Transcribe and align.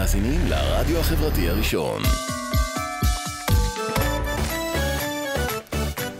מאזינים 0.00 0.40
לרדיו 0.48 0.98
החברתי 1.00 1.48
הראשון. 1.48 2.02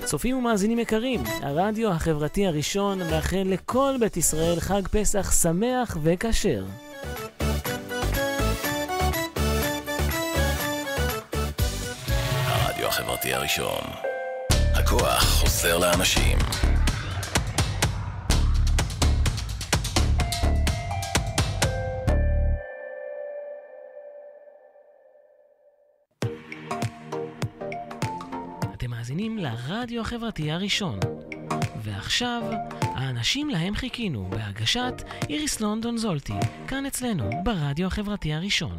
צופים 0.05 0.37
ומאזינים 0.37 0.79
יקרים, 0.79 1.23
הרדיו 1.43 1.91
החברתי 1.91 2.47
הראשון 2.47 2.99
מאחל 3.11 3.43
לכל 3.47 3.95
בית 4.01 4.17
ישראל 4.17 4.61
חג 4.61 4.89
פסח 4.89 5.33
שמח 5.43 5.97
וכשר. 6.03 6.65
הרדיו 12.47 12.89
החברתי 12.89 13.35
הראשון. 13.35 13.83
הכוח 14.75 15.25
חוזר 15.25 15.79
לאנשים. 15.79 16.39
מאזינים 29.31 29.39
לרדיו 29.39 30.01
החברתי 30.01 30.51
הראשון. 30.51 30.99
ועכשיו, 31.83 32.43
האנשים 32.83 33.51
להם 33.51 33.75
חיכינו, 33.75 34.31
בהגשת 34.31 35.03
איריס 35.29 35.61
לונדון 35.61 35.97
זולטי, 35.97 36.33
כאן 36.69 36.87
אצלנו, 36.87 37.31
ברדיו 37.45 37.87
החברתי 37.87 38.33
הראשון. 38.33 38.79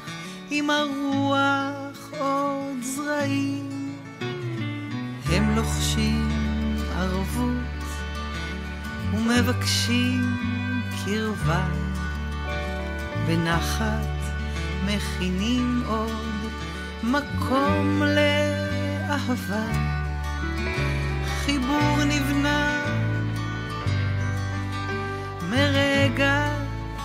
עם 0.53 0.69
הרוח 0.69 2.11
עוד 2.19 2.81
זרעים. 2.81 3.95
הם 5.25 5.55
לוחשים 5.55 6.29
ערבות 6.95 7.83
ומבקשים 9.13 10.21
קרבה. 11.05 11.67
בנחת 13.27 14.07
מכינים 14.85 15.83
עוד 15.87 16.51
מקום 17.03 18.01
לאהבה. 18.03 19.65
חיבור 21.45 22.03
נבנה 22.05 22.85
מרגע 25.49 26.47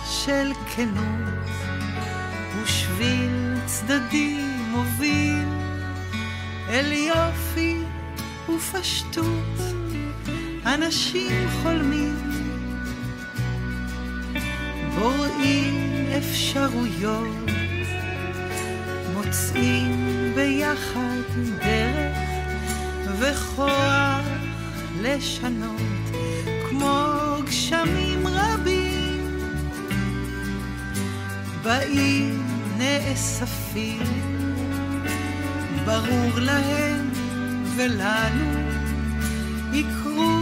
של 0.05 0.51
כנות. 0.75 1.37
ושביל 2.63 3.36
צדדי 3.79 4.39
מוביל 4.71 5.45
אל 6.69 6.91
יופי 6.91 7.77
ופשטות. 8.49 9.59
אנשים 10.65 11.47
חולמים 11.61 12.15
בוראים 14.99 16.05
אפשרויות 16.17 17.49
מוצאים 19.13 20.31
ביחד 20.35 21.21
דרך 21.59 22.17
וכוח 23.19 24.25
לשנות 25.01 25.81
כמו 26.69 27.03
גשמים 27.45 28.27
רבים. 28.27 29.39
באים 31.63 32.47
נאספים, 32.77 33.66
ברור 35.85 36.39
להם 36.39 37.11
ולנו 37.77 38.59
יקרו 39.73 40.41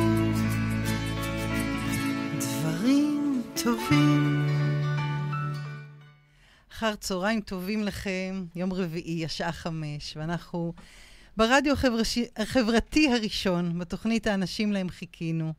דברים 2.40 3.41
טובים. 3.63 4.46
אחר 6.72 6.96
צהריים 6.96 7.41
טובים 7.41 7.84
לכם, 7.84 8.46
יום 8.56 8.73
רביעי, 8.73 9.25
השעה 9.25 9.52
חמש, 9.52 10.17
ואנחנו 10.17 10.73
ברדיו 11.38 11.73
החברשי, 11.73 12.25
החברתי 12.38 13.13
הראשון, 13.13 13.79
בתוכנית 13.79 14.28
האנשים 14.28 14.72
להם 14.72 14.90
חיכינו. 14.90 15.53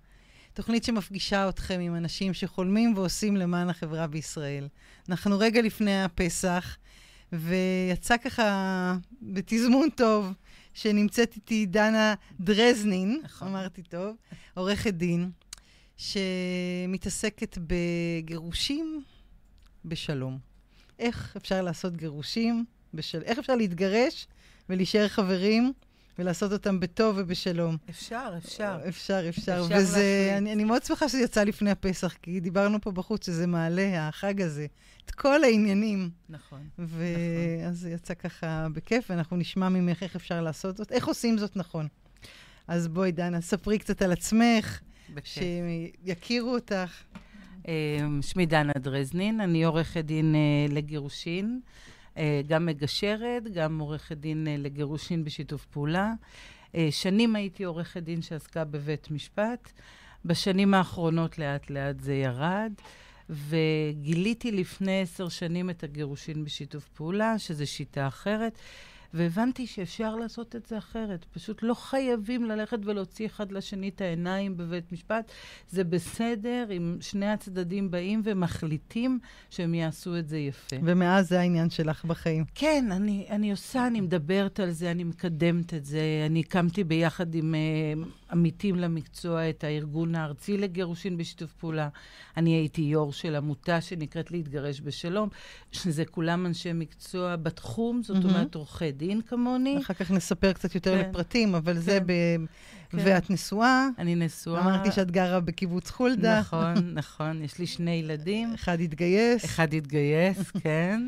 תוכנית 0.55 0.85
שמפגישה 0.85 1.49
אתכם 1.49 1.81
עם 1.81 1.97
אנשים 1.97 2.35
שחולמים 2.35 2.97
ועושים 2.97 3.37
למען 3.37 3.69
החברה 3.69 4.07
בישראל. 4.07 4.69
אנחנו 5.09 5.39
רגע 5.39 5.63
לפני 5.63 6.05
הפסח, 6.05 6.77
ויצא 7.33 8.17
ככה 8.17 8.97
בתזמון 9.23 9.89
טוב, 9.91 10.33
שנמצאת 10.75 11.37
איתי 11.37 11.67
דנה 11.67 12.15
דרזנין, 12.41 13.21
נכון. 13.25 13.49
אמרתי 13.49 13.83
טוב, 13.83 14.17
עורכת 14.55 14.95
דין, 14.95 15.31
שמתעסקת 15.97 17.59
בגירושים 17.67 19.03
בשלום. 19.85 20.39
איך 20.99 21.37
אפשר 21.37 21.63
לעשות 21.63 21.97
גירושים 21.97 22.65
בשלום? 22.95 23.25
איך 23.25 23.39
אפשר 23.39 23.57
להתגרש 23.57 24.27
ולהישאר 24.69 25.09
חברים 25.09 25.73
ולעשות 26.19 26.53
אותם 26.53 26.81
בטוב 26.81 27.17
ובשלום. 27.19 27.77
אפשר, 27.91 28.35
אפשר. 28.37 28.79
אפשר, 28.89 29.29
אפשר. 29.29 29.65
אפשר 29.65 29.77
וזה, 29.79 30.35
אני, 30.39 30.53
אני 30.53 30.65
מאוד 30.65 30.83
שמחה 30.83 31.09
שזה 31.09 31.23
יצא 31.23 31.45
לפני 31.45 31.71
הפסח, 31.71 32.15
כי 32.23 32.41
דיברנו 32.41 32.81
פה 32.81 32.91
בחוץ 32.91 33.27
שזה 33.27 33.47
מעלה, 33.47 34.09
החג 34.09 34.43
הזה, 34.43 34.67
את 35.05 35.11
כל 35.11 35.45
העניינים. 35.45 36.11
נכון. 36.29 36.69
ואז 36.79 37.85
נכון. 37.85 37.95
יצא 37.95 38.15
ככה 38.15 38.67
בכיף, 38.73 39.11
ואנחנו 39.11 39.37
נשמע 39.37 39.69
ממך 39.69 40.03
איך 40.03 40.17
אפשר 40.17 40.43
לעשות 40.43 40.77
זאת, 40.77 40.93
איך 40.93 41.07
עושים 41.07 41.39
זאת 41.39 41.57
נכון. 41.57 41.87
אז 42.69 42.89
בואי, 42.89 43.13
דנה, 43.13 43.41
ספרי 43.41 43.79
קצת 43.79 44.03
על 44.03 44.13
עצמך, 44.13 44.81
בכיף. 45.15 45.43
שיכירו 46.05 46.55
אותך. 46.55 47.03
שמי 48.21 48.47
דנה 48.47 48.73
דרזנין, 48.79 49.41
אני 49.41 49.65
עורכת 49.65 50.05
דין 50.05 50.35
uh, 50.35 50.73
לגירושין. 50.73 51.61
גם 52.47 52.67
מגשרת, 52.67 53.43
גם 53.55 53.79
עורכת 53.79 54.17
דין 54.17 54.47
לגירושין 54.59 55.25
בשיתוף 55.25 55.67
פעולה. 55.67 56.13
שנים 56.91 57.37
הייתי 57.37 57.65
עורכת 57.65 58.03
דין 58.03 58.23
שעסקה 58.23 58.65
בבית 58.65 59.11
משפט. 59.11 59.73
בשנים 60.25 60.75
האחרונות 60.75 61.39
לאט 61.39 61.71
לאט 61.71 62.01
זה 62.01 62.15
ירד, 62.15 62.73
וגיליתי 63.31 64.53
לפני 64.53 65.01
עשר 65.01 65.29
שנים 65.29 65.71
את 65.71 65.85
הגירושין 65.85 66.45
בשיתוף 66.45 66.89
פעולה, 66.89 67.39
שזו 67.39 67.67
שיטה 67.67 68.07
אחרת. 68.07 68.59
והבנתי 69.17 69.67
שאפשר 69.67 70.17
לעשות 70.17 70.57
את 70.57 70.67
זה 70.67 70.79
אחרת. 70.79 71.25
פשוט 71.33 71.63
לא 71.63 71.75
חייבים 71.75 72.45
ללכת 72.45 72.79
ולהוציא 72.85 73.27
אחד 73.27 73.53
לשני 73.53 73.89
את 73.89 74.01
העיניים 74.01 74.57
בבית 74.57 74.93
משפט. 74.93 75.33
זה 75.69 75.85
בסדר 75.85 76.69
אם 76.77 76.97
שני 77.01 77.27
הצדדים 77.27 77.91
באים 77.91 78.23
ומחליטים 78.25 79.19
שהם 79.51 79.75
יעשו 79.75 80.19
את 80.19 80.29
זה 80.29 80.39
יפה. 80.39 80.77
ומאז 80.83 81.29
זה 81.29 81.41
העניין 81.41 81.71
שלך 81.71 82.05
בחיים. 82.05 82.45
כן, 82.55 82.89
אני, 82.91 83.27
אני 83.31 83.51
עושה, 83.51 83.87
אני 83.87 84.01
מדברת 84.01 84.61
על 84.61 84.71
זה, 84.71 84.91
אני 84.91 85.05
מקדמת 85.05 85.75
את 85.75 85.85
זה. 85.85 86.01
אני 86.27 86.41
הקמתי 86.41 86.85
ביחד 86.85 87.35
עם 87.35 87.55
uh, 87.55 88.33
עמיתים 88.33 88.77
למקצוע 88.77 89.51
את 89.51 89.65
הארגון 89.65 90.15
הארצי 90.15 90.57
לגירושין 90.57 91.17
בשיתוף 91.17 91.53
פעולה. 91.53 91.89
אני 92.37 92.51
הייתי 92.51 92.83
יו"ר 92.83 93.13
של 93.13 93.35
עמותה 93.35 93.81
שנקראת 93.81 94.31
להתגרש 94.31 94.81
בשלום, 94.81 95.29
שזה 95.73 96.05
כולם 96.05 96.47
אנשי 96.47 96.73
מקצוע 96.73 97.37
בתחום, 97.37 98.03
זאת 98.03 98.17
mm-hmm. 98.17 98.29
אומרת 98.29 98.55
עורכי 98.55 98.93
דין 98.93 99.06
כמוני. 99.27 99.79
אחר 99.81 99.95
כך 99.95 100.11
נספר 100.11 100.53
קצת 100.53 100.75
יותר 100.75 101.03
כן. 101.03 101.09
לפרטים, 101.09 101.55
אבל 101.55 101.75
כן. 101.75 101.81
זה 101.81 101.99
ב... 102.01 102.13
כן. 102.91 102.99
ואת 103.05 103.31
נשואה. 103.31 103.89
אני 103.99 104.15
נשואה. 104.15 104.61
אמרתי 104.61 104.93
שאת 104.93 105.11
גרה 105.11 105.41
בקיבוץ 105.41 105.91
חולדה. 105.91 106.41
נכון, 106.41 106.75
נכון. 106.95 107.43
יש 107.43 107.59
לי 107.59 107.67
שני 107.67 107.91
ילדים. 107.91 108.55
אחד 108.55 108.81
התגייס. 108.81 109.45
אחד 109.45 109.75
התגייס, 109.75 110.51
כן. 110.51 111.03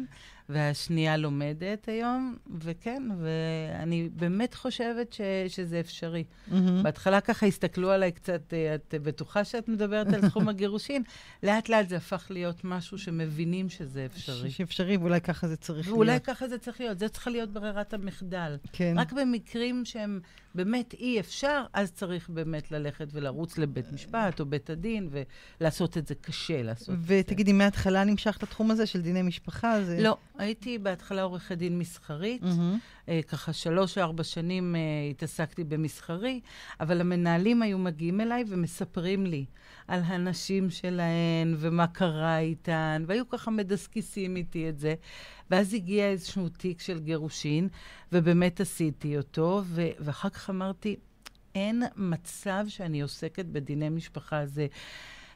והשנייה 0.48 1.16
לומדת 1.16 1.88
היום, 1.88 2.36
וכן, 2.60 3.02
ואני 3.22 4.08
באמת 4.16 4.54
חושבת 4.54 5.12
ש, 5.12 5.20
שזה 5.48 5.80
אפשרי. 5.80 6.24
מהמם. 6.48 6.82
בהתחלה 6.82 7.20
ככה 7.20 7.46
הסתכלו 7.46 7.90
עליי 7.90 8.12
קצת, 8.12 8.54
אה, 8.54 8.74
את 8.74 8.94
בטוחה 9.02 9.44
שאת 9.44 9.68
מדברת 9.68 10.12
על 10.12 10.28
תחום 10.28 10.48
הגירושין? 10.58 11.02
לאט 11.42 11.68
לאט 11.68 11.88
זה 11.88 11.96
הפך 11.96 12.26
להיות 12.30 12.64
משהו 12.64 12.98
שמבינים 12.98 13.68
שזה 13.68 14.04
אפשרי. 14.04 14.50
שאפשרי, 14.50 14.96
ואולי 14.96 15.20
ככה 15.20 15.48
זה 15.48 15.56
צריך 15.56 15.88
ואולי 15.92 16.10
להיות. 16.10 16.24
ככה 16.24 16.48
זה 16.48 16.58
צריך 16.58 16.80
להיות, 16.80 16.98
זה 16.98 17.08
צריכה 17.08 17.30
להיות 17.30 17.52
ברירת 17.52 17.94
המחדל. 17.94 18.56
כן. 18.72 18.94
רק 18.98 19.12
במקרים 19.12 19.84
שהם 19.84 20.20
באמת 20.58 20.94
אי 20.94 21.20
אפשר, 21.20 21.64
אז 21.72 21.92
צריך 21.92 22.28
באמת 22.28 22.70
ללכת 22.70 23.08
ולרוץ 23.12 23.58
לבית 23.58 23.92
משפט 23.92 24.40
או 24.40 24.46
בית 24.46 24.70
הדין 24.70 25.08
ולעשות 25.60 25.98
את 25.98 26.06
זה 26.06 26.14
קשה 26.14 26.62
לעשות 26.62 26.94
את 26.94 27.02
זה. 27.02 27.20
ותגידי, 27.20 27.52
מההתחלה 27.52 28.04
נמשכת 28.04 28.42
לתחום 28.42 28.70
הזה 28.70 28.86
של 28.86 29.02
דיני 29.02 29.22
משפחה? 29.22 29.84
זה... 29.84 30.00
לא, 30.00 30.16
הייתי 30.38 30.78
בהתחלה 30.78 31.22
עורכת 31.22 31.58
דין 31.58 31.78
מסחרית. 31.78 32.42
מהמם. 32.42 32.78
אה, 33.08 33.20
ככה 33.28 33.52
שלוש 33.52 33.98
או 33.98 34.02
ארבע 34.02 34.24
שנים 34.24 34.76
אה, 34.76 34.80
התעסקתי 35.10 35.64
במסחרי, 35.64 36.40
אבל 36.80 37.00
המנהלים 37.00 37.62
היו 37.62 37.78
מגיעים 37.78 38.20
אליי 38.20 38.44
ומספרים 38.48 39.26
לי 39.26 39.44
על 39.88 40.00
הנשים 40.04 40.70
שלהן 40.70 41.54
ומה 41.58 41.86
קרה 41.86 42.38
איתן, 42.38 43.04
והיו 43.06 43.28
ככה 43.28 43.50
מדסקסים 43.50 44.36
איתי 44.36 44.68
את 44.68 44.78
זה. 44.78 44.94
ואז 45.50 45.74
הגיע 45.74 46.06
איזשהו 46.10 46.48
תיק 46.48 46.80
של 46.80 46.98
גירושין, 46.98 47.68
ובאמת 48.12 48.60
עשיתי 48.60 49.16
אותו, 49.16 49.62
ו- 49.64 49.88
ואחר 50.00 50.28
כך 50.28 50.50
אמרתי, 50.50 50.96
אין 51.54 51.82
מצב 51.96 52.64
שאני 52.68 53.00
עוסקת 53.00 53.44
בדיני 53.46 53.88
משפחה. 53.88 54.46
זה 54.46 54.66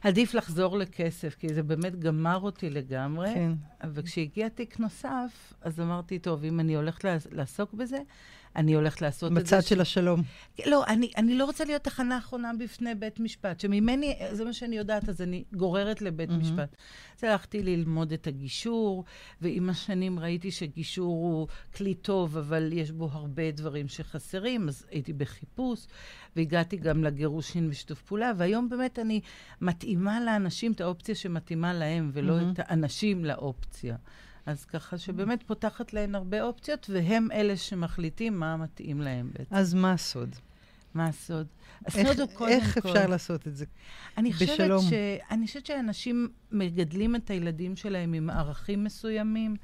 עדיף 0.01 0.33
לחזור 0.33 0.77
לכסף, 0.77 1.35
כי 1.39 1.53
זה 1.53 1.63
באמת 1.63 1.99
גמר 1.99 2.39
אותי 2.41 2.69
לגמרי. 2.69 3.33
כן. 3.33 3.51
וכשהגיע 3.93 4.49
תיק 4.49 4.79
נוסף, 4.79 5.53
אז 5.61 5.79
אמרתי, 5.79 6.19
טוב, 6.19 6.43
אם 6.43 6.59
אני 6.59 6.75
הולכת 6.75 7.03
לעס- 7.03 7.27
לעסוק 7.31 7.73
בזה, 7.73 7.97
אני 8.55 8.73
הולכת 8.73 9.01
לעשות 9.01 9.31
את 9.31 9.35
זה. 9.35 9.41
בצד 9.41 9.67
של 9.67 9.81
השלום. 9.81 10.21
לא, 10.65 10.85
אני, 10.87 11.11
אני 11.17 11.37
לא 11.37 11.45
רוצה 11.45 11.65
להיות 11.65 11.81
תחנה 11.81 12.17
אחרונה 12.17 12.51
בפני 12.59 12.95
בית 12.95 13.19
משפט, 13.19 13.59
שממני, 13.59 14.15
זה 14.31 14.45
מה 14.45 14.53
שאני 14.53 14.77
יודעת, 14.77 15.09
אז 15.09 15.21
אני 15.21 15.43
גוררת 15.53 16.01
לבית 16.01 16.29
מהמם. 16.29 16.41
משפט. 16.41 16.75
אז 17.17 17.23
הלכתי 17.23 17.63
ללמוד 17.63 18.13
את 18.13 18.27
הגישור, 18.27 19.03
ועם 19.41 19.69
השנים 19.69 20.19
ראיתי 20.19 20.51
שגישור 20.51 21.15
הוא 21.15 21.47
כלי 21.75 21.93
טוב, 21.93 22.37
אבל 22.37 22.69
יש 22.73 22.91
בו 22.91 23.09
הרבה 23.11 23.51
דברים 23.51 23.87
שחסרים, 23.87 24.67
אז 24.67 24.85
הייתי 24.91 25.13
בחיפוש, 25.13 25.87
והגעתי 26.35 26.77
גם 26.77 27.03
לגירושין 27.03 27.69
בשיתוף 27.69 28.01
פעולה, 28.01 28.31
והיום 28.37 28.69
באמת 28.69 28.99
אני 28.99 29.21
מתאימה 29.61 30.21
לאנשים 30.21 30.71
את 30.71 30.81
האופציה 30.81 31.15
שמתאימה 31.15 31.73
להם, 31.73 32.11
ולא 32.13 32.35
מהמם. 32.35 32.51
את 32.53 32.59
האנשים 32.59 33.25
לאופציה. 33.25 33.95
אז 34.45 34.65
ככה 34.65 34.97
שבאמת 34.97 35.43
פותחת 35.43 35.93
להן 35.93 36.15
הרבה 36.15 36.43
אופציות, 36.43 36.89
והם 36.93 37.27
אלה 37.31 37.57
שמחליטים 37.57 38.39
מה 38.39 38.57
מתאים 38.57 39.01
להם 39.01 39.31
בעצם. 39.33 39.55
אז 39.55 39.73
מה 39.73 39.91
הסוד? 39.91 40.35
מה 40.93 41.07
הסוד? 41.07 41.47
איך, 41.85 41.95
הסוד 41.95 42.19
הוא 42.19 42.29
קודם 42.33 42.51
איך 42.51 42.79
כל... 42.79 42.89
אפשר 42.89 43.07
לעשות 43.07 43.47
את 43.47 43.55
זה? 43.55 43.65
אני 44.17 44.33
חושבת, 44.33 44.49
בשלום? 44.49 44.85
ש... 44.89 44.93
אני 45.31 45.47
חושבת 45.47 45.65
שאנשים 45.65 46.29
מגדלים 46.51 47.15
את 47.15 47.29
הילדים 47.29 47.75
שלהם 47.75 48.13
עם 48.13 48.29
ערכים 48.29 48.83
מסוימים. 48.83 49.55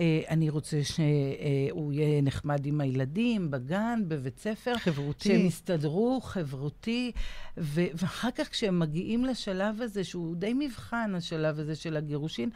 אה, 0.00 0.20
אני 0.28 0.50
רוצה 0.50 0.80
שהוא 0.84 1.92
יהיה 1.92 2.20
נחמד 2.22 2.66
עם 2.66 2.80
הילדים, 2.80 3.50
בגן, 3.50 4.00
בבית 4.08 4.38
ספר. 4.38 4.78
חברותי. 4.78 5.28
שהם 5.28 5.46
יסתדרו, 5.46 6.20
חברותי, 6.20 7.12
ו- 7.58 7.86
ואחר 7.94 8.30
כך 8.30 8.50
כשהם 8.50 8.78
מגיעים 8.78 9.24
לשלב 9.24 9.82
הזה, 9.82 10.04
שהוא 10.04 10.36
די 10.36 10.52
מבחן, 10.58 11.14
השלב 11.14 11.60
הזה 11.60 11.74
של 11.74 11.96
הגירושין, 11.96 12.50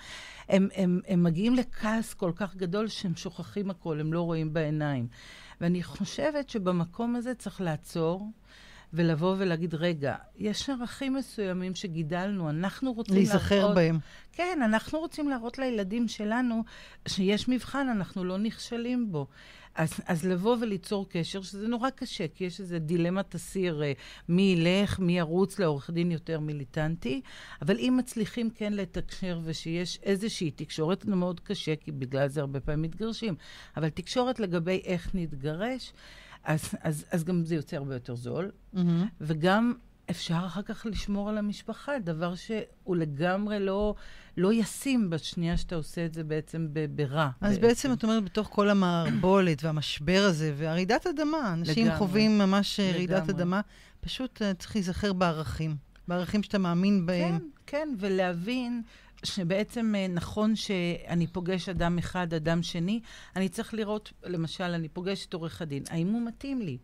הם, 0.48 0.68
הם, 0.74 1.00
הם 1.06 1.22
מגיעים 1.22 1.54
לכעס 1.54 2.14
כל 2.14 2.32
כך 2.36 2.56
גדול 2.56 2.88
שהם 2.88 3.16
שוכחים 3.16 3.70
הכל, 3.70 4.00
הם 4.00 4.12
לא 4.12 4.20
רואים 4.20 4.52
בעיניים. 4.52 5.06
ואני 5.60 5.82
חושבת 5.82 6.50
שבמקום 6.50 7.16
הזה 7.16 7.34
צריך 7.34 7.60
לעצור. 7.60 8.30
ולבוא 8.94 9.34
ולהגיד, 9.38 9.74
רגע, 9.74 10.14
יש 10.38 10.70
ערכים 10.70 11.14
מסוימים 11.14 11.74
שגידלנו, 11.74 12.50
אנחנו 12.50 12.92
רוצים 12.92 13.14
להיזכר 13.14 13.56
להראות... 13.58 13.74
בהם. 13.74 13.98
כן, 14.32 14.58
אנחנו 14.64 14.98
רוצים 14.98 15.28
להראות 15.28 15.58
לילדים 15.58 16.08
שלנו 16.08 16.64
שיש 17.08 17.48
מבחן, 17.48 17.88
אנחנו 17.88 18.24
לא 18.24 18.38
נכשלים 18.38 19.12
בו. 19.12 19.26
אז, 19.74 19.92
אז 20.06 20.26
לבוא 20.26 20.56
וליצור 20.60 21.08
קשר, 21.08 21.42
שזה 21.42 21.68
נורא 21.68 21.90
קשה, 21.90 22.28
כי 22.34 22.44
יש 22.44 22.60
איזו 22.60 22.78
דילמת 22.78 23.34
אסיר, 23.34 23.82
אה, 23.82 23.92
מי 24.28 24.42
ילך, 24.42 24.98
מי 24.98 25.18
ירוץ 25.18 25.58
לעורך 25.58 25.90
דין 25.90 26.10
יותר 26.10 26.40
מיליטנטי, 26.40 27.20
אבל 27.62 27.78
אם 27.78 27.94
מצליחים 27.98 28.50
כן 28.50 28.72
לתקשר 28.72 29.40
ושיש 29.44 29.98
איזושהי 30.02 30.50
תקשורת, 30.50 31.02
זה 31.02 31.16
מאוד 31.16 31.40
קשה, 31.40 31.76
כי 31.76 31.92
בגלל 31.92 32.28
זה 32.28 32.40
הרבה 32.40 32.60
פעמים 32.60 32.82
מתגרשים, 32.82 33.34
אבל 33.76 33.88
תקשורת 33.88 34.40
לגבי 34.40 34.82
איך 34.84 35.10
נתגרש, 35.14 35.92
אז, 36.44 36.74
אז, 36.80 37.04
אז 37.10 37.24
גם 37.24 37.44
זה 37.44 37.54
יוצא 37.54 37.76
הרבה 37.76 37.94
יותר 37.94 38.14
זול, 38.16 38.50
מהמם. 38.72 39.06
וגם 39.20 39.72
אפשר 40.10 40.42
אחר 40.46 40.62
כך 40.62 40.86
לשמור 40.90 41.28
על 41.28 41.38
המשפחה, 41.38 41.92
דבר 41.98 42.34
שהוא 42.34 42.96
לגמרי 42.96 43.60
לא, 43.60 43.94
לא 44.36 44.52
ישים 44.52 45.10
בשנייה 45.10 45.56
שאתה 45.56 45.74
עושה 45.76 46.06
את 46.06 46.14
זה 46.14 46.24
בעצם 46.24 46.68
ב- 46.72 46.96
ברע. 46.96 47.30
אז 47.40 47.58
בעצם 47.58 47.92
את 47.92 48.02
אומרת, 48.02 48.24
בתוך 48.24 48.48
כל 48.52 48.70
המערבולת 48.70 49.64
והמשבר 49.64 50.24
הזה, 50.28 50.54
והרעידת 50.56 51.06
אדמה, 51.06 51.52
אנשים 51.52 51.84
לגמרי. 51.86 51.98
חווים 51.98 52.38
ממש 52.38 52.80
אה, 52.80 52.90
רעידת 52.92 53.22
לגמרי. 53.22 53.32
אדמה, 53.42 53.60
פשוט 54.00 54.42
אה, 54.42 54.54
צריך 54.54 54.76
להיזכר 54.76 55.12
בערכים. 55.12 55.76
בערכים 56.08 56.42
שאתה 56.42 56.58
מאמין 56.58 57.06
בהם. 57.06 57.38
כן, 57.38 57.44
כן, 57.66 57.88
ולהבין 57.98 58.82
שבעצם 59.24 59.94
אה, 59.96 60.06
נכון 60.08 60.56
שאני 60.56 61.26
פוגש 61.26 61.68
אדם 61.68 61.98
אחד, 61.98 62.34
אדם 62.34 62.62
שני, 62.62 63.00
אני 63.36 63.48
צריך 63.48 63.74
לראות, 63.74 64.12
למשל, 64.24 64.64
אני 64.64 64.88
פוגש 64.88 65.26
את 65.26 65.34
עורך 65.34 65.62
הדין, 65.62 65.82
האם 65.90 66.08
הוא 66.08 66.26
מתאים 66.26 66.62
לי? 66.62 66.78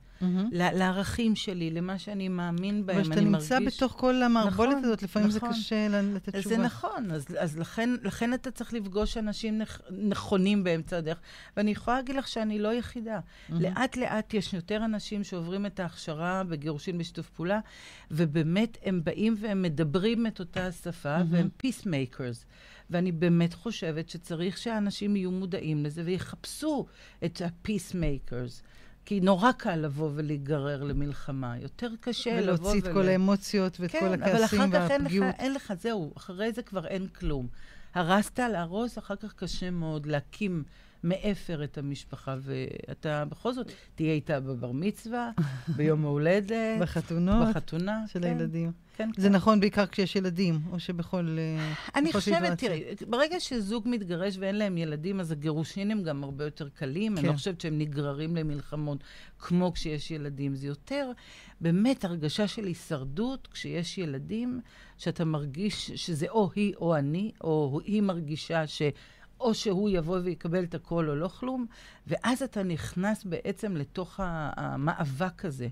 ל- 0.52 0.78
לערכים 0.78 1.36
שלי, 1.36 1.70
למה 1.70 1.98
שאני 1.98 2.28
מאמין 2.28 2.86
בהם, 2.86 2.96
אבל 2.96 3.04
כשאתה 3.04 3.20
אני 3.20 3.30
נמצא 3.30 3.58
מרגיש... 3.58 3.76
בתוך 3.76 3.92
כל 3.92 4.22
המערבולת 4.22 4.70
נכון, 4.70 4.84
הזאת, 4.84 5.02
לפעמים 5.02 5.30
זה 5.30 5.38
נכון. 5.38 5.52
קשה 5.52 5.88
ל- 5.88 6.14
לתת 6.14 6.36
תשובה. 6.36 6.56
זה 6.56 6.62
נכון, 6.62 7.10
אז, 7.10 7.26
אז 7.38 7.58
לכן, 7.58 7.90
לכן 8.02 8.34
אתה 8.34 8.50
צריך 8.50 8.72
לפגוש 8.72 9.16
אנשים 9.16 9.58
נכ, 9.58 9.80
נכונים 9.90 10.64
באמצע 10.64 10.96
הדרך. 10.96 11.18
ואני 11.56 11.70
יכולה 11.70 11.96
להגיד 11.96 12.16
לך 12.16 12.28
שאני 12.28 12.58
לא 12.58 12.74
יחידה. 12.74 13.20
מהמם. 13.48 13.62
לאט 13.62 13.96
לאט 13.96 14.34
יש 14.34 14.54
יותר 14.54 14.84
אנשים 14.84 15.24
שעוברים 15.24 15.66
את 15.66 15.80
ההכשרה 15.80 16.42
בגירושין 16.44 16.98
בשיתוף 16.98 17.30
פעולה, 17.30 17.60
ובאמת 18.10 18.78
הם 18.84 19.00
באים 19.04 19.36
והם 19.40 19.62
מדברים 19.62 20.26
את 20.26 20.40
אותה 20.40 20.66
השפה, 20.66 21.16
מהמם. 21.18 21.32
והם 21.32 21.48
peacemakers. 21.62 22.44
ואני 22.90 23.12
באמת 23.12 23.54
חושבת 23.54 24.08
שצריך 24.08 24.58
שהאנשים 24.58 25.16
יהיו 25.16 25.30
מודעים 25.30 25.84
לזה 25.84 26.02
ויחפשו 26.04 26.86
את 27.24 27.40
ה-peacemakers. 27.40 28.62
כי 29.10 29.20
נורא 29.20 29.52
קל 29.52 29.76
לבוא 29.76 30.10
ולהיגרר 30.14 30.82
למלחמה. 30.82 31.58
יותר 31.58 31.90
קשה 32.00 32.40
לבוא 32.40 32.68
ולהוציא 32.68 32.80
את 32.80 32.94
כל 32.94 33.08
האמוציות 33.08 33.80
ואת 33.80 33.90
כל 33.90 33.98
כן, 33.98 34.06
אבל 34.06 34.22
הכעסים 34.22 34.60
אחר 34.60 34.70
כך 34.70 34.90
אין 34.90 35.00
לך, 35.00 35.02
והפגיעות. 35.02 35.34
אין 35.38 35.54
לך, 35.54 35.72
זהו, 35.80 36.12
אחרי 36.16 36.52
זה 36.52 36.62
כבר 36.62 36.86
אין 36.86 37.06
כלום. 37.06 37.46
הרסת, 37.94 38.38
להרוס, 38.38 38.98
אחר 38.98 39.16
כך 39.16 39.32
קשה 39.34 39.70
מאוד 39.70 40.06
להקים 40.06 40.62
מאפר 41.04 41.64
את 41.64 41.78
המשפחה, 41.78 42.36
ואתה 42.40 43.24
בכל 43.24 43.52
זאת 43.52 43.72
תהיה 43.94 44.12
איתה 44.12 44.40
בבר 44.40 44.72
מצווה, 44.72 45.30
ביום 45.76 46.04
ההולדת, 46.04 46.80
בחתונות 46.80 47.48
בחתונה. 47.48 48.04
של 48.06 48.20
כן, 48.20 48.26
הילדים. 48.26 48.72
כן, 48.96 49.10
זה 49.16 49.28
כן. 49.28 49.34
נכון 49.34 49.60
בעיקר 49.60 49.86
כשיש 49.86 50.16
ילדים, 50.16 50.60
או 50.72 50.80
שבכל... 50.80 51.36
אה, 51.38 51.74
אני 51.94 52.12
חושבת. 52.12 52.58
תראי, 52.58 52.84
ברגע 53.08 53.40
שזוג 53.40 53.88
מתגרש 53.88 54.36
ואין 54.38 54.54
להם 54.54 54.78
ילדים, 54.78 55.20
אז 55.20 55.32
הגירושין 55.32 55.90
הם 55.90 56.02
גם 56.02 56.24
הרבה 56.24 56.44
יותר 56.44 56.68
קלים. 56.68 57.12
אני 57.12 57.22
כן. 57.22 57.28
לא 57.28 57.32
חושבת 57.32 57.60
שהם 57.60 57.78
נגררים 57.78 58.36
למלחמות 58.36 59.04
כמו 59.38 59.72
כשיש 59.72 60.10
ילדים. 60.10 60.54
זה 60.54 60.66
יותר 60.66 61.12
באמת 61.60 62.04
הרגשה 62.04 62.48
של 62.48 62.64
הישרדות 62.64 63.48
כשיש 63.52 63.98
ילדים, 63.98 64.60
שאתה 64.98 65.24
מרגיש 65.24 65.90
שזה 65.90 66.26
או 66.28 66.50
היא 66.54 66.74
או 66.76 66.96
אני, 66.96 67.32
או 67.40 67.80
היא 67.84 68.02
מרגישה 68.02 68.66
ש... 68.66 68.82
או 69.40 69.54
שהוא 69.54 69.90
יבוא 69.90 70.18
ויקבל 70.24 70.64
את 70.64 70.74
הכל 70.74 71.08
או 71.08 71.14
לא 71.16 71.28
כלום, 71.28 71.66
ואז 72.06 72.42
אתה 72.42 72.62
נכנס 72.62 73.24
בעצם 73.24 73.76
לתוך 73.76 74.20
המאבק 74.22 75.44
הזה. 75.44 75.68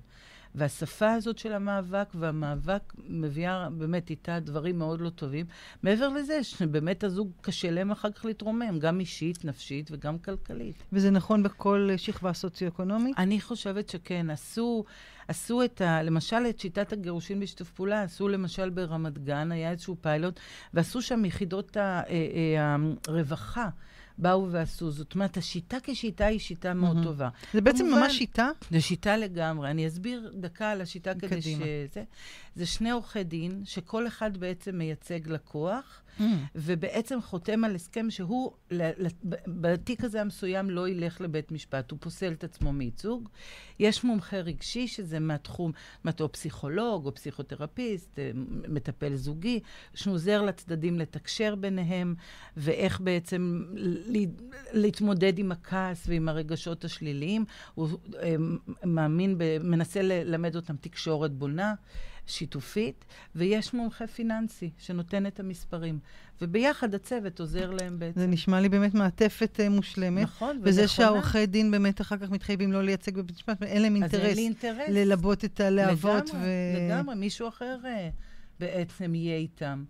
והשפה 0.55 1.13
הזאת 1.13 1.39
של 1.39 1.53
המאבק, 1.53 2.09
והמאבק 2.15 2.95
מביאה 3.09 3.71
באמת 3.71 4.11
איתה 4.11 4.41
דברים 4.41 4.79
מאוד 4.79 5.01
לא 5.01 5.11
טובים. 5.11 5.47
מעבר 5.83 6.09
לזה, 6.09 6.45
שבאמת 6.45 7.05
הזוג 7.05 7.31
קשה 7.41 7.71
להם 7.71 7.91
אחר 7.91 8.11
כך 8.11 8.25
להתרומם, 8.25 8.79
גם 8.79 9.01
אישית, 9.01 9.45
נפשית 9.45 9.91
וגם 9.93 10.19
כלכלית. 10.19 10.83
וזה 10.93 11.11
נכון 11.11 11.43
בכל 11.43 11.89
שכבה 11.97 12.33
סוציו-אקונומית? 12.33 13.19
אני 13.19 13.41
חושבת 13.41 13.89
שכן, 13.89 14.31
עשו, 14.31 14.85
עשו 15.29 15.65
את 15.65 15.81
ה... 15.81 16.03
למשל, 16.03 16.37
את 16.51 16.61
שיטת 16.61 16.93
הגירושין 16.93 17.41
בשיתוף 17.41 17.71
פעולה, 17.71 18.03
עשו 18.03 18.29
למשל 18.29 18.71
ברמת 18.71 19.19
גן, 19.19 19.53
היה 19.53 19.71
איזשהו 19.71 19.97
פיילוט, 20.01 20.41
ועשו 20.75 21.03
שם 21.03 21.25
יחידות 21.25 21.77
אה, 21.77 22.01
אה, 22.11 22.77
הרווחה. 23.09 23.69
באו 24.21 24.51
ועשו. 24.51 24.91
זאת 24.91 25.15
אומרת, 25.15 25.37
השיטה 25.37 25.77
כשיטה 25.83 26.27
היא 26.27 26.39
שיטה 26.39 26.75
מאוד 26.75 26.95
מהמם. 26.95 27.07
טובה. 27.07 27.29
זה 27.53 27.61
בעצם 27.61 27.79
כמובן- 27.85 28.01
ממש 28.01 28.19
שיטה? 28.19 28.49
זו 28.71 28.83
שיטה 28.83 29.17
לגמרי. 29.17 29.71
אני 29.71 29.87
אסביר 29.87 30.33
דקה 30.35 30.71
על 30.71 30.81
השיטה 30.81 31.15
כדי 31.15 31.29
קדימה. 31.29 31.65
שזה... 31.65 32.05
זה 32.57 32.67
שני 32.67 32.91
עורכי 32.91 33.25
דין, 33.25 33.63
שכל 33.65 34.07
אחד 34.07 34.37
בעצם 34.37 34.79
מייצג 34.79 35.29
לקוח, 35.29 36.03
Mm. 36.19 36.23
ובעצם 36.55 37.21
חותם 37.23 37.65
על 37.65 37.75
הסכם 37.75 38.11
שהוא, 38.11 38.53
בתיק 39.47 40.05
הזה 40.05 40.21
המסוים 40.21 40.71
לא 40.71 40.89
ילך 40.89 41.21
לבית 41.21 41.53
משפט, 41.53 41.91
הוא 41.91 41.99
פוסל 42.03 42.33
את 42.33 42.45
עצמו 42.45 42.73
מייצוג. 42.73 43.29
יש 43.79 44.05
מומחה 44.05 44.37
רגשי, 44.37 44.89
שזה 44.89 45.19
מהתחום, 45.19 45.73
או 46.21 46.33
פסיכולוג 46.33 47.07
או 47.07 47.15
פסיכותרפיסט, 47.15 48.19
אה, 48.19 48.31
מטפל 48.69 49.15
זוגי, 49.15 49.61
שעוזר 49.95 50.43
לצדדים 50.43 50.99
לתקשר 50.99 51.55
ביניהם, 51.55 52.15
ואיך 52.57 53.01
בעצם 53.01 53.65
להתמודד 54.73 55.39
עם 55.39 55.53
הכעס 55.53 56.05
ועם 56.09 56.29
הרגשות 56.29 56.85
השליליים. 56.85 57.45
הוא 57.75 57.89
אה, 58.23 58.35
מאמין, 58.85 59.39
מנסה 59.65 60.03
ללמד 60.03 60.57
אותם 60.57 60.77
תקשורת 60.77 61.33
בונה. 61.33 61.75
שיתופית, 62.29 63.05
ויש 63.35 63.75
מומחה 63.75 64.07
פיננסי 64.07 64.71
שנותן 64.79 65.27
את 65.27 65.41
המספרים. 65.41 65.99
וביחד 66.43 66.95
הצוות 66.95 67.41
עוזר 67.41 67.71
להם 67.71 67.99
בעצם. 67.99 68.21
זה 68.21 68.27
נשמע 68.27 68.61
לי 68.61 68.69
באמת 68.69 68.95
מעטפת 68.95 69.61
uh, 69.61 69.69
מושלמת. 69.69 70.23
נכון, 70.23 70.49
ונכונה. 70.49 70.71
וזה 70.71 70.89
שהעורכי 70.89 71.47
דין 71.47 71.71
באמת 71.71 72.01
אחר 72.01 72.17
כך 72.17 72.31
מתחייבים 72.31 72.73
לא 72.73 72.83
לייצג 72.83 73.17
בבית 73.17 73.37
משפט, 73.37 73.63
אין 73.63 73.83
להם 73.83 73.97
אז 73.97 74.15
אין 74.15 74.21
אינטרס 74.21 74.37
לי 74.37 74.43
אינטרס. 74.43 74.89
ללבות 74.89 75.45
את 75.45 75.61
הלהבות. 75.61 76.29
לגמרי, 76.29 76.47
ו... 76.47 76.89
לגמרי, 76.89 77.15
מישהו 77.15 77.49
אחר 77.49 77.79
אה, 77.85 78.09
בעצם 78.61 79.15
יהיה 79.15 79.37
איתם. 79.37 79.85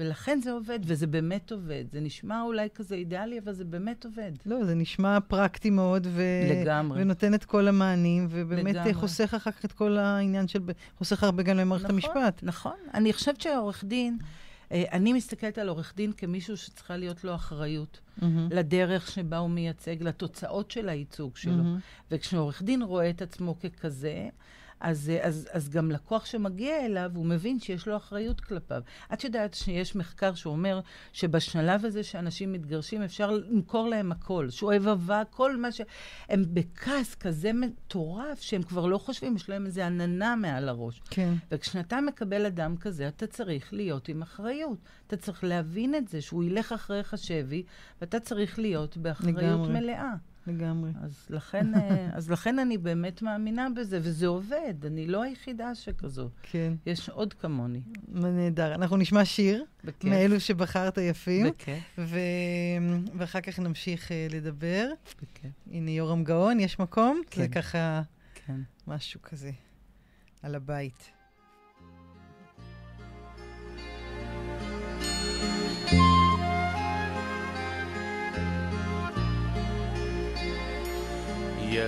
ולכן 0.00 0.40
זה 0.42 0.52
עובד, 0.52 0.78
וזה 0.82 1.06
באמת 1.06 1.52
עובד. 1.52 1.84
זה 1.92 2.00
נשמע 2.00 2.42
אולי 2.42 2.68
כזה 2.74 2.94
אידיאלי, 2.94 3.38
אבל 3.38 3.52
זה 3.52 3.64
באמת 3.64 4.04
עובד. 4.04 4.32
לא, 4.46 4.64
זה 4.64 4.74
נשמע 4.74 5.18
פרקטי 5.28 5.70
מאוד, 5.70 6.06
ו... 6.10 6.22
לגמרי. 6.50 7.02
ונותן 7.02 7.34
את 7.34 7.44
כל 7.44 7.68
המענים, 7.68 8.26
ובאמת 8.30 8.74
לגמרי. 8.74 8.94
חוסך 8.94 9.34
אחר 9.36 9.50
כך 9.50 9.64
את 9.64 9.72
כל 9.72 9.98
העניין 9.98 10.48
של... 10.48 10.60
חוסך 10.98 11.24
הרבה 11.24 11.42
גם 11.42 11.56
למערכת 11.56 11.84
נכון, 11.84 11.94
המשפט. 11.94 12.40
נכון. 12.42 12.76
אני 12.94 13.12
חושבת 13.12 13.40
שהעורך 13.40 13.84
דין, 13.84 14.18
אה, 14.72 14.84
אני 14.92 15.12
מסתכלת 15.12 15.58
על 15.58 15.68
עורך 15.68 15.92
דין 15.96 16.12
כמישהו 16.12 16.56
שצריכה 16.56 16.96
להיות 16.96 17.24
לו 17.24 17.34
אחריות 17.34 18.00
מהמם. 18.22 18.48
לדרך 18.50 19.10
שבה 19.10 19.38
הוא 19.38 19.50
מייצג, 19.50 19.96
לתוצאות 20.02 20.70
של 20.70 20.88
הייצוג 20.88 21.36
שלו. 21.36 21.52
מהמם. 21.56 21.78
וכשעורך 22.10 22.62
דין 22.62 22.82
רואה 22.82 23.10
את 23.10 23.22
עצמו 23.22 23.56
ככזה, 23.60 24.28
אז, 24.80 25.10
אה, 25.10 25.26
אז, 25.26 25.48
אז 25.52 25.68
גם 25.68 25.90
לקוח 25.90 26.24
שמגיע 26.24 26.86
אליו, 26.86 27.10
הוא 27.14 27.26
מבין 27.26 27.60
שיש 27.60 27.88
לו 27.88 27.96
אחריות 27.96 28.40
כלפיו. 28.40 28.82
את 29.12 29.24
יודעת 29.24 29.54
שיש 29.54 29.96
מחקר 29.96 30.34
שאומר 30.34 30.80
שבשלב 31.12 31.84
הזה 31.84 32.02
שאנשים 32.02 32.52
מתגרשים, 32.52 33.02
אפשר 33.02 33.30
למכור 33.30 33.88
להם 33.88 34.12
הכל, 34.12 34.50
שואב 34.50 34.88
אהבה, 34.88 35.22
כל 35.30 35.56
מה 35.56 35.72
ש... 35.72 35.80
הם 36.28 36.44
בכעס 36.52 37.14
כזה 37.14 37.52
מטורף, 37.52 38.40
שהם 38.40 38.62
כבר 38.62 38.86
לא 38.86 38.98
חושבים, 38.98 39.36
יש 39.36 39.48
להם 39.48 39.66
איזו 39.66 39.82
עננה 39.82 40.36
מעל 40.36 40.68
הראש. 40.68 41.02
כן. 41.10 41.34
וכשאתה 41.50 42.00
מקבל 42.00 42.46
אדם 42.46 42.76
כזה, 42.76 43.08
אתה 43.08 43.26
צריך 43.26 43.72
להיות 43.72 44.08
עם 44.08 44.22
אחריות. 44.22 44.78
אתה 45.06 45.16
צריך 45.16 45.44
להבין 45.44 45.94
את 45.94 46.08
זה, 46.08 46.20
שהוא 46.20 46.44
ילך 46.44 46.72
אחריך 46.72 47.18
שבי, 47.18 47.62
ואתה 48.00 48.20
צריך 48.20 48.58
להיות 48.58 48.96
באחריות 48.96 49.36
לגמרי. 49.38 49.80
מלאה. 49.80 50.14
לגמרי. 50.46 50.90
אז 51.02 51.26
לכן, 51.30 51.74
אה, 51.74 52.08
אז 52.16 52.30
לכן 52.30 52.58
אני 52.58 52.78
באמת 52.78 53.22
מאמינה 53.22 53.68
בזה, 53.76 53.98
וזה 54.02 54.26
עובד. 54.26 54.74
אני 54.86 55.06
לא 55.06 55.22
היחידה 55.22 55.74
שכזו. 55.74 56.28
כן. 56.42 56.72
יש 56.86 57.08
עוד 57.08 57.34
כמוני. 57.34 57.80
נהדר. 58.08 58.74
אנחנו 58.74 58.96
נשמע 58.96 59.24
שיר, 59.24 59.64
בכיף. 59.84 60.10
מאלו 60.10 60.40
שבחרת 60.40 60.98
יפים, 60.98 61.46
בכיף, 61.46 61.98
ו... 61.98 62.18
ואחר 63.18 63.40
כך 63.40 63.58
נמשיך 63.58 64.08
uh, 64.08 64.34
לדבר. 64.34 64.88
בכיף, 65.22 65.52
הנה 65.70 65.90
יורם 65.90 66.24
גאון, 66.24 66.60
יש 66.60 66.78
מקום? 66.78 67.20
כן. 67.30 67.42
זה 67.42 67.48
ככה 67.48 68.02
כן. 68.34 68.60
משהו 68.86 69.22
כזה 69.22 69.50
על 70.42 70.54
הבית. 70.54 71.19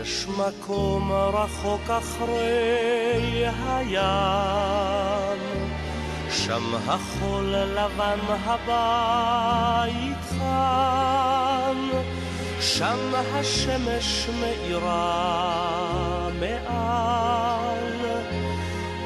יש 0.01 0.27
מקום 0.29 1.13
רחוק 1.13 1.91
אחרי 1.91 3.45
הים, 3.69 5.41
שם 6.31 6.75
החול 6.87 7.45
לבן 7.45 8.19
הבית 8.45 10.19
חם, 10.39 11.91
שם 12.61 13.13
השמש 13.35 14.29
מאירה 14.41 16.29
מעל. 16.41 17.53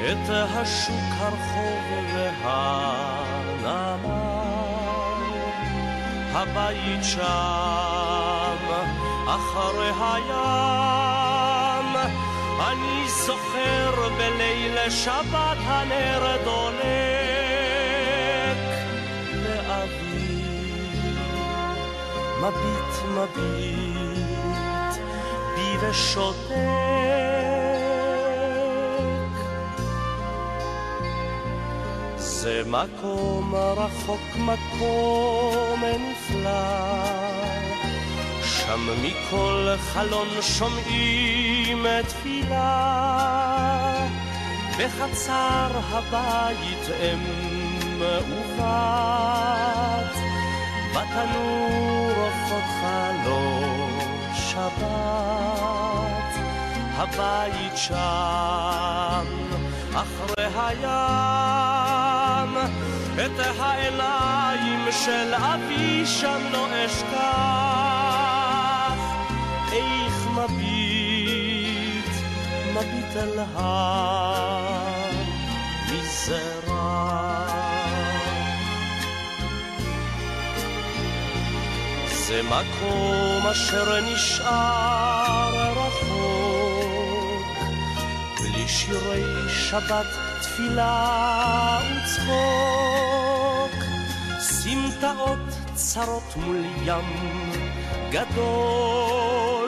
את 0.07 0.31
השוק 0.31 1.11
הרחוב 1.19 2.15
והנמל. 2.45 4.07
הבית 6.33 7.05
שם, 7.05 8.76
אחרי 9.37 9.91
הים, 10.01 11.91
אני 12.61 13.09
זוכר 13.09 14.09
בליל 14.19 14.91
שבת 14.91 15.59
הנר 15.65 16.37
דולק. 16.45 16.87
לאבי, 19.45 20.43
מביט 22.41 22.93
מביט 23.15 23.97
בי 25.55 25.71
ושותק. 25.81 26.57
זה 32.17 32.63
מקום 32.67 33.55
רחוק, 33.55 34.21
מקום 34.37 35.83
נפלא, 35.85 36.51
שם 38.67 38.89
מכל 39.03 39.69
חלון 39.79 40.29
שומעים 40.41 41.87
תפילה, 42.09 43.27
בחצר 44.79 45.69
הבית 45.91 46.91
אם 47.01 47.23
ובת, 47.99 48.57
בתנור 50.91 52.13
עופות 52.17 52.65
חלום 52.81 53.99
שבת, 54.35 54.87
הבית 56.97 57.77
שם, 57.77 59.27
אחרי 59.95 60.47
הים, 60.57 60.87
את 63.15 63.39
העיניים 63.59 64.89
של 65.05 65.35
אבי 65.35 66.07
שם 66.07 66.41
לא 66.53 66.67
אשכח, 66.87 67.96
מביט, 70.49 72.11
מביט 72.73 73.17
אל 73.17 73.39
המזרח. 73.55 73.97
זה 82.29 82.43
מקום 82.43 83.47
אשר 83.51 84.01
נשאר 84.01 85.73
רחוק, 85.73 87.47
בלי 88.41 88.69
שירי 88.69 89.49
שבת, 89.49 90.07
תפילה 90.43 91.79
וצחוק, 91.83 93.75
סמטאות 94.39 95.39
צרות 95.75 96.37
מול 96.37 96.65
ים 96.85 97.51
גדול, 98.11 99.66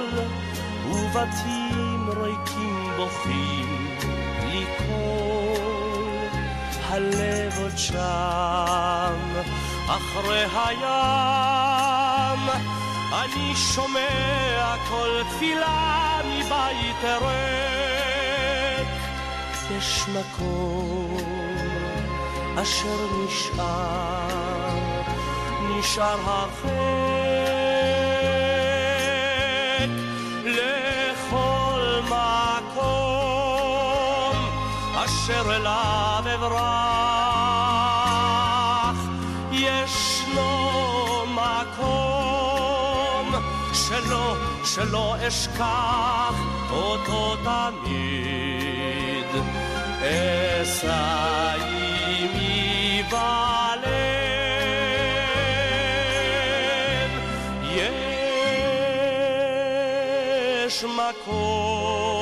ובתים 1.10 2.10
ריקים 2.16 2.92
בוכים 2.96 3.96
בלי 4.40 4.66
קול, 4.78 6.28
הלב 6.88 7.58
עוד 7.62 7.78
שם, 7.78 9.18
אחרי 9.86 10.44
הים, 10.54 10.80
אני 13.12 13.56
שומע 13.56 14.74
כל 14.88 15.22
תפילה 15.30 16.20
מבית 16.24 17.04
ריק. 17.04 18.88
יש 19.78 20.04
מקום 20.08 21.16
אשר 22.62 23.06
נשאר, 23.24 24.28
נשאר 25.70 26.20
הרחק 26.24 27.07
אשר 35.28 35.56
אליו 35.56 36.24
אברח. 36.34 36.58
ישנו 39.52 40.50
מקום 41.26 43.34
שלא, 43.72 44.36
שלא 44.64 45.14
אשכח 45.28 46.34
אותו 46.70 47.36
תמיד. 47.36 49.26
אשא 50.00 51.54
עמי 52.20 53.02
בלב. 53.10 53.98
יש 60.66 60.84
מקום 60.84 62.17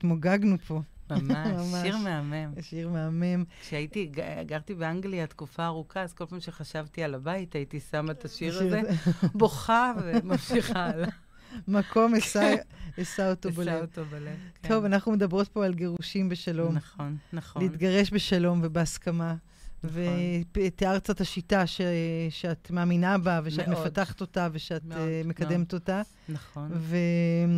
התמוגגנו 0.00 0.58
פה. 0.58 0.80
ממש, 1.10 1.82
שיר 1.82 1.96
מהמם. 1.96 2.52
שיר 2.60 2.88
מהמם. 2.88 3.44
כשהייתי, 3.60 4.12
גרתי 4.46 4.74
באנגליה 4.74 5.26
תקופה 5.26 5.66
ארוכה, 5.66 6.02
אז 6.02 6.12
כל 6.12 6.26
פעם 6.26 6.40
שחשבתי 6.40 7.02
על 7.02 7.14
הבית, 7.14 7.54
הייתי 7.54 7.80
שמה 7.80 8.12
את 8.12 8.24
השיר 8.24 8.58
הזה, 8.58 8.80
בוכה 9.34 9.92
וממשיכה 10.02 10.84
הלאה. 10.84 11.08
מקום 11.68 12.14
אשא 12.14 12.54
אשא 13.02 13.30
אותו 13.30 13.48
אשא 13.48 13.56
בלב. 13.56 13.80
אותו 13.82 14.04
בלב. 14.04 14.36
כן. 14.62 14.68
טוב, 14.68 14.84
אנחנו 14.84 15.12
מדברות 15.12 15.48
פה 15.48 15.66
על 15.66 15.74
גירושים 15.74 16.28
בשלום. 16.28 16.74
נכון, 16.74 17.16
נכון. 17.32 17.62
להתגרש 17.62 18.12
בשלום 18.12 18.60
ובהסכמה. 18.64 19.34
נכון. 19.84 20.02
ותיארת 20.56 21.10
את 21.10 21.20
השיטה 21.20 21.66
ש... 21.66 21.80
שאת 22.30 22.70
מאמינה 22.70 23.18
בה, 23.18 23.40
ושאת 23.44 23.68
מאוד. 23.68 23.86
מפתחת 23.86 24.20
אותה, 24.20 24.48
ושאת 24.52 24.84
מאוד, 24.84 24.98
אה, 24.98 25.22
מקדמת 25.24 25.50
מאוד. 25.50 25.74
אותה. 25.74 26.02
נכון. 26.28 26.70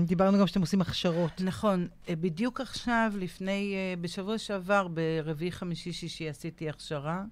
ודיברנו 0.03 0.39
גם 0.39 0.47
שאתם 0.47 0.61
עושים 0.61 0.81
הכשרות. 0.81 1.41
נכון. 1.41 1.89
אה, 2.09 2.17
בדיוק 2.17 2.61
עכשיו, 2.61 3.13
לפני, 3.19 3.75
אה, 3.75 3.95
בשבוע 4.01 4.39
שעבר, 4.39 4.89
ברביעי, 4.89 5.53
חמישי, 5.53 5.93
שישי, 5.93 6.29
עשיתי 6.29 6.69
הכשרה, 6.69 7.25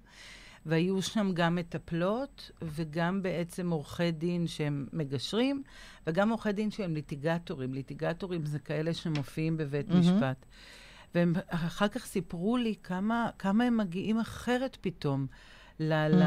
והיו 0.65 1.01
שם 1.01 1.31
גם 1.33 1.55
מטפלות, 1.55 2.51
וגם 2.61 3.21
בעצם 3.23 3.71
עורכי 3.71 4.11
דין 4.11 4.47
שהם 4.47 4.87
מגשרים, 4.93 5.63
וגם 6.07 6.29
עורכי 6.29 6.51
דין 6.51 6.71
שהם 6.71 6.93
ליטיגטורים. 6.93 7.73
ליטיגטורים 7.73 8.45
זה 8.45 8.59
כאלה 8.59 8.93
שמופיעים 8.93 9.57
בבית 9.57 9.89
מהמם. 9.89 10.01
משפט. 10.01 10.45
והם 11.15 11.33
אחר 11.47 11.87
כך 11.87 12.05
סיפרו 12.05 12.57
לי 12.57 12.75
כמה, 12.83 13.29
כמה 13.39 13.63
הם 13.63 13.77
מגיעים 13.77 14.19
אחרת 14.19 14.77
פתאום. 14.81 15.27
ל... 15.81 15.93
ל... 15.93 16.23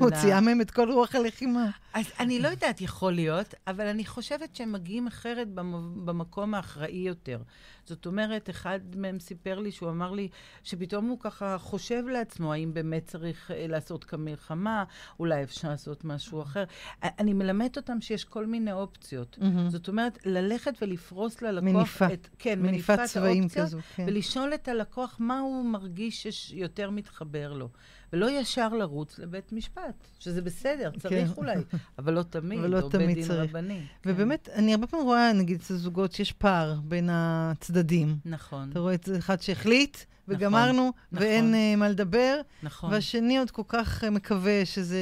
מוציאה 0.00 0.40
מהם 0.40 0.60
את 0.60 0.70
כל 0.70 0.90
רוח 0.92 1.14
הלחימה. 1.14 1.66
אז 1.94 2.04
אני 2.20 2.40
לא 2.40 2.48
יודעת, 2.48 2.80
יכול 2.80 3.12
להיות, 3.12 3.54
אבל 3.66 3.86
אני 3.86 4.04
חושבת 4.06 4.56
שהם 4.56 4.72
מגיעים 4.72 5.06
אחרת 5.06 5.48
במ- 5.48 6.06
במקום 6.06 6.54
האחראי 6.54 6.96
יותר. 6.96 7.38
זאת 7.84 8.06
אומרת, 8.06 8.50
אחד 8.50 8.80
מהם 8.96 9.20
סיפר 9.20 9.58
לי, 9.58 9.72
שהוא 9.72 9.90
אמר 9.90 10.12
לי, 10.12 10.28
שפתאום 10.62 11.06
הוא 11.08 11.18
ככה 11.20 11.58
חושב 11.58 12.02
לעצמו, 12.12 12.52
האם 12.52 12.74
באמת 12.74 13.06
צריך 13.06 13.50
אה, 13.50 13.66
לעשות 13.68 14.04
כאן 14.04 14.20
מלחמה, 14.24 14.84
אולי 15.20 15.42
אפשר 15.42 15.68
לעשות 15.68 16.04
משהו 16.04 16.42
אחר. 16.42 16.64
א- 17.00 17.06
אני 17.18 17.32
מלמדת 17.32 17.76
אותם 17.76 18.00
שיש 18.00 18.24
כל 18.24 18.46
מיני 18.46 18.72
אופציות. 18.72 19.38
מהמם. 19.40 19.70
זאת 19.70 19.88
אומרת, 19.88 20.18
ללכת 20.26 20.74
ולפרוס 20.82 21.42
ללקוח 21.42 21.64
מניפה. 21.64 22.06
את... 22.12 22.28
כן, 22.38 22.58
מניפת 22.62 22.90
מניפת 22.90 23.12
צבעים 23.12 23.42
האופציות, 23.42 23.66
כזו, 23.66 23.78
כן. 23.96 24.04
ולשאול 24.06 24.54
את 24.54 24.68
הלקוח 24.68 25.16
מה 25.18 25.38
הוא 25.40 25.64
מרגיש 25.64 26.26
שיותר 26.26 26.90
מתחבר 26.90 27.52
לו. 27.52 27.68
ולא 28.12 28.30
ישר 28.30 28.68
לרוץ 28.68 29.18
לבית 29.18 29.52
משפט, 29.52 30.08
שזה 30.18 30.42
בסדר, 30.42 30.90
צריך 30.98 31.28
כן. 31.28 31.34
אולי, 31.36 31.56
אבל 31.98 32.12
לא 32.12 32.22
תמיד, 32.22 32.58
אבל 32.58 32.70
לא 32.70 32.80
או 32.80 32.88
תמיד 32.88 33.16
בית 33.16 33.26
דין. 33.26 33.36
רבני. 33.36 33.80
כן. 34.02 34.10
ובאמת, 34.10 34.48
אני 34.54 34.74
הרבה 34.74 34.86
פעמים 34.86 35.06
רואה, 35.06 35.32
נגיד, 35.32 35.60
אצל 35.60 35.74
זוגות 35.74 36.12
שיש 36.12 36.32
פער 36.32 36.74
בין 36.84 37.08
הצדדים. 37.12 38.16
נכון, 38.24 38.70
אתה 38.70 38.78
רואה 38.78 38.94
את 38.94 39.04
זה 39.04 39.18
אחד 39.18 39.40
שהחליט, 39.40 39.96
נכון, 39.96 40.34
וגמרנו, 40.34 40.92
נכון. 41.12 41.26
ואין 41.26 41.54
אה, 41.54 41.76
מה 41.76 41.88
לדבר, 41.88 42.40
נכון, 42.62 42.92
והשני 42.92 43.38
עוד 43.38 43.50
כל 43.50 43.62
כך 43.68 44.04
אה, 44.04 44.10
מקווה 44.10 44.64
שזה 44.64 44.98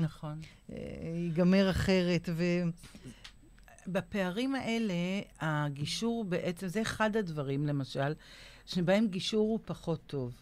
נכון. 0.00 0.40
אה, 0.72 0.76
ייגמר 1.14 1.70
אחרת. 1.70 2.28
ו... 2.32 2.44
בפערים 3.86 4.54
האלה, 4.54 4.94
הגישור 5.40 6.24
בעצם, 6.24 6.68
זה 6.68 6.82
אחד 6.82 7.16
הדברים, 7.16 7.66
למשל, 7.66 8.12
שבהם 8.66 9.06
גישור 9.06 9.48
הוא 9.48 9.58
פחות 9.64 10.00
טוב. 10.06 10.32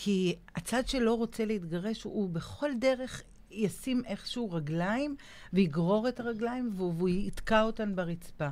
כי 0.00 0.34
הצד 0.56 0.88
שלא 0.88 1.14
רוצה 1.14 1.44
להתגרש, 1.44 2.02
הוא, 2.02 2.30
בכל 2.30 2.70
דרך 2.80 3.22
ישים 3.50 4.02
איכשהו 4.06 4.50
רגליים, 4.52 5.16
ויגרור 5.52 6.08
את 6.08 6.20
הרגליים, 6.20 6.70
והוא, 6.76 7.08
יתקע 7.08 7.62
אותן 7.62 7.96
ברצפה. 7.96 8.48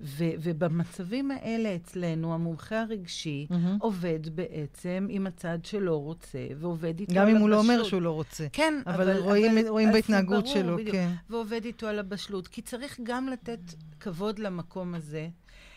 ו, 0.00 0.24
ובמצבים 0.42 1.30
האלה 1.30 1.74
אצלנו, 1.76 2.34
המומחה 2.34 2.80
הרגשי 2.82 3.46
מהמם. 3.50 3.78
עובד 3.80 4.28
בעצם 4.34 5.06
עם 5.10 5.26
הצד 5.26 5.58
שלא 5.64 5.96
רוצה, 6.02 6.38
ועובד 6.56 7.00
איתו 7.00 7.14
גם 7.14 7.22
על 7.26 7.30
אם 7.30 7.40
הוא 7.40 7.48
לא 7.48 7.58
אומר 7.58 7.72
הבשלות. 7.72 7.88
שהוא 7.88 8.02
לא 8.02 8.10
רוצה. 8.10 8.46
כן, 8.52 8.74
אבל 8.86 9.16
רואים- 9.18 9.68
רואים 9.68 9.88
אז 9.88 9.94
זה 9.94 10.00
בהתנהגות 10.00 10.44
ברור, 10.44 10.54
שלו, 10.54 10.76
בדיוק. 10.76 10.96
כן. 10.96 11.10
ועובד 11.30 11.64
איתו 11.64 11.86
על 11.86 11.98
הבשלות. 11.98 12.48
כי 12.48 12.62
צריך 12.62 13.00
גם 13.02 13.28
לתת 13.28 13.60
כבוד 14.00 14.38
למקום 14.38 14.94
הזה. 14.94 15.28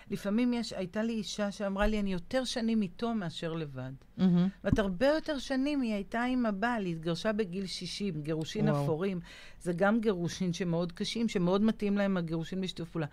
לפעמים 0.10 0.54
יש, 0.54 0.74
הייתה 0.74 1.04
לי 1.04 1.14
אישה 1.14 1.52
שאמרה 1.52 1.88
לי, 1.88 2.00
אני 2.00 2.14
יותר 2.14 2.44
שנים 2.44 2.82
איתו 2.82 3.14
מאשר 3.14 3.54
לבד. 3.54 3.92
מהמם. 4.18 4.48
ואת 4.64 4.80
הרבה 4.80 5.08
יותר 5.08 5.40
שנים 5.40 5.82
היא 5.82 5.94
הייתה 5.94 6.24
עם 6.24 6.46
הבעל, 6.46 6.86
היא 6.86 6.96
התגרשה 6.96 7.34
בגיל 7.34 7.66
60, 7.66 8.22
גירושין 8.22 8.70
וואו. 8.70 8.84
אפורים. 8.84 9.20
זה 9.62 9.74
גם 9.74 10.00
גירושין 10.00 10.54
שמאוד 10.54 10.92
קשים, 10.92 11.30
שמאוד 11.30 11.62
מתאים 11.62 11.98
להם 11.98 12.18
הגירושין 12.18 12.62
בשיתוף 12.62 12.90
פעולה. 12.90 13.08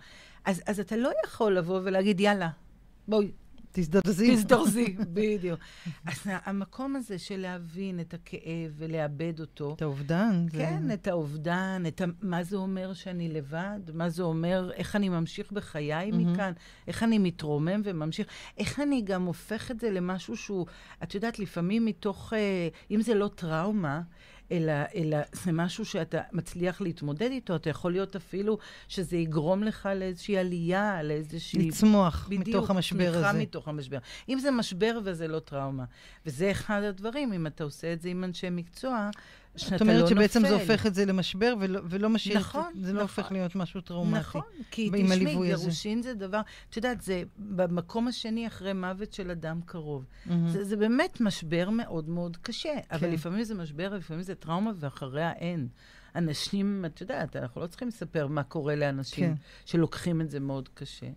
אז, 0.45 0.61
אז 0.67 0.79
אתה 0.79 0.95
לא 0.97 1.11
יכול 1.25 1.57
לבוא 1.57 1.79
ולהגיד, 1.83 2.19
יאללה, 2.19 2.49
בואי, 3.07 3.31
תזדרזי. 3.81 4.35
תזדרזי, 4.35 4.95
בדיוק. 5.13 5.59
אז 6.05 6.15
המקום 6.25 6.95
הזה 6.95 7.19
של 7.19 7.37
להבין 7.37 7.99
את 7.99 8.13
הכאב 8.13 8.71
ולאבד 8.77 9.39
אותו, 9.39 9.73
את 9.77 9.81
האובדן. 9.81 10.45
זה- 10.51 10.57
כן, 10.57 10.91
את 10.93 11.07
האובדן, 11.07 11.83
את 11.87 12.01
ה... 12.01 12.05
מה 12.21 12.43
זה 12.43 12.55
אומר 12.57 12.93
שאני 12.93 13.29
לבד, 13.29 13.79
מה 13.93 14.09
זה 14.09 14.23
אומר, 14.23 14.71
איך 14.73 14.95
אני 14.95 15.09
ממשיך 15.09 15.51
בחיי. 15.51 16.11
מכאן, 16.13 16.51
איך 16.87 17.03
אני 17.03 17.17
מתרומם 17.17 17.81
וממשיך, 17.83 18.27
איך 18.57 18.79
אני 18.79 19.01
גם 19.01 19.25
הופך 19.25 19.71
את 19.71 19.79
זה 19.79 19.89
למשהו 19.91 20.37
שהוא, 20.37 20.65
את 21.03 21.15
יודעת, 21.15 21.39
לפעמים 21.39 21.85
מתוך, 21.85 22.33
אה, 22.33 22.67
אם 22.91 23.01
זה 23.01 23.13
לא 23.13 23.29
טראומה, 23.35 24.01
אלא, 24.51 24.73
אלא 24.95 25.17
זה 25.31 25.51
משהו 25.51 25.85
שאתה 25.85 26.21
מצליח 26.31 26.81
להתמודד 26.81 27.31
איתו, 27.31 27.55
אתה 27.55 27.69
יכול 27.69 27.91
להיות 27.91 28.15
אפילו 28.15 28.57
שזה 28.87 29.17
יגרום 29.17 29.63
לך 29.63 29.89
לאיזושהי 29.95 30.37
עלייה, 30.37 31.03
לאיזושהי... 31.03 31.67
לצמוח 31.67 32.27
בדיוק, 32.29 32.47
מתוך 32.47 32.69
המשבר 32.69 33.13
הזה. 33.15 33.39
מתוך 33.39 33.67
המשבר. 33.67 33.97
אם 34.29 34.39
זה 34.39 34.51
משבר 34.51 34.99
וזה 35.03 35.27
לא 35.27 35.39
טראומה. 35.39 35.85
וזה 36.25 36.51
אחד 36.51 36.83
הדברים, 36.83 37.33
אם 37.33 37.47
אתה 37.47 37.63
עושה 37.63 37.93
את 37.93 38.01
זה 38.01 38.09
עם 38.09 38.23
אנשי 38.23 38.47
מקצוע, 38.51 39.09
שאתה 39.57 39.77
זאת 39.77 39.81
לא 39.81 39.93
נופל. 39.93 39.99
אומרת 39.99 40.09
שבעצם 40.09 40.47
זה 40.47 40.53
הופך 40.53 40.85
את 40.85 40.95
זה 40.95 41.05
למשבר 41.05 41.53
ולא, 41.59 41.79
ולא 41.89 42.09
משאיר, 42.09 42.39
נכון, 42.39 42.73
את, 42.79 42.85
זה 42.85 42.93
לא 42.93 43.03
נכון. 43.03 43.23
הופך 43.23 43.31
להיות 43.31 43.55
משהו 43.55 43.81
טראומטי. 43.81 44.19
נכון, 44.19 44.41
כי 44.71 44.89
תשמעי. 44.89 45.25
גירושין 45.25 46.01
זה 46.01 46.13
דבר, 46.13 46.41
את 46.69 46.77
יודעת, 46.77 47.01
זה 47.01 47.23
במקום 47.37 48.07
השני 48.07 48.47
אחרי 48.47 48.73
מוות 48.73 49.13
של 49.13 49.31
אדם 49.31 49.59
קרוב. 49.65 50.05
מהמם. 50.25 50.47
זה, 50.47 50.63
זה 50.63 50.77
באמת 50.77 51.21
משבר 51.21 51.69
מאוד 51.69 52.09
מאוד 52.09 52.37
קשה, 52.37 52.73
אבל 52.91 52.99
כן. 52.99 53.11
לפעמים 53.11 53.43
זה 53.43 53.55
משבר, 53.55 53.93
לפעמים 53.97 54.23
זה 54.23 54.35
טראומה, 54.35 54.71
ואחריה 54.75 55.31
אין. 55.31 55.67
אנשים, 56.15 56.85
את 56.85 57.01
יודעת, 57.01 57.35
אנחנו 57.35 57.61
לא 57.61 57.67
צריכים 57.67 57.87
לספר 57.87 58.27
מה 58.27 58.43
קורה 58.43 58.75
לאנשים 58.75 59.25
כן. 59.25 59.33
שלוקחים 59.65 60.21
את 60.21 60.29
זה 60.29 60.39
מאוד 60.39 60.69
קשה. 60.73 61.07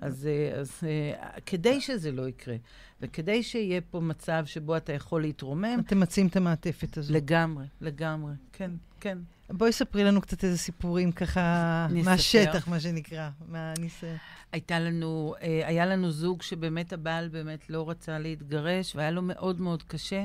אז, 0.00 0.26
אה, 0.26 0.60
אז 0.60 0.80
אה, 0.82 1.28
כדי 1.46 1.80
שזה 1.80 2.12
לא 2.12 2.28
יקרה, 2.28 2.56
וכדי 3.00 3.42
שיהיה 3.42 3.80
פה 3.80 4.00
מצב 4.00 4.42
שבו 4.46 4.76
אתה 4.76 4.92
יכול 4.92 5.22
להתרומם, 5.22 5.80
אתם 5.86 6.00
מציעים 6.00 6.26
את 6.26 6.36
המעטפת 6.36 6.98
הזו. 6.98 7.14
לגמרי, 7.14 7.64
לגמרי, 7.80 8.32
כן, 8.52 8.70
כן. 9.00 9.18
בואי 9.50 9.72
ספרי 9.72 10.04
לנו 10.04 10.20
קצת 10.20 10.44
איזה 10.44 10.58
סיפורים 10.58 11.12
ככה 11.12 11.86
אני 11.90 12.00
אספר. 12.00 12.10
מהשטח, 12.10 12.68
מה 12.68 12.80
שנקרא, 12.80 13.30
מהניסיון. 13.48 14.16
הייתה 14.52 14.80
לנו, 14.80 15.34
אה, 15.42 15.62
היה 15.66 15.86
לנו 15.86 16.10
זוג 16.10 16.42
שבאמת 16.42 16.92
הבעל 16.92 17.28
באמת 17.28 17.70
לא 17.70 17.90
רצה 17.90 18.18
להתגרש, 18.18 18.96
והיה 18.96 19.10
לו 19.10 19.22
מאוד 19.22 19.60
מאוד 19.60 19.82
קשה. 19.82 20.24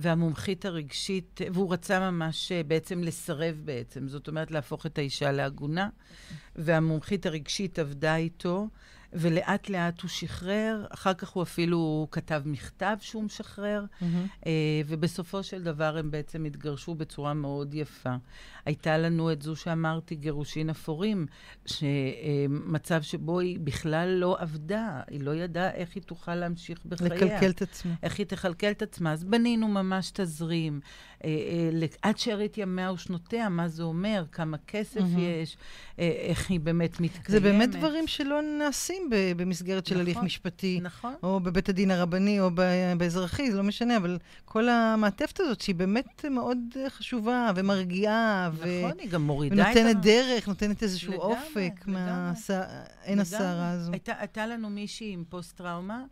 והמומחית 0.00 0.64
הרגשית, 0.64 1.40
והוא 1.52 1.72
רצה 1.72 2.10
ממש 2.10 2.52
אה, 2.52 2.62
בעצם 2.62 3.02
לסרב 3.02 3.60
בעצם, 3.64 4.08
זאת 4.08 4.28
אומרת 4.28 4.50
להפוך 4.50 4.86
את 4.86 4.98
האישה 4.98 5.32
לעגונה, 5.32 5.88
והמומחית 6.56 7.26
הרגשית 7.26 7.78
עבדה 7.78 8.16
איתו, 8.16 8.68
ולאט 9.12 9.68
לאט 9.68 10.00
הוא 10.00 10.08
שחרר, 10.08 10.86
אחר 10.90 11.14
כך 11.14 11.28
הוא 11.28 11.42
אפילו 11.42 12.08
כתב 12.10 12.42
מכתב 12.44 12.96
שהוא 13.00 13.22
משחרר, 13.22 13.84
מהמם. 14.00 14.26
אה, 14.46 14.52
ובסופו 14.86 15.42
של 15.42 15.62
דבר 15.62 15.96
הם 15.96 16.10
בעצם 16.10 16.44
התגרשו 16.44 16.94
בצורה 16.94 17.34
מאוד 17.34 17.74
יפה. 17.74 18.14
הייתה 18.64 18.98
לנו 18.98 19.32
את 19.32 19.42
זו 19.42 19.56
שאמרתי, 19.56 20.14
גירושין 20.14 20.70
אפורים, 20.70 21.26
שמצב 21.66 23.02
שבו 23.02 23.40
היא 23.40 23.58
בכלל 23.60 24.08
לא 24.08 24.36
עבדה, 24.38 25.00
היא 25.08 25.20
לא 25.20 25.34
ידעה 25.34 25.70
איך 25.70 25.94
היא 25.94 26.02
תוכל 26.02 26.34
להמשיך 26.34 26.78
בחייה. 26.84 27.14
לקלקל 27.14 27.50
את 27.50 27.62
עצמה. 27.62 27.94
איך 28.02 28.18
היא 28.18 28.26
תכלכל 28.26 28.70
את 28.70 28.82
עצמה. 28.82 29.12
אז 29.12 29.24
בנינו 29.24 29.68
ממש 29.68 30.10
תזרים. 30.10 30.80
אה, 31.24 31.30
אה, 31.82 31.86
עד 32.02 32.18
שארית 32.18 32.58
ימיה 32.58 32.92
ושנותיה, 32.92 33.48
מה 33.48 33.68
זה 33.68 33.82
אומר, 33.82 34.24
כמה 34.32 34.56
כסף 34.66 35.00
מהמם. 35.00 35.18
יש, 35.18 35.56
אה, 35.98 36.04
איך 36.04 36.50
היא 36.50 36.60
באמת 36.60 37.00
מתקיימת. 37.00 37.30
זה 37.30 37.40
באמת 37.40 37.70
דברים 37.70 38.06
שלא 38.06 38.40
נעשים 38.58 38.99
ב- 39.10 39.32
במסגרת 39.42 39.86
של 39.86 39.94
נכון, 39.94 40.06
הליך 40.06 40.18
משפטי, 40.18 40.80
נכון. 40.82 41.14
או 41.22 41.40
בבית 41.40 41.68
הדין 41.68 41.90
הרבני, 41.90 42.40
או 42.40 42.50
באזרחי, 42.98 43.50
זה 43.50 43.56
לא 43.56 43.62
משנה, 43.62 43.96
אבל 43.96 44.18
כל 44.44 44.68
המעטפת 44.68 45.40
הזאת, 45.40 45.60
שהיא 45.60 45.74
באמת 45.74 46.24
מאוד 46.30 46.58
חשובה 46.88 47.50
ומרגיעה, 47.56 48.50
ו- 48.54 48.82
נכון, 48.84 48.98
היא 49.00 49.10
גם 49.10 49.22
מורידה 49.22 49.70
את... 49.72 49.76
ונותנת 49.76 49.96
ה- 49.96 50.00
דרך, 50.00 50.48
נותנת 50.48 50.82
איזשהו 50.82 51.12
לגמרי, 51.12 51.26
אופק 51.26 51.72
לגמרי. 51.86 51.92
מהעין 52.02 52.32
לגמרי. 53.06 53.22
הסערה 53.22 53.70
הזו. 53.70 53.92
הייתה, 53.92 54.12
הייתה 54.18 54.46
לנו 54.46 54.70
מישהי 54.70 55.12
עם 55.12 55.24
פוסט-טראומה, 55.28 56.04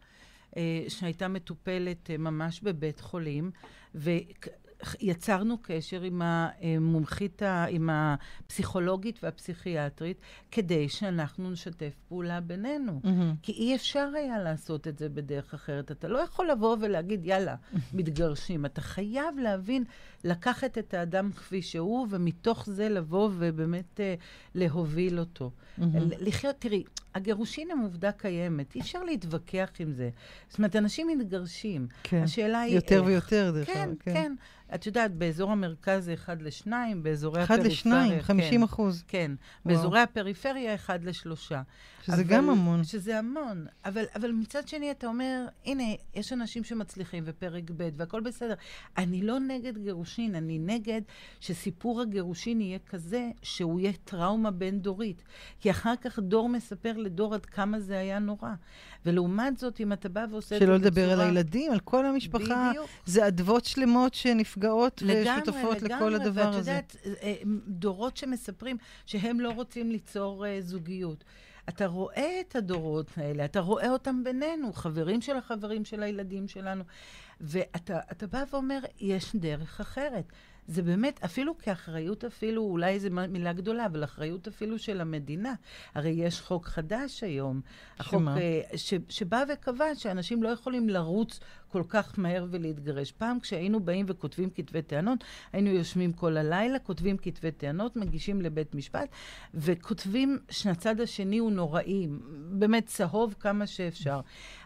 אה, 0.57 0.62
שהייתה 0.88 1.29
מטופלת 1.29 2.11
אה, 2.11 2.16
ממש 2.18 2.61
בבית 2.61 3.01
חולים, 3.01 3.51
ויצרנו 5.03 5.57
קשר 5.62 6.03
עם 6.03 6.23
המומחית, 6.25 7.43
עם 7.69 7.91
הפסיכולוגית 7.93 9.19
והפסיכיאטרית, 9.23 10.21
כדי 10.51 10.88
שאנחנו 10.88 11.51
נשתף 11.51 11.95
פעולה 12.09 12.41
בינינו. 12.41 13.01
מהמם. 13.05 13.35
כי 13.43 13.53
אי 13.53 13.75
אפשר 13.75 14.09
היה 14.14 14.38
לעשות 14.38 14.88
את 14.88 14.99
זה 14.99 15.09
בדרך 15.09 15.55
אחרת. 15.55 15.91
אתה 15.91 16.09
לא 16.09 16.19
יכול 16.19 16.51
לבוא 16.51 16.77
ולהגיד, 16.81 17.27
יאללה, 17.27 17.55
מתגרשים. 17.95 18.67
אתה 18.67 18.81
חייב 18.81 19.38
להבין, 19.38 19.85
לקחת 20.25 20.79
את 20.79 20.95
האדם 20.95 21.33
כפי 21.33 21.63
שהוא, 21.63 22.07
ומתוך 22.11 22.67
זה 22.71 22.89
לבוא 22.89 23.31
ובאמת 23.39 24.01
אה, 24.01 24.15
להוביל 24.55 25.19
אותו. 25.19 25.51
ל- 25.79 26.29
לחיות, 26.29 26.57
תראי, 26.59 26.83
הגירושין 27.15 27.71
הם 27.71 27.79
עובדה 27.79 28.13
קיימת, 28.13 28.75
אי 28.75 28.81
אפשר 28.81 29.05
להתווכח 29.05 29.71
עם 29.79 29.93
זה. 29.93 30.11
זאת 30.49 30.59
אומרת, 30.59 30.77
אנשים 30.77 31.09
מתגרשים. 31.19 31.87
כן. 32.03 32.23
השאלה 32.23 32.61
היא 32.61 32.75
יותר 32.75 32.97
איך. 32.99 33.07
ויותר, 33.07 33.51
דרך 33.55 33.67
כן, 33.67 33.81
אגב. 33.89 33.95
כן. 34.15 34.35
את 34.75 34.87
יודעת, 34.87 35.15
באזור 35.15 35.53
המרכז 35.53 36.05
זה 36.05 36.15
אחד 36.15 36.43
לשניים, 36.43 37.03
באזורי 37.03 37.45
אחד 37.45 37.55
הפריפריה... 37.55 37.73
לשניים, 37.73 38.13
כן. 38.21 38.23
50 38.23 38.63
אחוז. 38.63 39.05
כן, 39.09 39.33
וואו. 39.67 39.77
באזורי 39.77 40.01
הפריפריה 40.01 40.75
אחד 40.75 41.05
לשלושה. 41.05 41.63
שזה 42.03 42.15
אבל- 42.17 42.23
גם 42.23 42.51
המון. 42.51 42.85
שזה 42.85 43.19
המון. 43.19 43.67
אבל, 43.85 44.05
אבל 44.17 44.31
מצד 44.33 44.69
שני, 44.69 44.91
אתה 44.91 45.07
אומר, 45.07 45.47
הנה, 45.67 45.83
יש 46.15 46.33
אנשים 46.33 46.65
שמצליחים, 46.65 47.23
ופרק 47.27 47.71
ב', 47.77 47.89
והכל 47.97 48.21
בסדר. 48.21 48.55
אני 48.99 49.23
לא 49.23 49.39
נגד 49.41 49.79
גירושין, 49.79 50.08
אני 50.18 50.59
נגד 50.59 51.01
שסיפור 51.40 52.01
הגירושין 52.01 52.61
יהיה 52.61 52.79
כזה 52.79 53.31
שהוא 53.42 53.81
יהיה 53.81 53.92
טראומה 54.05 54.51
בין-דורית. 54.51 55.23
כי 55.61 55.71
אחר 55.71 55.94
כך 56.01 56.18
דור 56.18 56.49
מספר 56.49 56.97
לדור 56.97 57.35
עד 57.35 57.47
כמה 57.47 57.81
זה 57.81 57.99
היה 57.99 58.18
נורא. 58.18 58.51
ולעומת 59.07 59.59
זאת, 59.59 59.81
אם 59.81 59.92
אתה 59.92 60.09
בא 60.09 60.27
ועושה 60.31 60.57
את 60.57 60.61
זה 60.61 60.66
שלא 60.66 60.75
בצורה... 60.75 60.90
לדבר 60.90 61.12
על 61.12 61.21
הילדים, 61.21 61.73
על 61.73 61.81
כל 61.81 62.07
המשפחה. 62.07 62.71
בדיוק. 62.71 62.87
זה 63.07 63.27
אדוות 63.29 63.64
שלמות 63.64 64.14
שנפגעות 64.14 65.03
ושותפות 65.07 65.83
לכל 65.83 66.14
הדבר 66.14 66.40
ואת 66.47 66.55
הזה. 66.55 66.71
יודעת, 66.71 66.97
אה, 67.23 67.35
דורות 67.68 68.16
שמספרים 68.16 68.77
שהם 69.07 69.40
לא 69.40 69.51
רוצים 69.51 69.90
ליצור 69.90 70.47
אה, 70.47 70.57
זוגיות. 70.61 71.25
אתה 71.69 71.87
רואה 71.87 72.41
את 72.41 72.57
הדורות 72.57 73.11
האלה, 73.17 73.45
אתה 73.45 73.61
רואה 73.61 73.91
אותם 73.91 74.25
בינינו, 74.25 74.73
חברים 74.73 75.21
של 75.21 75.37
החברים 75.37 75.85
של 75.85 76.03
הילדים 76.03 76.49
שלנו, 76.49 76.85
ואתה 77.41 77.99
אתה 78.13 78.27
בא 78.27 78.45
ואומר, 78.53 78.79
יש 79.01 79.37
דרך 79.37 79.81
אחרת. 79.81 80.33
זה 80.69 80.83
באמת, 80.83 81.25
אפילו 81.25 81.59
כאחריות 81.59 82.25
אפילו, 82.25 82.63
אולי 82.63 83.01
זו 83.01 83.09
מילה 83.11 83.53
גדולה, 83.53 83.87
אבל 83.87 84.05
אחריות 84.05 84.49
אפילו 84.49 84.79
של 84.79 85.01
המדינה. 85.01 85.55
הרי 85.95 86.11
יש 86.11 86.41
חוק 86.41 86.67
חדש 86.67 87.23
היום. 87.23 87.61
החוק? 87.99 88.23
אה, 88.37 88.61
ש, 88.77 88.95
שבא 89.09 89.45
וקבע 89.53 89.95
שאנשים 89.95 90.43
לא 90.43 90.49
יכולים 90.49 90.89
לרוץ 90.89 91.41
כל 91.69 91.83
כך 91.89 92.19
מהר 92.19 92.47
ולהתגרש. 92.51 93.13
פעם 93.13 93.41
כשהיינו 93.41 93.81
באים 93.81 94.07
וכותבים 94.09 94.51
כתבי 94.51 94.83
טענות, 94.83 95.25
היינו 95.53 95.71
יושבים 95.71 96.13
כל 96.13 96.37
הלילה, 96.37 96.79
כותבים 96.79 97.17
כתבי 97.17 97.51
טענות, 97.51 97.97
מגישים 97.97 98.41
לבית 98.41 98.75
משפט, 98.75 99.09
וכותבים 99.55 100.39
שהצד 100.51 101.01
השני 101.01 101.39
הוא 101.39 101.53
נוראי, 101.53 102.09
באמת 102.51 102.87
צהוב 102.87 103.35
כמה 103.41 103.67
שאפשר. 103.67 104.21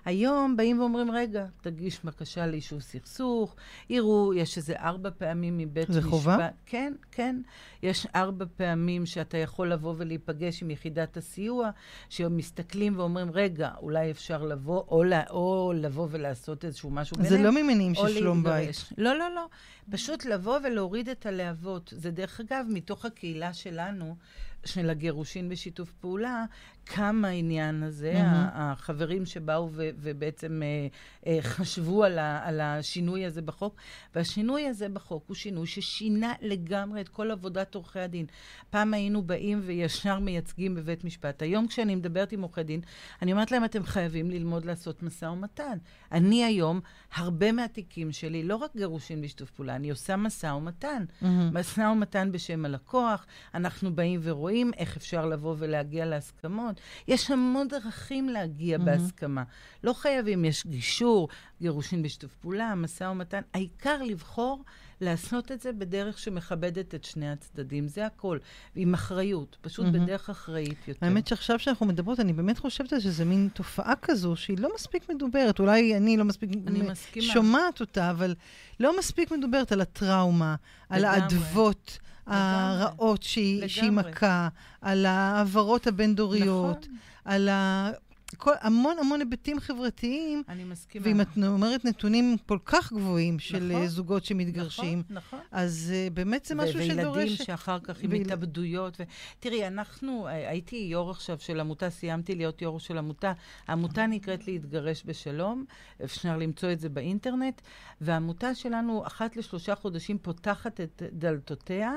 היום 0.05 0.57
באים 0.57 0.81
ואומרים, 0.81 1.11
רגע, 1.11 1.47
תגיש 1.61 2.05
בקשה 2.05 2.47
ליישוב 2.47 2.81
סכסוך, 2.81 3.57
יראו, 3.91 4.35
יש 4.35 4.57
איזה 4.57 4.75
ארבע 4.77 5.11
פעמים 5.19 5.59
מבית 5.59 5.88
זה 5.88 6.01
משפט. 6.01 6.11
חובה? 6.11 6.49
כן, 6.67 6.93
כן. 7.11 7.41
יש 7.83 8.07
ארבע 8.15 8.45
פעמים 8.57 9.07
שאתה 9.07 9.38
יכול 9.38 9.73
לבוא 9.73 9.95
ולהיפגש 9.97 10.62
עם 10.62 10.71
יחידת 10.71 11.17
הסיוע, 11.17 11.71
שמסתכלים 12.09 12.99
ואומרים, 12.99 13.31
רגע, 13.33 13.71
אולי 13.81 14.11
אפשר 14.11 14.43
לבוא, 14.43 14.83
או, 14.88 15.05
או 15.31 15.73
לבוא 15.77 16.09
ולעשות 16.11 16.65
איזשהו 16.65 16.91
משהו 16.92 17.16
זה 17.16 17.22
ביניהם. 17.22 17.44
לא 17.44 17.62
ממניעים 17.62 17.94
של 17.94 18.14
שלום 18.14 18.42
בית. 18.42 18.76
לא, 18.98 19.18
לא, 19.18 19.35
לא. 19.35 19.46
פשוט 19.90 20.24
לבוא 20.24 20.59
ולהוריד 20.64 21.09
את 21.09 21.26
הלהבות. 21.26 21.92
זה 21.96 22.11
דרך 22.11 22.40
אגב, 22.40 22.66
מתוך 22.68 23.05
הקהילה 23.05 23.52
שלנו, 23.52 24.16
של 24.64 24.90
הגירושין 24.90 25.48
בשיתוף 25.48 25.92
פעולה, 26.00 26.44
קם 26.85 27.23
העניין 27.27 27.83
הזה. 27.83 28.12
ה- 28.23 28.73
החברים 28.73 29.27
שבאו 29.27 29.68
ו- 29.73 29.90
ובעצם 30.01 30.62
אה, 30.62 30.87
אה, 31.33 31.42
חשבו 31.42 32.05
על, 32.05 32.18
ה- 32.18 32.40
על 32.45 32.61
השינוי 32.61 33.25
הזה 33.27 33.42
בחוק, 33.42 33.77
והשינוי 34.14 34.66
הזה 34.68 34.88
בחוק 34.88 35.25
הוא 35.27 35.35
שינוי 35.35 35.66
ששינה 35.66 36.33
לגמרי 36.42 37.01
את 37.01 37.09
כל 37.09 37.31
עבודת 37.31 37.75
עורכי 37.75 38.01
הדין. 38.01 38.27
פעם 38.71 38.95
היינו 38.95 39.23
באים 39.23 39.61
וישר 39.64 40.18
מייצגים 40.18 40.75
בבית 40.75 41.05
משפט. 41.05 41.42
היום 41.42 41.66
כשאני 41.66 41.95
מדברת 41.95 42.33
עם 42.33 42.42
עורכי 42.42 42.62
דין, 42.62 42.81
אני 43.23 43.33
אומרת 43.33 43.51
להם, 43.51 43.64
אתם 43.64 43.85
חייבים 43.85 44.31
ללמוד 44.31 44.64
לעשות 44.64 45.03
משא 45.03 45.25
ומתן. 45.25 45.79
אני 46.12 46.45
היום, 46.45 46.81
הרבה 47.14 47.53
מהתיקים 47.53 48.12
שלי, 48.12 48.42
לא 48.45 48.57
רק 48.57 48.71
גירושין 48.77 49.23
בשיתוף 49.23 49.51
פעולה, 49.51 49.77
אני 49.77 49.90
עושה 49.90 50.16
משא 50.16 50.47
ומתן. 50.47 51.05
מהמם. 51.23 51.51
משא 51.57 51.81
ומתן 51.81 52.33
בשם 52.33 52.64
הלקוח, 52.64 53.27
אנחנו 53.55 53.95
באים 53.95 54.21
ורואים 54.23 54.71
איך 54.77 54.97
אפשר 54.97 55.27
לבוא 55.27 55.55
ולהגיע 55.59 56.07
להסכמות. 56.07 56.71
יש 57.08 57.30
המון 57.30 57.68
דרכים 57.68 58.28
להגיע 58.28 58.78
מהמם. 58.78 58.90
בהסכמה. 58.98 59.42
לא 59.85 59.92
חייבים, 59.92 60.44
יש 60.44 60.66
גישור, 60.66 61.28
גירושין 61.61 62.02
בשיתוף 62.02 62.35
פעולה, 62.40 62.74
משא 62.74 63.04
ומתן. 63.04 63.40
העיקר 63.54 64.02
לבחור 64.02 64.64
לעשות 65.03 65.53
את 65.53 65.61
זה 65.61 65.73
בדרך 65.73 66.19
שמכבדת 66.19 66.95
את 66.95 67.05
שני 67.05 67.31
הצדדים. 67.31 67.88
זה 67.88 68.07
הכל. 68.07 68.38
עם 68.75 68.95
אחריות, 68.95 69.57
פשוט 69.61 69.85
מהמם. 69.87 70.05
בדרך 70.05 70.31
אחראית 70.31 70.88
יותר. 70.88 71.07
האמת 71.07 71.27
שעכשיו 71.27 71.59
שאנחנו 71.59 71.87
מדברות, 71.87 72.21
אני 72.21 72.33
באמת 72.33 72.59
חושבת 72.59 72.93
על 72.93 72.99
זה, 72.99 73.05
שזה 73.05 73.25
מין 73.25 73.49
תופעה 73.55 73.95
כזו 74.03 74.37
שהיא 74.37 74.59
לא 74.59 74.69
מספיק 74.75 75.11
מדוברת. 75.11 75.59
אולי 75.59 75.97
אני 75.97 76.17
לא 76.17 76.25
מספיק 76.25 76.51
אני 76.67 76.83
מ- 76.83 76.91
מסכימה. 76.91 77.33
שומעת 77.33 77.81
אותה, 77.81 78.11
אבל 78.11 78.35
לא 78.81 78.99
מספיק 78.99 79.31
מדוברת 79.33 79.73
על 79.73 79.81
הטראומה, 79.81 80.55
על 80.88 81.03
לגמרי. 81.03 81.21
האדוות 81.21 81.99
הרעות 82.27 83.23
שהיא, 83.23 83.69
שהיא. 83.69 83.91
מכה, 83.91 84.49
על 84.81 85.07
ההעברות 85.07 85.87
הבין-דוריות, 85.87 86.79
נכון, 86.81 86.97
על 87.25 87.49
ה... 87.49 87.91
כל, 88.37 88.53
המון 88.61 88.97
המון 88.99 89.21
היבטים 89.21 89.61
חברתיים, 89.61 90.42
אני 90.49 90.64
מסכימה. 90.64 91.07
ואם 91.07 91.21
את 91.21 91.29
אומרת 91.47 91.85
נתונים 91.85 92.37
כל 92.47 92.59
כך 92.64 92.92
גבוהים 92.92 93.38
של 93.38 93.68
נכון, 93.68 93.83
אה, 93.83 93.88
זוגות 93.88 94.25
שמתגרשים, 94.25 95.03
נכון, 95.11 95.16
נכון. 95.16 95.38
אז 95.51 95.92
uh, 95.92 96.14
באמת 96.14 96.45
זה 96.45 96.55
משהו 96.55 96.83
שדורש... 96.83 97.16
וילדים 97.16 97.37
שאחר 97.37 97.79
כך 97.81 98.03
עם 98.03 98.11
ויל- 98.11 98.23
התאבדויות. 98.23 99.01
ו... 99.01 99.03
תראי, 99.40 99.66
אנחנו, 99.66 100.27
אה, 100.27 100.51
הייתי 100.51 100.77
יו"ר 100.77 101.11
עכשיו 101.11 101.38
של 101.38 101.61
עמותה, 101.61 101.90
סיימתי 101.90 102.35
להיות 102.35 102.62
יו"ר 102.62 102.79
של 102.79 102.99
עמותה. 102.99 103.33
העמותה 103.68 104.07
נקראת 104.07 104.49
להתגרש 104.49 105.03
בשלום, 105.07 105.64
אפשר 106.05 106.37
למצוא 106.37 106.73
את 106.73 106.81
זה 106.81 106.88
באינטרנט, 106.88 107.61
והעמותה 108.01 108.55
שלנו 108.55 109.07
אחת 109.07 109.37
לשלושה 109.37 109.75
חודשים 109.75 110.18
פותחת 110.18 110.81
את 110.81 111.03
דלתותיה, 111.12 111.92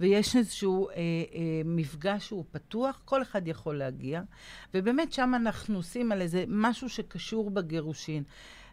ויש 0.00 0.36
איזשהו 0.36 0.88
אה, 0.88 0.94
אה, 0.94 1.02
מפגש 1.64 2.26
שהוא 2.26 2.44
פתוח, 2.50 3.02
כל 3.04 3.22
אחד 3.22 3.48
יכול 3.48 3.78
להגיע, 3.78 4.22
ובאמת 4.74 5.12
שם 5.12 5.32
אנחנו 5.36 5.75
עושים 5.76 6.12
על 6.12 6.20
איזה 6.20 6.44
משהו 6.48 6.88
שקשור 6.88 7.50
בגירושין. 7.50 8.22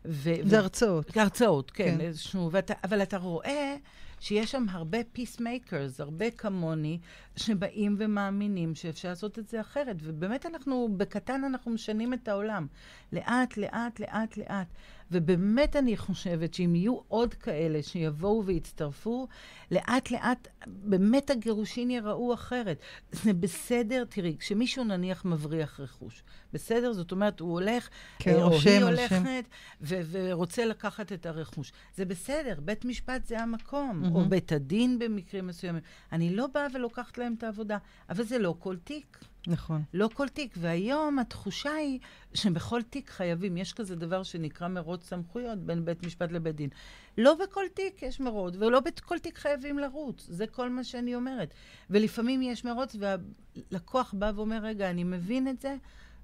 ו- 0.06 0.36
זה 0.44 0.56
ו- 0.58 0.60
הרצאות. 0.60 1.18
הרצאות, 1.18 1.72
כן, 1.72 1.84
כן. 1.84 1.98
כן. 1.98 2.02
איזשהו, 2.02 2.50
ואתה, 2.52 2.74
אבל 2.84 3.02
אתה 3.02 3.18
רואה 3.18 3.76
שיש 4.20 4.52
שם 4.52 4.66
הרבה 4.70 4.98
peacemakers, 5.16 5.96
הרבה 6.00 6.32
כמוני, 6.32 7.00
שבאים 7.36 7.96
ומאמינים 8.00 8.76
שאפשר 8.76 9.10
לעשות 9.10 9.40
את 9.40 9.48
זה 9.48 9.62
אחרת. 9.62 9.96
ובאמת 10.02 10.46
אנחנו, 10.46 10.90
בקטן 10.98 11.44
אנחנו 11.44 11.72
משנים 11.72 12.14
את 12.14 12.28
העולם. 12.28 12.68
לאט, 13.14 13.58
לאט, 13.58 14.00
לאט, 14.00 14.38
לאט. 14.38 14.68
ובאמת 15.14 15.76
אני 15.76 15.98
חושבת 15.98 16.54
שאם 16.54 16.76
יהיו 16.76 17.00
עוד 17.08 17.34
כאלה 17.34 17.84
שיבואו 17.84 18.46
ויצטרפו, 18.46 19.28
לאט 19.72 20.12
לאט 20.12 20.48
באמת 20.68 21.30
הגירושין 21.30 21.92
ייראו 21.92 22.34
אחרת. 22.34 22.78
זה 23.12 23.34
בסדר, 23.34 24.04
תראי, 24.10 24.36
כשמישהו 24.40 24.84
נניח 24.84 25.26
מבריח 25.26 25.80
רכוש, 25.80 26.24
בסדר? 26.54 26.94
זאת 26.94 27.12
אומרת, 27.12 27.40
הוא 27.40 27.52
הולך, 27.52 27.90
כן, 28.20 28.36
אה, 28.36 28.44
או 28.44 28.50
רושם 28.50 28.70
היא 28.70 28.84
הולכת 28.84 29.44
ו- 29.82 30.02
ורוצה 30.12 30.66
לקחת 30.66 31.12
את 31.12 31.26
הרכוש. 31.26 31.72
זה 31.96 32.06
בסדר, 32.06 32.60
בית 32.60 32.86
משפט 32.86 33.26
זה 33.26 33.40
המקום, 33.40 34.00
מהמם. 34.02 34.16
או 34.16 34.26
בית 34.26 34.52
הדין 34.52 35.00
במקרים 35.00 35.48
מסוימים. 35.48 35.82
אני 36.12 36.36
לא 36.36 36.48
באה 36.48 36.68
ולוקחת 36.74 37.18
להם 37.18 37.36
את 37.38 37.44
העבודה, 37.44 37.78
אבל 38.10 38.24
זה 38.24 38.38
לא 38.38 38.56
כל 38.60 38.76
תיק. 38.84 39.18
נכון. 39.48 39.84
לא 39.94 40.10
כל 40.14 40.28
תיק. 40.28 40.54
והיום 40.58 41.20
התחושה 41.20 41.72
היא 41.72 42.00
שבכל 42.34 42.82
תיק 42.82 43.10
חייבים, 43.10 43.58
יש 43.58 43.74
כזה 43.74 43.96
דבר 43.96 44.24
שנקרא 44.24 44.68
מרוץ 44.68 45.10
סמכויות 45.10 45.60
בין 45.60 45.86
בית 45.86 46.06
משפט 46.06 46.32
לבית 46.32 46.56
דין. 46.56 46.70
לא 47.18 47.36
בכל 47.36 47.64
תיק 47.74 48.04
יש 48.04 48.20
מרוץ, 48.20 48.56
ולא 48.60 48.80
בכל 48.80 49.20
תיק 49.20 49.38
חייבים 49.38 49.80
לרוץ. 49.80 50.26
זה 50.30 50.48
כל 50.48 50.70
מה 50.70 50.84
שאני 50.84 51.16
אומרת. 51.16 51.54
ולפעמים 51.90 52.42
יש 52.42 52.66
מרוץ, 52.66 52.96
והלקוח 53.00 54.14
בא 54.18 54.32
ואומר, 54.36 54.60
רגע, 54.62 54.90
אני 54.90 55.04
מבין 55.04 55.48
את 55.48 55.62
זה, 55.62 55.76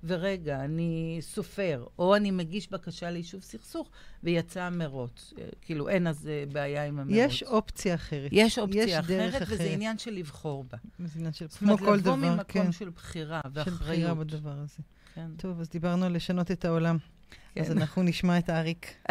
ורגע, 0.04 0.64
אני 0.64 1.18
סופר, 1.22 1.86
או 2.00 2.16
אני 2.16 2.32
מגיש 2.32 2.72
בקשה 2.72 3.12
ליישוב 3.12 3.42
סכסוך, 3.42 3.90
ויצא 4.24 4.62
המרוץ. 4.62 5.34
אה, 5.38 5.46
כאילו, 5.62 5.90
אין 5.90 6.08
אז 6.08 6.28
אה, 6.28 6.44
בעיה 6.52 6.86
עם 6.86 7.00
המרוץ. 7.00 7.18
יש 7.18 7.44
אופציה 7.44 7.96
אחרת. 7.96 8.30
יש 8.32 8.60
אופציה 8.60 8.84
יש 8.84 9.06
דרך 9.08 9.36
אחרת, 9.36 9.48
וזה 9.48 9.56
אחרת. 9.56 9.74
עניין 9.74 9.98
של 9.98 10.12
לבחור 10.12 10.64
בה. 10.64 10.78
זה 11.00 11.20
עניין 11.20 11.34
של... 11.34 11.48
זאת 11.50 11.60
כמו 11.60 11.72
אומרת, 11.72 11.80
כל 11.80 11.96
לבוא 11.96 12.02
דבר, 12.02 12.16
ממקום 12.16 12.44
כן. 12.46 12.72
של 12.72 12.90
בחירה 12.90 13.42
של 13.44 13.50
ואחריות. 13.54 13.80
בחירה 13.80 14.14
בדבר 14.14 14.56
הזה. 14.64 14.84
כן. 15.16 15.28
טוב, 15.38 15.60
אז 15.60 15.70
דיברנו 15.70 16.06
על 16.06 16.16
לשנות 16.16 16.52
את 16.52 16.66
העולם. 16.66 16.98
כן. 17.56 17.62
אז 17.62 17.72
אנחנו 17.72 18.04
נשמע 18.04 18.38
את 18.38 18.50
אריק. 18.50 18.88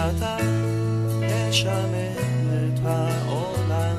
ואתה 0.00 0.36
נשנה 1.20 2.12
את 2.48 2.80
העולם. 2.84 3.96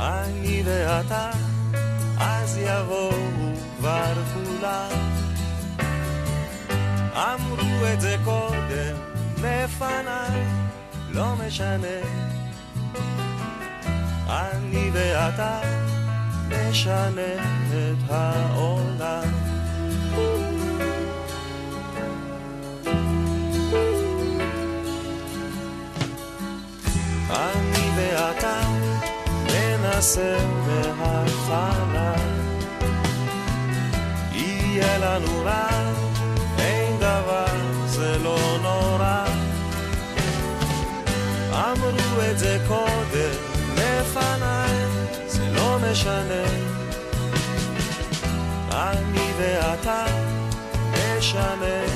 אני 0.00 0.62
ואתה, 0.64 1.30
אז 2.18 2.58
יבואו 2.62 3.10
כבר 3.78 4.14
כולם. 4.34 4.90
אמרו 7.14 7.86
את 7.92 8.00
זה 8.00 8.16
קודם 8.24 8.96
לפניי, 9.42 10.44
לא 11.10 11.34
משנה. 11.46 11.98
אני 14.28 14.90
ואתה 14.92 15.60
נשנה 16.48 17.34
את 17.72 18.10
העולם. 18.10 19.28
ננסה 30.08 30.38
מההתחלה 30.66 32.12
יהיה 34.32 34.98
לנו 34.98 35.44
רע, 35.44 35.68
אין 36.58 36.96
דבר, 36.96 37.46
זה 37.86 38.18
לא 38.18 38.58
נורא. 38.62 39.24
אמרו 41.52 42.22
את 42.30 42.38
זה 42.38 42.58
קודם 42.68 43.34
לפניי, 43.74 44.86
זה 45.26 45.50
לא 45.52 45.78
משנה. 45.90 46.44
אני 48.72 49.32
ואתה 49.38 50.04
נשנה 50.92 51.87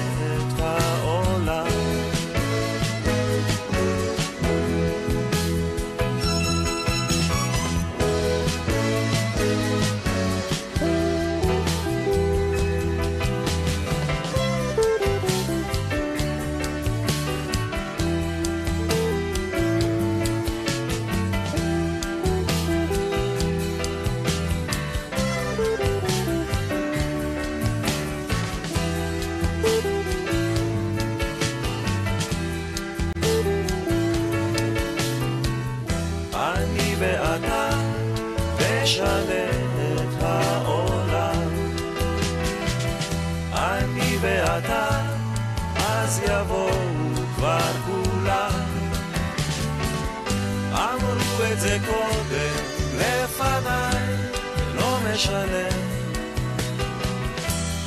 משנה. 55.22 55.68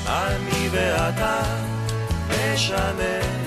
אני 0.08 0.70
ואתה 0.72 1.42
נשנה 2.30 3.45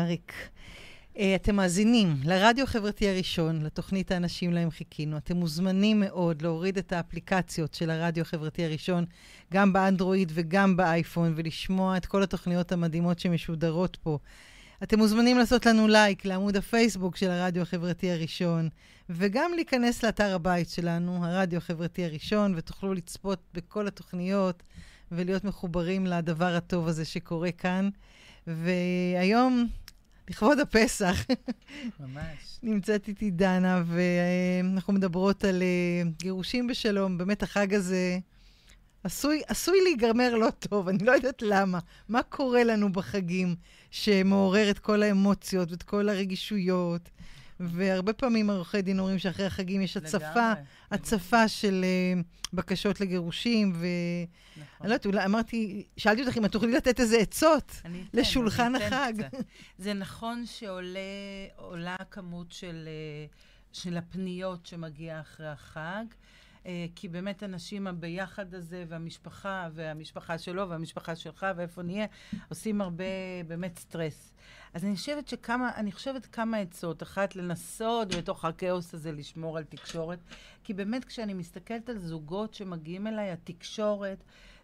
אריק. 0.00 0.32
Uh, 1.14 1.18
אתם 1.34 1.56
מאזינים 1.56 2.16
לרדיו 2.24 2.64
החברתי 2.64 3.08
הראשון, 3.08 3.62
לתוכנית 3.62 4.10
האנשים 4.10 4.52
להם 4.52 4.70
חיכינו. 4.70 5.16
אתם 5.16 5.36
מוזמנים 5.36 6.00
מאוד 6.00 6.42
להוריד 6.42 6.78
את 6.78 6.92
האפליקציות 6.92 7.74
של 7.74 7.90
הרדיו 7.90 8.22
החברתי 8.22 8.64
הראשון, 8.64 9.04
גם 9.52 9.72
באנדרואיד 9.72 10.32
וגם 10.34 10.76
באייפון, 10.76 11.32
ולשמוע 11.36 11.96
את 11.96 12.06
כל 12.06 12.22
התוכניות 12.22 12.72
המדהימות 12.72 13.18
שמשודרות 13.18 13.96
פה. 14.02 14.18
אתם 14.82 14.98
מוזמנים 14.98 15.38
לעשות 15.38 15.66
לנו 15.66 15.88
לייק 15.88 16.24
לעמוד 16.24 16.56
הפייסבוק 16.56 17.16
של 17.16 17.30
הרדיו 17.30 17.62
החברתי 17.62 18.10
הראשון, 18.10 18.68
וגם 19.10 19.50
להיכנס 19.54 20.02
לאתר 20.02 20.34
הבית 20.34 20.68
שלנו, 20.68 21.26
הרדיו 21.26 21.58
החברתי 21.58 22.04
הראשון, 22.04 22.54
ותוכלו 22.56 22.94
לצפות 22.94 23.38
בכל 23.54 23.86
התוכניות 23.86 24.62
ולהיות 25.12 25.44
מחוברים 25.44 26.06
לדבר 26.06 26.56
הטוב 26.56 26.88
הזה 26.88 27.04
שקורה 27.04 27.52
כאן. 27.52 27.88
והיום, 28.46 29.68
לכבוד 30.30 30.60
הפסח, 30.60 31.26
ממש. 32.00 32.58
נמצאת 32.62 33.08
איתי 33.08 33.30
דנה, 33.30 33.82
ואנחנו 33.86 34.92
מדברות 34.92 35.44
על 35.44 35.62
אה, 35.62 36.10
גירושים 36.18 36.66
בשלום. 36.66 37.18
באמת, 37.18 37.42
החג 37.42 37.74
הזה 37.74 38.18
עשוי, 39.04 39.42
עשוי 39.46 39.78
להיגמר 39.84 40.34
לא 40.34 40.50
טוב, 40.50 40.88
אני 40.88 41.04
לא 41.04 41.12
יודעת 41.12 41.42
למה. 41.42 41.78
מה 42.08 42.22
קורה 42.22 42.64
לנו 42.64 42.92
בחגים 42.92 43.56
שמעורר 43.90 44.70
את 44.70 44.78
כל 44.78 45.02
האמוציות 45.02 45.70
ואת 45.70 45.82
כל 45.82 46.08
הרגישויות? 46.08 47.10
והרבה 47.60 48.12
פעמים 48.12 48.50
עורכי 48.50 48.82
דין 48.82 48.98
אומרים 48.98 49.18
שאחרי 49.18 49.46
החגים 49.46 49.82
יש 49.82 49.96
הצפה, 49.96 50.18
לגמרי, 50.28 50.62
הצפה 50.90 51.48
של 51.48 51.84
אה, 51.84 52.20
בקשות 52.52 53.00
לגירושים, 53.00 53.72
ו... 53.74 53.86
נכון. 54.56 54.66
אני 54.80 54.88
לא 54.88 54.94
יודעת, 54.94 55.06
אולי 55.06 55.24
אמרתי, 55.24 55.86
שאלתי 55.96 56.22
אותך 56.22 56.38
אם 56.38 56.44
את 56.44 56.52
תוכלי 56.52 56.72
לתת 56.72 57.00
איזה 57.00 57.16
עצות. 57.18 57.72
אתן, 57.80 57.92
לשולחן 58.14 58.74
אני 58.74 58.84
החג. 58.84 59.12
זה 59.78 59.94
נכון 59.94 60.44
שעולה 60.46 61.96
הכמות 61.98 62.52
של, 62.52 62.88
אה, 62.88 63.26
של 63.72 63.96
הפניות 63.96 64.66
שמגיעה 64.66 65.20
אחרי 65.20 65.48
החג. 65.48 66.04
אה, 66.66 66.86
כי 66.94 67.08
באמת 67.08 67.42
אנשים 67.42 67.86
הביחד 67.86 68.54
הזה, 68.54 68.84
והמשפחה, 68.88 69.68
והמשפחה 69.72 70.38
שלו, 70.38 70.68
והמשפחה 70.68 71.16
שלך, 71.16 71.46
ואיפה 71.56 71.82
נהיה, 71.82 72.06
עושים 72.48 72.80
הרבה 72.80 73.04
באמת 73.46 73.78
סטרס. 73.78 74.32
אז 74.74 74.84
אני 74.84 74.96
חושבת 74.96 75.28
שכמה, 75.28 75.70
אני 75.76 75.92
חושבת 75.92 76.26
כמה 76.26 76.56
עצות. 76.56 77.02
אחת, 77.02 77.36
לנסות 77.36 78.14
בתוך 78.14 78.44
הכאוס 78.44 78.94
הזה 78.94 79.12
לשמור 79.12 79.58
על 79.58 79.64
תקשורת. 79.64 80.18
כי 80.64 80.74
באמת, 80.74 81.04
כשאני 81.04 81.34
מסתכלת 81.34 81.88
על 81.88 81.98
זוגות 81.98 82.54
שמגיעים 82.54 83.06
אליי, 83.06 83.30
התקשורת, 83.30 84.18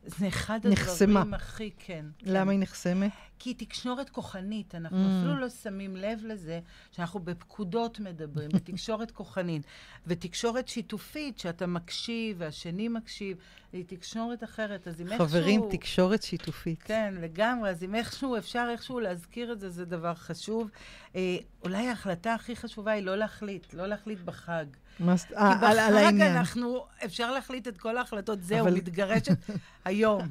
זה 0.05 0.29
אחד 0.29 0.61
נחסמה. 0.67 1.21
הדברים 1.21 1.35
הכי, 1.35 1.71
כן. 1.79 2.07
למה 2.23 2.45
כן. 2.45 2.51
היא 2.51 2.59
נחסמת? 2.59 3.11
כי 3.39 3.51
היא 3.51 3.57
תקשורת 3.59 4.11
כוחנית, 4.11 4.75
אנחנו 4.75 4.97
Mm. 5.05 5.19
אפילו 5.21 5.37
לא 5.37 5.49
שמים 5.49 5.97
לב 5.97 6.21
לזה 6.25 6.61
שאנחנו 6.93 7.21
בפקודות 7.21 8.01
מדברים, 8.01 8.49
בתקשורת 8.57 9.11
כוחנית. 9.11 9.63
ותקשורת 10.07 10.69
שיתופית, 10.69 11.39
שאתה 11.39 11.67
מקשיב 11.67 12.37
והשני 12.41 12.89
מקשיב, 12.89 13.37
היא 13.73 13.85
תקשורת 13.87 14.45
אחרת. 14.45 14.89
אז 14.89 15.01
אם 15.01 15.07
איכשהו... 15.07 15.27
חברים, 15.29 15.61
תקשורת 15.71 16.23
שיתופית. 16.23 16.83
כן, 16.83 17.15
לגמרי. 17.21 17.71
אז 17.71 17.83
אם 17.85 17.95
איכשהו, 17.95 18.39
אפשר 18.39 18.69
איכשהו 18.71 19.01
להזכיר 19.01 19.53
את 19.53 19.61
זה, 19.61 19.71
זה 19.71 19.85
דבר 19.85 20.15
חשוב. 20.15 20.71
אה, 21.17 21.37
אולי 21.65 21.89
ההחלטה 21.89 22.35
הכי 22.35 22.57
חשובה 22.57 22.93
היא 22.93 23.03
לא 23.03 23.17
להחליט, 23.17 23.75
לא 23.75 23.87
להחליט 23.87 24.19
בחג. 24.21 24.65
כי 24.97 25.05
אה, 25.37 25.71
על 25.71 25.79
בחג. 25.79 26.21
אנחנו, 26.21 26.85
אפשר 27.05 27.31
להחליט 27.33 27.69
את 27.69 27.79
כל 27.79 27.97
ההחלטות, 27.97 28.43
זהו, 28.43 28.61
אבל- 28.61 28.75
מתגרשת 28.75 29.39
היום. 29.85 30.29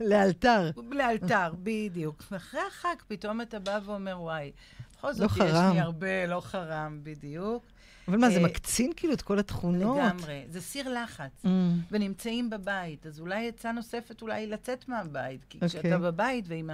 לאלתר. 0.00 0.70
לאלתר, 0.90 1.52
בדיוק. 1.62 2.22
ואחרי 2.32 2.60
החג 2.68 2.94
פתאום 3.08 3.40
אתה 3.40 3.58
בא 3.58 3.78
ואומר, 3.84 4.20
וואי, 4.20 4.52
בכל 4.98 5.12
זאת 5.12 5.20
לא 5.20 5.44
יש 5.44 5.50
חרם. 5.52 5.72
לי 5.74 5.80
הרבה, 5.80 6.26
לא 6.26 6.40
חרם, 6.40 7.00
בדיוק. 7.02 7.64
אבל 8.08 8.16
מה, 8.16 8.30
זה 8.30 8.38
אה, 8.38 8.44
מקצין 8.44 8.92
כאילו 8.96 9.14
את 9.14 9.22
כל 9.22 9.38
התכונות? 9.38 9.98
לגמרי. 9.98 10.44
זה 10.50 10.60
סיר 10.60 11.02
לחץ. 11.02 11.30
Mm, 11.44 11.48
ונמצאים 11.90 12.50
בבית, 12.50 13.06
אז 13.06 13.20
אולי 13.20 13.48
עצה 13.48 13.72
נוספת 13.72 14.22
אולי 14.22 14.46
לצאת 14.46 14.88
מהבית. 14.88 15.44
כי 15.48 15.56
אוקיי. 15.62 15.68
כשאתה 15.68 15.98
בבית 15.98 16.44
ועם 16.48 16.70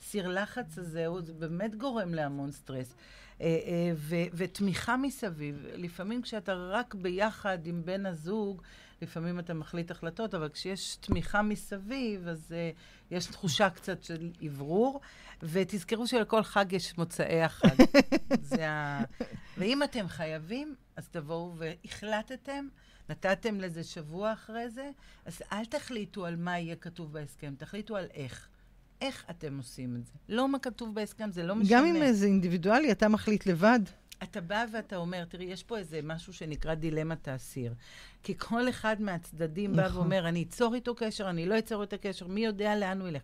הסיר 0.00 0.28
לחץ 0.28 0.78
הזה, 0.78 1.06
הוא- 1.06 1.20
באמת 1.38 1.74
גורם 1.74 2.14
להמון 2.14 2.52
סטרס. 2.52 2.94
אה, 3.40 3.46
אה, 3.46 3.92
ו- 3.96 4.26
ותמיכה 4.34 4.96
מסביב. 4.96 5.66
לפעמים 5.74 6.22
כשאתה 6.22 6.54
רק 6.54 6.94
ביחד 6.94 7.66
עם 7.66 7.82
בן 7.84 8.06
הזוג, 8.06 8.62
לפעמים 9.02 9.38
אתה 9.38 9.54
מחליט 9.54 9.90
החלטות, 9.90 10.34
אבל 10.34 10.48
כשיש 10.48 10.96
תמיכה 10.96 11.42
מסביב, 11.42 12.28
אז 12.28 12.54
uh, 12.54 13.14
יש 13.14 13.26
תחושה 13.26 13.70
קצת 13.70 14.02
של 14.02 14.30
אוורור. 14.46 15.00
ותזכרו 15.42 16.06
שלכל 16.06 16.42
חג 16.42 16.72
יש 16.72 16.98
מוצאי 16.98 17.42
החג. 17.42 17.76
זה 18.40 18.70
ה... 18.70 19.00
ואם 19.58 19.82
אתם 19.82 20.08
חייבים, 20.08 20.74
אז 20.96 21.08
תבואו 21.08 21.54
והחלטתם, 21.56 22.68
נתתם 23.08 23.60
לזה 23.60 23.84
שבוע 23.84 24.32
אחרי 24.32 24.70
זה, 24.70 24.90
אז 25.24 25.42
אל 25.52 25.64
תחליטו 25.64 26.26
על 26.26 26.36
מה 26.36 26.58
יהיה 26.58 26.76
כתוב 26.76 27.12
בהסכם, 27.12 27.54
תחליטו 27.58 27.96
על 27.96 28.06
איך. 28.14 28.48
איך 29.00 29.24
אתם 29.30 29.58
עושים 29.58 29.96
את 29.96 30.06
זה. 30.06 30.12
לא 30.28 30.48
מה 30.48 30.58
כתוב 30.58 30.94
בהסכם, 30.94 31.30
זה 31.30 31.42
לא 31.42 31.54
משנה. 31.54 31.78
גם 31.78 31.86
אם 31.86 32.12
זה 32.12 32.26
אינדיבידואלי, 32.26 32.92
אתה 32.92 33.08
מחליט 33.08 33.46
לבד. 33.46 33.80
אתה 34.22 34.40
בא 34.40 34.64
ואתה 34.72 34.96
אומר, 34.96 35.24
תראי, 35.24 35.44
יש 35.44 35.62
פה 35.62 35.78
איזה 35.78 36.00
משהו 36.02 36.32
שנקרא 36.32 36.74
דילמת 36.74 37.28
האסיר. 37.28 37.74
כי 38.22 38.34
כל 38.38 38.68
אחד 38.68 38.96
מהצדדים 39.00 39.76
בא 39.76 39.84
נכון. 39.84 40.00
ואומר, 40.00 40.28
אני 40.28 40.42
אצור 40.42 40.74
איתו 40.74 40.94
קשר, 40.94 41.30
אני 41.30 41.46
לא 41.46 41.58
אצור 41.58 41.82
איתו 41.82 41.96
קשר, 42.00 42.26
מי 42.26 42.44
יודע 42.44 42.76
לאן 42.76 43.00
הוא 43.00 43.08
ילך. 43.08 43.22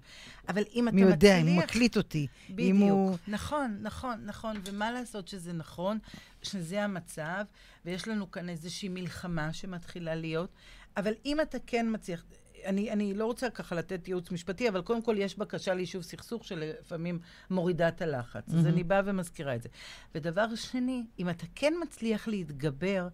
אבל 0.48 0.62
אם 0.74 0.88
אתה 0.88 0.96
מי 0.96 1.02
מצליח... 1.02 1.14
יודע, 1.14 1.37
אם 1.37 1.46
הוא 1.46 1.56
מקליט 1.56 1.96
אותי. 1.96 2.26
בדיוק. 2.50 2.78
הוא... 2.80 3.16
נכון, 3.28 3.78
נכון, 3.80 4.20
נכון. 4.24 4.56
ומה 4.64 4.90
לעשות 4.90 5.28
שזה 5.28 5.52
נכון, 5.52 5.98
שזה 6.42 6.85
המצב, 6.85 7.44
ויש 7.85 8.08
לנו 8.08 8.30
כאן 8.30 8.48
איזושהי 8.48 8.88
מלחמה 8.88 9.52
שמתחילה 9.52 10.14
להיות, 10.14 10.50
אבל 10.96 11.12
אם 11.24 11.40
אתה 11.40 11.58
כן 11.66 11.87
מצליח... 11.90 12.24
אני, 12.64 12.90
אני 12.90 13.14
לא 13.14 13.27
רוצה 13.27 13.51
ככה 13.51 13.75
לתת 13.75 14.09
ייעוץ 14.09 14.31
משפטי, 14.31 14.68
אבל 14.68 14.83
קודם 14.83 15.03
כל 15.03 15.16
יש 15.18 15.38
בקשה 15.38 15.75
ליישוב 15.75 16.03
סכסוך 16.03 16.44
שלפעמים 16.44 17.18
מורידה 17.51 17.88
את 17.88 18.03
הלחץ. 18.03 18.55
אז 18.55 18.66
אני 18.66 18.85
באה 18.85 19.01
ומזכירה 19.05 19.55
את 19.55 19.62
זה. 19.62 19.68
ודבר 20.14 20.55
שני, 20.55 21.05
אם 21.18 21.29
אתה 21.29 21.46
כן 21.55 21.75
מצליח 21.83 22.29
להתגבר 22.29 23.09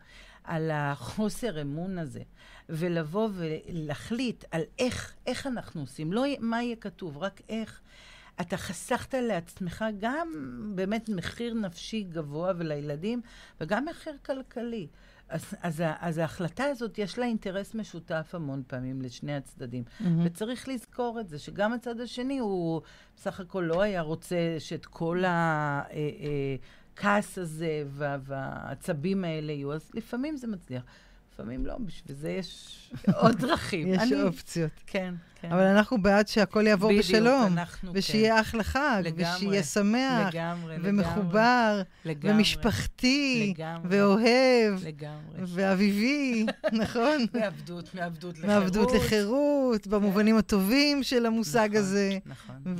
על 0.44 0.70
החוסר 0.70 1.62
אמון 1.62 1.98
הזה, 1.98 2.22
ולבוא 2.68 3.28
ולהחליט 3.32 4.44
על 4.50 4.62
איך, 4.78 5.14
איך 5.26 5.46
אנחנו 5.46 5.80
עושים, 5.80 6.12
לא 6.12 6.24
מה 6.40 6.62
יהיה 6.62 6.76
כתוב, 6.76 7.18
רק 7.18 7.40
איך. 7.48 7.80
אתה 8.40 8.56
חסכת 8.56 9.14
לעצמך 9.14 9.84
גם 9.98 10.28
באמת 10.74 11.08
מחיר 11.08 11.54
נפשי 11.54 12.02
גבוה 12.02 12.52
ולילדים, 12.56 13.20
וגם 13.60 13.84
מחיר 13.84 14.16
כלכלי. 14.26 14.86
אז, 15.28 15.44
אז, 15.62 15.82
אז 16.00 16.18
ההחלטה 16.18 16.64
הזאת, 16.64 16.98
יש 16.98 17.18
לה 17.18 17.26
אינטרס 17.26 17.74
משותף 17.74 18.30
המון 18.32 18.62
פעמים 18.66 19.02
לשני 19.02 19.36
הצדדים. 19.36 19.84
מהמם. 20.00 20.22
וצריך 20.26 20.68
לזכור 20.68 21.20
את 21.20 21.28
זה, 21.28 21.38
שגם 21.38 21.72
הצד 21.72 22.00
השני, 22.00 22.38
הוא 22.38 22.80
בסך 23.16 23.40
הכל 23.40 23.64
לא 23.68 23.82
היה 23.82 24.00
רוצה 24.00 24.36
שאת 24.58 24.86
כל 24.86 25.22
הכעס 26.94 27.38
הזה 27.38 27.82
וה- 27.86 28.16
והעצבים 28.22 29.24
האלה 29.24 29.52
יהיו, 29.52 29.72
אז 29.72 29.90
לפעמים 29.94 30.36
זה 30.36 30.46
מצליח. 30.46 30.82
לפעמים 31.40 31.66
לא, 31.66 31.76
בשביל 31.86 32.16
זה 32.16 32.30
יש 32.30 32.74
עוד 33.14 33.36
דרכים. 33.46 33.88
יש 33.94 34.02
אני- 34.02 34.22
אופציות. 34.22 34.70
כן, 34.86 35.14
כן. 35.40 35.52
אבל 35.52 35.62
אנחנו 35.62 36.02
בעד 36.02 36.28
שהכל 36.28 36.66
יעבור 36.66 36.90
בדיוק, 36.90 37.04
בשלום. 37.06 37.52
אנחנו, 37.52 37.92
כן. 37.92 37.98
ושיהיה 37.98 38.40
אחלה 38.40 38.62
חג, 38.64 39.02
לגמרי. 39.04 39.34
ושיהיה 39.36 39.62
שמח, 39.62 40.34
לגמרי, 40.34 40.76
ומחובר, 40.82 41.82
לגמרי, 42.04 42.34
ומשפחתי, 42.34 43.54
לגמרי. 43.58 43.88
ואוהב, 44.00 44.84
לגמרי. 44.84 45.38
ואביבי, 45.46 46.46
נכון? 46.82 47.26
מעבדות, 47.34 47.94
מעבדות 47.94 48.38
לחירות. 48.38 48.54
מעבדות 48.60 48.92
לחירות, 48.94 49.86
במובנים 49.86 50.36
הטובים 50.36 51.02
של 51.02 51.26
המושג 51.26 51.68
נכון, 51.70 51.76
הזה. 51.76 52.18
נכון, 52.26 52.56
ו- 52.66 52.70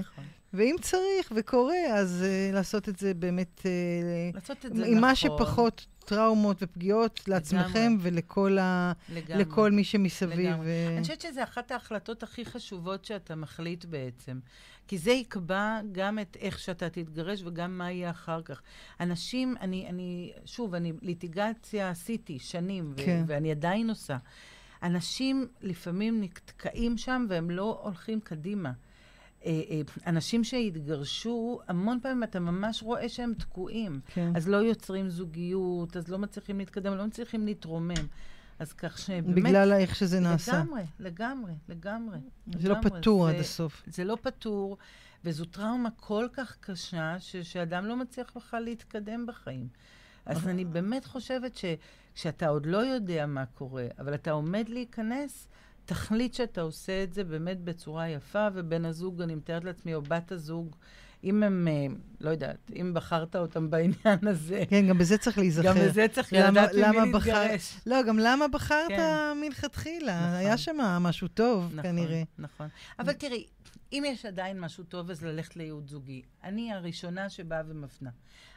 נכון. 0.00 0.24
ואם 0.54 0.76
צריך 0.80 1.32
וקורה, 1.36 1.86
אז 1.94 2.24
uh, 2.24 2.54
לעשות 2.54 2.88
את 2.88 2.98
זה 2.98 3.14
באמת 3.14 3.60
uh, 3.62 4.34
לעשות 4.34 4.66
את 4.66 4.76
זה 4.76 4.86
עם 4.86 5.00
מה 5.00 5.12
נכון. 5.12 5.14
שפחות 5.14 5.86
טראומות 6.04 6.56
ופגיעות 6.62 7.28
לעצמכם 7.28 7.96
ולכל 8.00 8.58
ה... 8.58 8.92
לגמרי. 9.08 9.44
לכל 9.44 9.70
מי 9.70 9.84
שמסביב. 9.84 10.38
לגמרי. 10.38 10.68
אה, 10.68 10.88
אני 10.88 11.02
חושבת 11.02 11.20
שזו 11.20 11.42
אחת 11.42 11.70
ההחלטות 11.70 12.22
הכי 12.22 12.44
חשובות 12.44 13.04
שאתה 13.04 13.34
מחליט 13.34 13.84
בעצם. 13.84 14.38
כי 14.88 14.98
זה 14.98 15.10
יקבע 15.10 15.80
גם 15.92 16.18
את 16.18 16.36
איך 16.40 16.58
שאתה 16.58 16.90
תתגרש 16.90 17.42
וגם 17.44 17.78
מה 17.78 17.90
יהיה 17.90 18.10
אחר 18.10 18.42
כך. 18.42 18.62
אנשים, 19.00 19.54
אני, 19.60 19.86
אני 19.88 20.32
שוב, 20.44 20.74
אני 20.74 20.92
ליטיגציה 21.02 21.90
עשיתי 21.90 22.38
שנים, 22.38 22.92
ו- 22.96 23.04
כן. 23.04 23.24
ואני 23.26 23.50
עדיין 23.50 23.90
עושה. 23.90 24.16
אנשים 24.82 25.46
לפעמים 25.60 26.20
נתקעים 26.22 26.98
שם 26.98 27.26
והם 27.28 27.50
לא 27.50 27.80
הולכים 27.82 28.20
קדימה. 28.20 28.72
אה, 29.44 29.60
אה, 29.70 29.80
אנשים 30.06 30.44
שהתגרשו, 30.44 31.60
המון 31.68 31.98
פעמים 32.02 32.22
אתה 32.22 32.40
ממש 32.40 32.82
רואה 32.82 33.08
שהם 33.08 33.32
תקועים. 33.38 34.00
כן. 34.06 34.32
אז 34.36 34.48
לא 34.48 34.56
יוצרים 34.56 35.08
זוגיות, 35.10 35.96
אז 35.96 36.08
לא 36.08 36.18
מצליחים 36.18 36.58
להתקדם, 36.58 36.96
לא 36.96 37.06
מצליחים 37.06 37.46
להתרומם. 37.46 37.94
אז 38.58 38.72
כך 38.72 38.98
שבאמת... 38.98 39.34
בגלל 39.34 39.72
איך 39.72 39.96
שזה 39.96 40.20
נעשה. 40.20 40.52
לגמרי, 40.62 40.82
לגמרי, 40.98 41.52
לגמרי. 41.68 42.18
זה 42.58 42.68
לא 42.68 42.74
לגמרי. 42.74 43.00
פתור 43.00 43.24
זה- 43.26 43.32
עד 43.32 43.40
הסוף. 43.40 43.82
זה 43.86 44.04
לא 44.04 44.16
פתור, 44.22 44.78
וזו 45.24 45.44
טראומה 45.44 45.88
כל 45.96 46.26
כך 46.32 46.56
קשה, 46.60 47.16
ש- 47.20 47.36
שאדם 47.36 47.86
לא 47.86 47.96
מצליח 47.96 48.32
בכלל 48.36 48.62
להתקדם 48.62 49.26
בחיים. 49.26 49.68
אז 50.26 50.48
אני 50.48 50.64
באמת 50.64 51.04
חושבת 51.04 51.56
שכשאתה 51.56 52.48
עוד 52.48 52.66
לא 52.66 52.78
יודע 52.78 53.26
מה 53.26 53.46
קורה, 53.46 53.86
אבל 53.98 54.14
אתה 54.14 54.30
עומד 54.30 54.68
להיכנס, 54.68 55.48
תחליט 55.94 56.34
שאתה 56.34 56.60
עושה 56.60 57.02
את 57.02 57.12
זה 57.12 57.24
באמת 57.24 57.60
בצורה 57.60 58.08
יפה, 58.08 58.48
ובן 58.54 58.84
הזוג, 58.84 59.22
אני 59.22 59.34
מתארת 59.34 59.64
לעצמי, 59.64 59.94
או 59.94 60.02
בת 60.02 60.32
הזוג, 60.32 60.76
אם 61.24 61.42
הם, 61.42 61.68
אה, 61.70 61.86
לא 62.20 62.30
יודעת, 62.30 62.70
אם 62.76 62.94
בחרת 62.94 63.36
אותם 63.36 63.70
בעניין 63.70 64.26
הזה, 64.28 64.62
כן, 64.68 64.86
גם 64.88 64.98
בזה 64.98 65.18
צריך 65.18 65.38
להיזכר. 65.38 65.68
גם 65.68 65.74
בזה 65.88 66.06
צריך 66.12 66.32
למה- 66.32 66.48
לדעת 66.50 66.74
ממי 66.74 67.12
בחר- 67.12 67.40
להתגרש. 67.42 67.76
לא, 67.86 68.02
גם 68.02 68.18
למה 68.18 68.48
בחרת 68.48 68.88
כן. 68.88 69.36
מלכתחילה? 69.40 70.20
נכון. 70.20 70.34
היה 70.34 70.56
שם 70.58 70.76
משהו 71.00 71.28
טוב, 71.28 71.64
נכון, 71.64 71.82
כנראה. 71.82 72.22
נכון. 72.38 72.68
אבל 72.98 73.12
תראי, 73.12 73.44
אם 73.92 74.02
יש 74.06 74.26
עדיין 74.26 74.60
משהו 74.60 74.84
טוב, 74.84 75.10
אז 75.10 75.24
ללכת 75.24 75.56
לייעוד 75.56 75.88
זוגי. 75.88 76.22
אני 76.44 76.72
הראשונה 76.72 77.28
שבאה 77.30 77.62
ומפנה. 77.68 78.10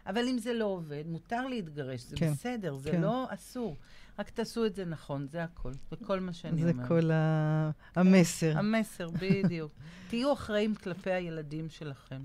אבל 0.07 0.27
אם 0.27 0.37
זה 0.37 0.53
לא 0.53 0.65
עובד, 0.65 1.03
מותר 1.07 1.47
להתגרש, 1.47 2.01
זה 2.01 2.15
כן, 2.15 2.31
בסדר, 2.31 2.77
זה 2.77 2.91
כן. 2.91 3.01
לא 3.01 3.25
אסור. 3.29 3.77
רק 4.19 4.29
תעשו 4.29 4.65
את 4.65 4.75
זה 4.75 4.85
נכון, 4.85 5.27
זה 5.27 5.43
הכל. 5.43 5.71
זה 5.91 6.05
כל 6.05 6.19
מה 6.19 6.33
שאני 6.33 6.63
זה 6.63 6.71
אומרת. 6.71 6.87
כל 6.87 7.11
ה- 7.11 7.71
המסר. 7.95 8.57
המסר, 8.57 9.09
בדיוק. 9.09 9.71
תהיו 10.09 10.33
אחראים 10.33 10.75
כלפי 10.75 11.11
הילדים 11.11 11.69
שלכם. 11.69 12.21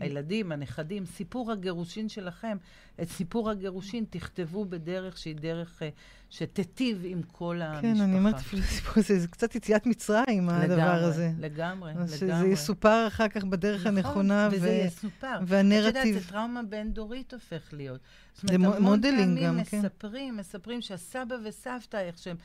הילדים, 0.00 0.52
הנכדים, 0.52 1.06
סיפור 1.06 1.52
הגירושין 1.52 2.08
שלכם, 2.08 2.56
את 3.02 3.08
סיפור 3.08 3.50
הגירושין 3.50 4.04
תכתבו 4.10 4.64
בדרך 4.64 5.18
שהיא 5.18 5.36
דרך 5.36 5.82
אה, 5.82 5.88
שתיטיב 6.30 7.02
עם 7.04 7.22
כל 7.22 7.62
המשפחה. 7.62 7.82
כן, 7.82 8.00
אני 8.00 8.18
אומרת 8.18 8.34
אפילו 8.34 8.62
סיפור 8.62 8.92
הזה, 8.96 9.18
זה 9.18 9.28
קצת 9.28 9.54
יציאת 9.54 9.86
מצרים, 9.86 10.48
הדבר 10.48 10.82
הזה. 10.82 11.32
לגמרי, 11.38 11.92
לגמרי. 11.92 12.08
שזה 12.08 12.46
יסופר 12.46 13.06
אחר 13.06 13.28
כך 13.28 13.44
בדרך 13.44 13.86
נכון, 13.86 13.98
הנכונה, 13.98 14.48
וזה 14.52 14.70
יסופר. 14.70 15.38
והנרטיב. 15.46 15.96
את 15.96 16.04
יודעת, 16.04 16.22
זה 16.22 16.30
טראומה 16.30 16.62
בין-דורית 16.62 17.34
הופך 17.34 17.68
להיות. 17.72 18.00
גם, 18.44 18.48
כן. 18.48 18.64
המון 18.64 19.00
פעמים 19.02 19.56
מספרים, 19.56 20.36
מספרים 20.36 20.80
שהסבא 20.80 21.34
וסבתא, 21.44 21.96
איך 21.96 22.18
שהם... 22.18 22.36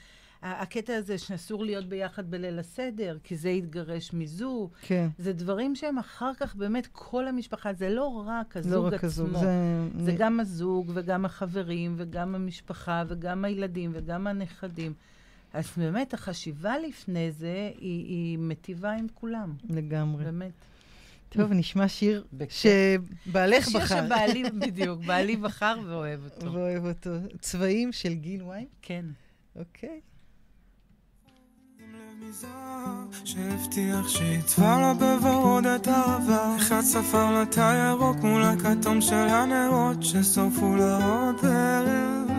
הקטע 0.45 0.95
הזה 0.95 1.17
שאסור 1.17 1.65
להיות 1.65 1.85
ביחד 1.85 2.31
בליל 2.31 2.59
הסדר, 2.59 3.17
כי 3.23 3.35
זה 3.35 3.49
יתגרש 3.49 4.13
מזוג. 4.13 4.69
כן. 4.81 5.07
זה 5.17 5.33
דברים 5.33 5.75
שהם 5.75 5.97
אחר 5.97 6.31
כך 6.39 6.55
באמת 6.55 6.87
כל 6.91 7.27
המשפחה, 7.27 7.73
זה 7.73 7.89
לא 7.89 8.23
רק 8.27 8.57
הזוג 8.57 8.73
לא 8.73 8.87
רק 8.87 8.93
עצמו. 8.93 9.07
הזוג, 9.07 9.29
זה... 9.37 10.05
זה 10.05 10.11
גם 10.17 10.39
הזוג 10.39 10.91
וגם 10.95 11.25
החברים 11.25 11.95
וגם 11.97 12.35
המשפחה 12.35 13.03
וגם 13.07 13.45
הילדים 13.45 13.91
וגם 13.93 14.27
הנכדים. 14.27 14.93
אז 15.53 15.71
באמת, 15.77 16.13
החשיבה 16.13 16.77
לפני 16.79 17.31
זה 17.31 17.71
היא, 17.77 18.05
היא 18.05 18.37
מטיבה 18.39 18.91
עם 18.91 19.07
כולם. 19.13 19.53
לגמרי. 19.69 20.23
באמת. 20.23 20.51
טוב, 21.29 21.53
נשמע 21.53 21.87
שיר 21.87 22.25
שבעלך 22.49 23.67
בחר. 23.67 23.85
שיר 23.85 23.85
שבעלי, 23.85 24.43
בדיוק, 24.61 25.05
בעלי 25.05 25.35
בחר 25.35 25.79
ואוהב 25.85 26.19
אותו. 26.23 26.53
ואוהב 26.53 26.85
אותו. 26.85 27.09
צבעים 27.39 27.91
של 27.91 28.13
גיל 28.13 28.43
ויין? 28.43 28.65
כן. 28.81 29.05
אוקיי. 29.55 29.99
שהבטיח 33.23 34.07
שיצבע 34.07 34.79
לה 34.79 34.93
בוורוד 34.93 35.65
את 35.65 35.87
העבר 35.87 36.55
אחד 36.57 36.81
ספר 36.81 37.31
לה 37.31 37.41
את 37.41 37.57
הירוק 37.57 38.17
מול 38.17 38.43
הכתום 38.43 39.01
של 39.01 39.15
הנרות 39.15 40.03
ששרפו 40.03 40.75
לה 40.75 40.95
עוד 41.05 41.45
ערב. 41.45 42.29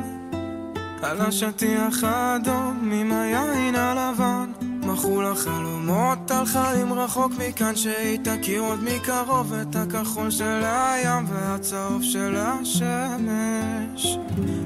על 1.02 1.20
השטיח 1.20 2.04
האדום 2.04 2.90
עם 2.92 3.12
היין 3.12 3.74
הלבן 3.74 4.52
מכרו 4.62 5.22
לה 5.22 5.34
חלומות 5.34 6.30
על 6.30 6.46
חיים 6.46 6.92
רחוק 6.92 7.32
מכאן 7.38 7.76
שהיא 7.76 8.18
תכיר 8.22 8.60
עוד 8.60 8.80
מקרוב 8.84 9.52
את 9.52 9.76
הכחול 9.76 10.30
של 10.30 10.62
הים 10.64 11.24
והצהוב 11.28 12.02
של 12.02 12.36
השמש. 12.36 14.18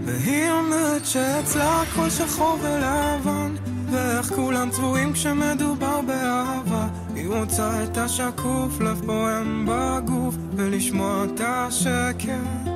והיא 0.05 0.51
אומרת 0.51 1.07
שאצלה 1.07 1.83
הכל 1.83 2.11
שחור 2.11 2.59
ולבן 2.63 3.55
ואיך 3.93 4.33
כולם 4.33 4.71
צבועים 4.71 5.13
כשמדובר 5.13 6.01
באהבה. 6.01 6.89
היא 7.15 7.29
רוצה 7.29 7.85
את 7.85 7.99
השקוף, 7.99 8.81
לב 8.81 9.03
פועם 9.07 9.69
בגוף 9.69 10.35
ולשמוע 10.57 11.25
את 11.25 11.41
השקט. 11.45 12.71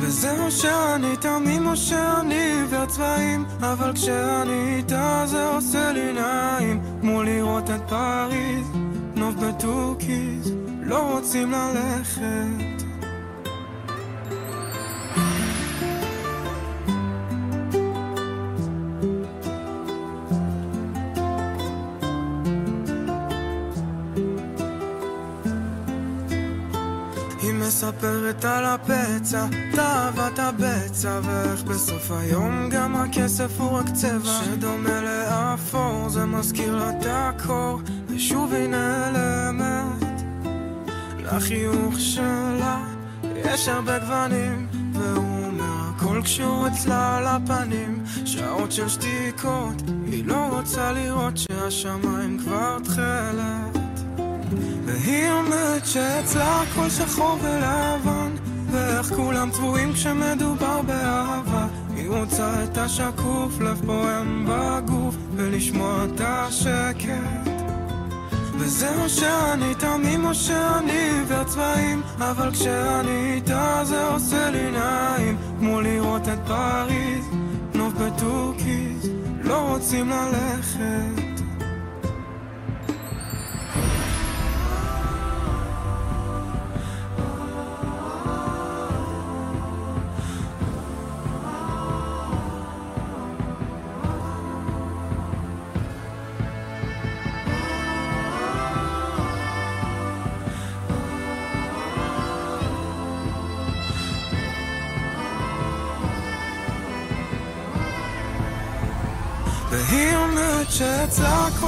וזהו 0.00 0.50
שאני 0.50 1.16
תמים 1.16 1.66
או 1.66 1.76
שאני 1.76 2.34
עיוור 2.34 2.86
צבעים 2.86 3.44
אבל 3.60 3.92
כשאני 3.92 4.76
איתה 4.76 5.22
זה 5.26 5.48
עושה 5.48 5.92
לי 5.92 6.12
נעים. 6.12 6.80
כמו 7.00 7.22
לראות 7.22 7.70
את 7.70 7.80
פריז, 7.88 8.66
נוף 9.16 9.34
בטורקיז 9.34 10.54
לא 10.82 11.12
רוצים 11.12 11.52
ללכת 11.52 12.81
מספרת 27.82 28.44
על 28.44 28.64
הפצע, 28.64 29.46
תאוות 29.74 30.38
הבצע 30.38 31.20
ואיך 31.22 31.62
בסוף 31.62 32.10
היום 32.10 32.68
גם 32.70 32.96
הכסף 32.96 33.60
הוא 33.60 33.70
רק 33.70 33.86
צבע. 33.94 34.40
שדומה 34.44 35.00
לאפור, 35.00 36.08
זה 36.08 36.24
מזכיר 36.24 36.76
לה 36.76 36.90
את 36.90 37.06
הקור 37.06 37.80
ושוב 38.06 38.52
היא 38.52 38.68
נעלמת 38.68 40.22
לחיוך 41.18 42.00
שלה 42.00 42.84
יש 43.34 43.68
הרבה 43.68 43.98
גוונים 43.98 44.66
והוא 44.92 45.46
אומר 45.46 45.90
הכל 45.96 46.20
כשהוא 46.24 46.66
אצלה 46.66 47.16
על 47.18 47.26
הפנים. 47.26 48.04
שעות 48.24 48.72
של 48.72 48.88
שתיקות 48.88 49.82
היא 50.06 50.24
לא 50.26 50.48
רוצה 50.50 50.92
לראות 50.92 51.36
שהשמיים 51.36 52.38
כבר 52.38 52.78
תכלת 52.84 53.61
והיא 54.92 55.30
אומרת 55.30 55.86
שאצלה 55.86 56.62
הכל 56.62 56.90
שחור 56.90 57.38
ולבן 57.42 58.32
ואיך 58.70 59.06
כולם 59.06 59.50
צבועים 59.50 59.92
כשמדובר 59.92 60.82
באהבה. 60.82 61.66
היא 61.96 62.08
רוצה 62.08 62.64
את 62.64 62.78
השקוף, 62.78 63.60
לב 63.60 63.82
פועם 63.86 64.46
בגוף 64.48 65.14
ולשמוע 65.36 66.04
את 66.04 66.20
השקט. 66.24 67.50
וזהו 68.58 69.08
שאני 69.08 69.74
תמים 69.74 70.24
או 70.24 70.34
שאני 70.34 70.92
עיוור 70.92 71.44
צבעים 71.44 72.02
אבל 72.18 72.50
כשאני 72.50 73.32
איתה 73.34 73.80
זה 73.84 74.06
עושה 74.06 74.50
לי 74.50 74.70
נעים. 74.70 75.36
כמו 75.58 75.80
לראות 75.80 76.28
את 76.28 76.38
פריז, 76.46 77.24
נוף 77.74 77.92
בטורקיז 77.94 79.10
לא 79.42 79.68
רוצים 79.68 80.10
ללכת 80.10 81.31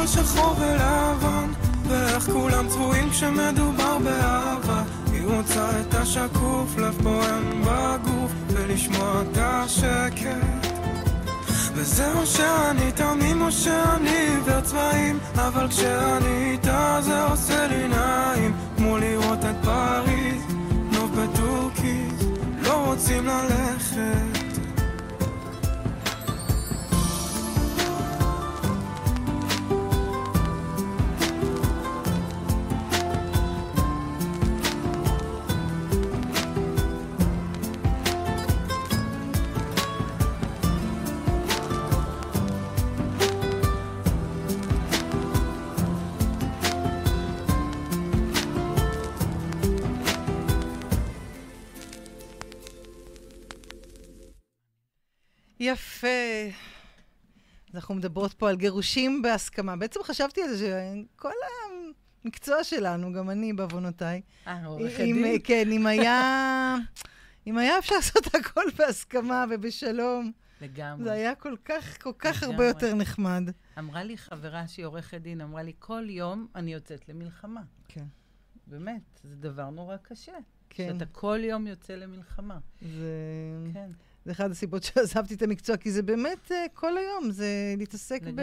הכל 0.05 0.13
שחור 0.13 0.55
ולבן 0.59 1.53
ואיך 1.89 2.31
כולם 2.31 2.69
צבועים 2.69 3.11
כשמדובר 3.11 3.99
באהבה. 3.99 4.83
היא 5.13 5.27
רוצה 5.27 5.81
את 5.81 5.95
השקוף, 5.95 6.77
לב 6.79 6.99
פועם 7.03 7.63
בגוף 7.63 8.33
ולשמוע 8.49 9.23
את 9.23 9.39
השקט. 9.41 10.67
וזהו 11.75 12.27
שאני 12.27 12.93
תמים 12.93 13.43
או 13.43 13.53
שאני 13.53 14.11
עיוור 14.11 14.61
צבעים 14.61 15.19
אבל 15.35 15.69
כשאני 15.69 16.51
איתה 16.51 16.99
זה 17.01 17.23
עושה 17.23 17.67
לי 17.67 17.89
נעים. 17.89 18.55
כמו 18.77 18.99
לראות 18.99 19.39
את 19.39 19.65
פריז, 19.65 20.43
נוף 20.93 21.11
בטורקיז 21.11 22.29
לא 22.63 22.85
רוצים 22.87 23.27
ללכת 23.27 24.43
אנחנו 57.75 57.95
מדברות 57.95 58.33
פה 58.33 58.51
על 58.51 58.57
גירושים 58.57 59.22
בהסכמה. 59.22 59.77
בעצם 59.77 60.01
חשבתי 60.03 60.43
על 60.43 60.55
זה 60.55 60.89
שכל 61.16 61.33
המקצוע 62.25 62.64
שלנו, 62.64 63.12
גם 63.12 63.31
אני 63.31 63.53
בעוונותיי. 63.53 64.20
אה, 64.47 64.66
עורכת 64.66 64.99
דין? 64.99 65.39
כן, 65.45 65.70
אם 65.72 65.87
היה... 65.87 66.77
אם 67.47 67.59
היה 67.59 67.79
אפשר 67.79 67.95
לעשות 67.95 68.35
הכל 68.35 68.64
בהסכמה 68.79 69.45
ובשלום. 69.51 70.33
לגמרי. 70.61 71.05
זה 71.05 71.12
היה 71.12 71.35
כל 71.35 71.57
כך, 71.64 72.03
כל 72.03 72.12
כך 72.18 72.37
לגמרי. 72.37 72.55
הרבה 72.55 72.66
יותר 72.66 72.95
נחמד. 72.95 73.43
אמרה 73.79 74.05
לי 74.05 74.16
חברה 74.16 74.68
שהיא 74.68 74.87
עורכת 74.87 75.20
דין, 75.20 75.41
אמרה 75.41 75.62
לי, 75.62 75.72
כל 75.79 76.07
יום 76.09 76.47
אני 76.55 76.72
יוצאת 76.75 77.09
למלחמה. 77.09 77.62
כן. 77.89 78.05
באמת, 78.66 79.20
זה 79.25 79.37
דבר 79.37 79.70
נורא 79.70 79.97
קשה. 79.97 80.33
כן. 80.70 80.89
שאתה 80.93 81.07
כל 81.07 81.39
יום 81.43 81.66
יוצא 81.66 81.95
למלחמה. 81.95 82.59
זה... 82.83 83.14
כן. 83.72 83.91
זה 84.25 84.33
אחת 84.33 84.51
הסיבות 84.51 84.83
שעזבתי 84.95 85.35
את 85.35 85.43
המקצוע, 85.43 85.77
כי 85.77 85.91
זה 85.93 86.03
באמת 86.03 86.51
uh, 86.51 86.55
כל 86.75 86.97
היום, 86.99 87.31
זה 87.31 87.47
להתעסק 87.79 88.20
ב... 88.35 88.43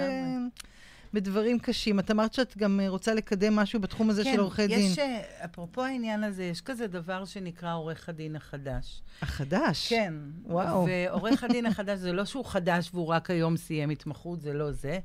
בדברים 1.14 1.60
קשים. 1.60 2.00
את 2.00 2.12
אמרת 2.12 2.34
שאת 2.34 2.58
גם 2.58 2.80
אה, 2.80 2.90
רוצה 2.90 3.14
לקדם 3.14 3.56
משהו 3.56 3.80
בתחום 3.80 4.10
הזה 4.10 4.24
כן, 4.24 4.34
של 4.34 4.40
עורכי 4.40 4.68
דין. 4.68 4.80
יש, 4.80 5.00
אה, 5.00 5.22
אפרופו 5.46 5.84
העניין 5.84 6.24
הזה, 6.24 6.44
יש 6.44 6.62
כזה 6.62 6.88
דבר 6.88 7.26
שנקרא 7.26 7.76
עורך 7.76 8.10
הדין 8.10 8.36
החדש. 8.36 9.02
החדש. 9.22 9.90
כן. 9.90 10.14
וואו. 10.46 10.88
ועורך 10.88 11.44
הדין 11.44 11.66
החדש, 11.72 12.00
זה 12.00 12.14
לא 12.14 12.26
שהוא 12.26 12.46
חדש 12.46 12.90
והוא 12.94 13.08
רק 13.08 13.30
היום 13.30 13.58
סיים 13.58 13.90
התמחות, 13.90 14.42
זה 14.42 14.54
לא 14.54 14.72
זה. 14.72 15.00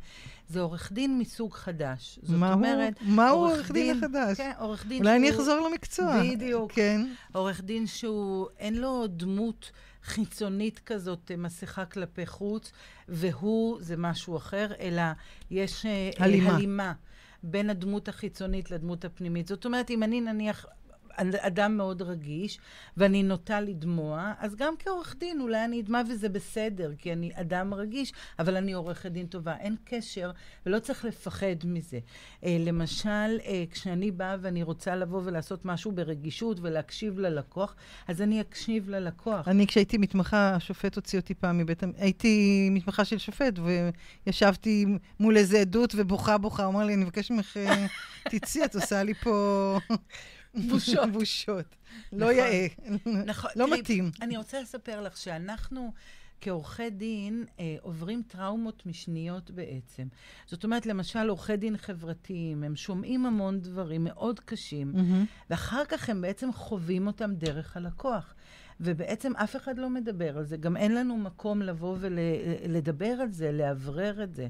זה 0.49 0.61
עורך 0.61 0.93
דין 0.93 1.19
מסוג 1.19 1.55
חדש. 1.55 2.19
זאת 2.23 2.37
מה 2.39 2.53
אומרת, 2.53 2.99
הוא, 3.01 3.09
מה 3.09 3.29
הוא 3.29 3.47
עורך 3.47 3.71
דין 3.71 3.97
החדש? 3.99 4.37
כן, 4.37 4.51
עורך 4.59 4.87
דין 4.87 5.03
אולי 5.03 5.17
אני 5.17 5.29
שהוא- 5.29 5.41
אחזור 5.41 5.69
למקצוע. 5.71 6.23
בדיוק. 6.23 6.73
כן. 6.73 7.01
עורך 7.33 7.61
דין 7.61 7.87
שהוא, 7.87 8.47
אין 8.59 8.75
לו 8.75 9.07
דמות 9.07 9.71
חיצונית 10.07 10.81
כזאת, 10.87 11.31
אה, 11.31 11.37
מסכה 11.37 11.85
כלפי 11.85 12.27
חוץ, 12.27 12.73
והוא 13.09 13.79
זה 13.81 13.97
משהו 13.97 14.37
אחר, 14.37 14.67
אלא 14.81 15.03
יש 15.51 15.87
אה, 15.87 16.11
הלימה. 16.19 16.55
הלימה 16.55 16.93
בין 17.43 17.71
הדמות 17.71 18.09
החיצונית 18.09 18.71
לדמות 18.71 19.05
הפנימית. 19.05 19.49
זאת 19.49 19.65
אומרת, 19.65 19.91
אם 19.91 20.03
אני 20.03 20.21
נניח... 20.21 20.67
אדם 21.17 21.77
מאוד 21.77 22.03
רגיש, 22.03 22.59
ואני 22.97 23.23
נוטה 23.23 23.61
לדמוע, 23.61 24.33
אז 24.39 24.57
גם 24.57 24.75
כעורך 24.79 25.17
דין 25.19 25.41
אולי 25.41 25.65
אני 25.65 25.81
אדמע 25.81 26.03
וזה 26.11 26.29
בסדר, 26.29 26.93
כי 26.99 27.13
אני 27.13 27.31
אדם 27.35 27.75
רגיש, 27.75 28.13
אבל 28.39 28.57
אני 28.57 28.73
עורכת 28.73 29.13
דין 29.13 29.27
טובה. 29.27 29.57
אין 29.57 29.77
קשר, 29.85 30.31
ולא 30.67 30.79
צריך 30.79 31.05
לפחד 31.05 31.57
מזה. 31.65 31.99
אה, 32.45 32.57
למשל, 32.61 33.39
אה, 33.47 33.65
כשאני 33.71 34.11
באה 34.11 34.37
ואני 34.41 34.63
רוצה 34.63 34.97
לבוא 34.97 35.21
ולעשות 35.25 35.65
משהו 35.65 35.93
ברגישות 35.93 36.59
ולהקשיב 36.61 37.19
ללקוח, 37.19 37.75
אז 38.09 38.23
אני 38.23 38.41
אקשיב 38.41 38.91
ללקוח. 38.91 39.49
אני, 39.49 39.67
כשהייתי 39.67 39.99
מתמחה, 39.99 40.55
השופט 40.55 40.97
הוציא 40.97 41.19
אותי 41.19 41.35
פעם 41.35 41.59
מבית... 41.59 41.83
הייתי 41.99 42.69
מתמחה 42.71 43.05
של 43.05 43.19
שופט, 43.19 43.59
וישבתי 44.27 44.87
מול 45.21 45.37
איזה 45.37 45.59
עדות 45.61 45.95
ובוכה 45.97 46.39
בוכה. 46.39 46.65
הוא 46.65 46.75
אמר 46.75 46.85
לי, 46.85 46.95
אני 46.95 47.05
מבקש 47.05 47.31
ממך, 47.31 47.57
אה, 47.57 47.87
תצאי, 48.31 48.65
את 48.65 48.75
עושה 48.75 49.03
לי 49.03 49.15
פה... 49.15 49.79
בושות. 50.69 51.13
בושות. 51.13 51.77
לא 52.13 52.27
נכון. 52.27 52.37
יאה. 52.37 52.67
נכון. 53.27 53.51
לא 53.57 53.79
מתאים. 53.79 54.11
אני 54.23 54.37
רוצה 54.37 54.61
לספר 54.61 55.01
לך 55.01 55.17
שאנחנו... 55.17 55.93
כעורכי 56.41 56.91
דין 56.91 57.45
אה, 57.61 57.77
עוברים 57.81 58.23
טראומות 58.29 58.87
משניות 58.87 59.51
בעצם. 59.51 60.07
זאת 60.47 60.65
אומרת, 60.65 60.87
למשל, 60.87 61.29
עורכי 61.29 61.57
דין 61.57 61.77
חברתיים, 61.77 62.63
הם 62.63 62.77
שומעים 62.77 63.27
המון 63.27 63.61
דברים 63.61 64.05
מאוד 64.05 64.41
קשים, 64.41 64.93
מהמם. 64.93 65.25
ואחר 65.51 65.85
כך 65.89 66.11
הם 66.11 66.21
בעצם 66.21 66.53
חווים 66.53 67.07
אותם 67.07 67.35
דרך 67.35 67.77
הלקוח. 67.77 68.35
ובעצם 68.81 69.37
אף 69.37 69.57
אחד 69.57 69.79
לא 69.79 69.91
מדבר 69.91 70.39
על 70.39 70.45
זה. 70.45 70.57
גם 70.57 70.77
אין 70.77 70.95
לנו 70.95 71.17
מקום 71.17 71.63
לבוא 71.63 71.97
ולדבר 72.01 73.07
על 73.21 73.31
זה, 73.31 73.53
לאוורר 73.53 74.23
את 74.23 74.35
זה. 74.35 74.49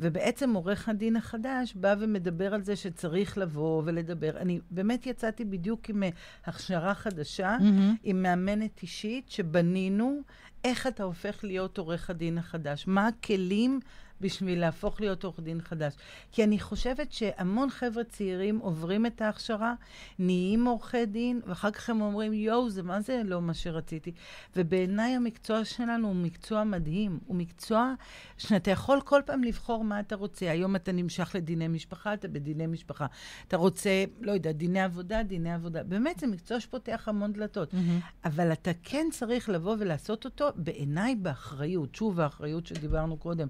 ובעצם 0.00 0.54
עורך 0.54 0.88
הדין 0.88 1.16
החדש 1.16 1.74
בא 1.74 1.94
ומדבר 2.00 2.54
על 2.54 2.62
זה 2.62 2.76
שצריך 2.76 3.38
לבוא 3.38 3.82
ולדבר. 3.84 4.36
אני 4.36 4.60
באמת 4.70 5.06
יצאתי 5.06 5.44
בדיוק 5.44 5.90
עם 5.90 6.02
אה, 6.02 6.08
הכשרה 6.44 6.94
חדשה, 6.94 7.56
מהמם. 7.60 7.94
עם 8.02 8.22
מאמנת 8.22 8.82
אישית 8.82 9.30
שבנינו 9.30 10.20
איך 10.64 10.86
אתה 10.86 11.02
הופך 11.02 11.44
להיות 11.44 11.78
עורך 11.78 12.10
הדין 12.10 12.38
החדש. 12.38 12.84
מה 12.86 13.06
הכלים 13.06 13.80
בשביל 14.22 14.60
להפוך 14.60 15.00
להיות 15.00 15.24
עורך 15.24 15.40
דין 15.40 15.60
חדש. 15.60 15.94
כי 16.32 16.44
אני 16.44 16.60
חושבת 16.60 17.12
שהמון 17.12 17.70
חבר'ה 17.70 18.04
צעירים 18.04 18.58
עוברים 18.58 19.06
את 19.06 19.22
ההכשרה, 19.22 19.74
נהיים 20.18 20.64
עורכי 20.64 21.06
דין, 21.06 21.40
ואחר 21.46 21.70
כך 21.70 21.90
הם 21.90 22.00
אומרים, 22.00 22.32
יואו, 22.32 22.70
זה 22.70 22.82
מה 22.82 23.00
זה 23.00 23.22
לא 23.24 23.40
מה 23.40 23.54
שרציתי. 23.54 24.12
ובעיניי 24.56 25.14
המקצוע 25.14 25.64
שלנו 25.64 26.08
הוא 26.08 26.16
מקצוע 26.16 26.64
מדהים. 26.64 27.18
הוא 27.26 27.36
מקצוע 27.36 27.94
שאתה 28.38 28.70
יכול 28.70 29.00
כל 29.04 29.20
פעם 29.26 29.44
לבחור 29.44 29.84
מה 29.84 30.00
אתה 30.00 30.16
רוצה. 30.16 30.50
היום 30.50 30.76
אתה 30.76 30.92
נמשך 30.92 31.30
לדיני 31.34 31.68
משפחה, 31.68 32.14
אתה 32.14 32.28
בדיני 32.28 32.66
משפחה. 32.66 33.06
אתה 33.48 33.56
רוצה, 33.56 34.04
לא 34.20 34.32
יודע, 34.32 34.52
דיני 34.52 34.80
עבודה, 34.80 35.22
דיני 35.22 35.52
עבודה. 35.52 35.82
באמת, 35.82 36.18
זה 36.18 36.26
מקצוע 36.26 36.60
שפותח 36.60 37.08
המון 37.08 37.32
דלתות. 37.32 37.74
מהמם. 37.74 38.00
אבל 38.24 38.52
אתה 38.52 38.70
כן 38.82 39.06
צריך 39.12 39.48
לבוא 39.48 39.76
ולעשות 39.78 40.24
אותו, 40.24 40.48
בעיניי, 40.56 41.14
באחריות. 41.16 41.94
שוב, 41.94 42.20
האחריות 42.20 42.66
שדיברנו 42.66 43.16
קודם. 43.16 43.48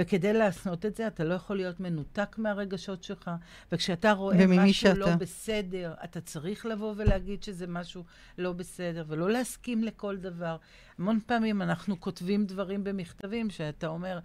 וכדי 0.00 0.32
לעשות 0.32 0.86
את 0.86 0.96
זה, 0.96 1.06
אתה 1.06 1.24
לא 1.24 1.34
יכול 1.34 1.56
להיות 1.56 1.80
מנותק 1.80 2.36
מהרגשות 2.38 3.02
שלך, 3.02 3.30
וכשאתה 3.72 4.12
רואה 4.12 4.46
משהו 4.46 4.74
שאתה. 4.74 4.98
לא 4.98 5.14
בסדר, 5.16 5.94
אתה 6.04 6.20
צריך 6.20 6.66
לבוא 6.66 6.94
ולהגיד 6.96 7.42
שזה 7.42 7.66
משהו 7.66 8.04
לא 8.38 8.52
בסדר, 8.52 9.04
ולא 9.08 9.30
להסכים 9.30 9.84
לכל 9.84 10.16
דבר. 10.16 10.56
המון 10.98 11.18
פעמים 11.26 11.62
אנחנו 11.62 12.00
כותבים 12.00 12.46
דברים 12.46 12.84
במכתבים 12.84 13.50
שאתה 13.50 13.86
אומר, 13.86 14.18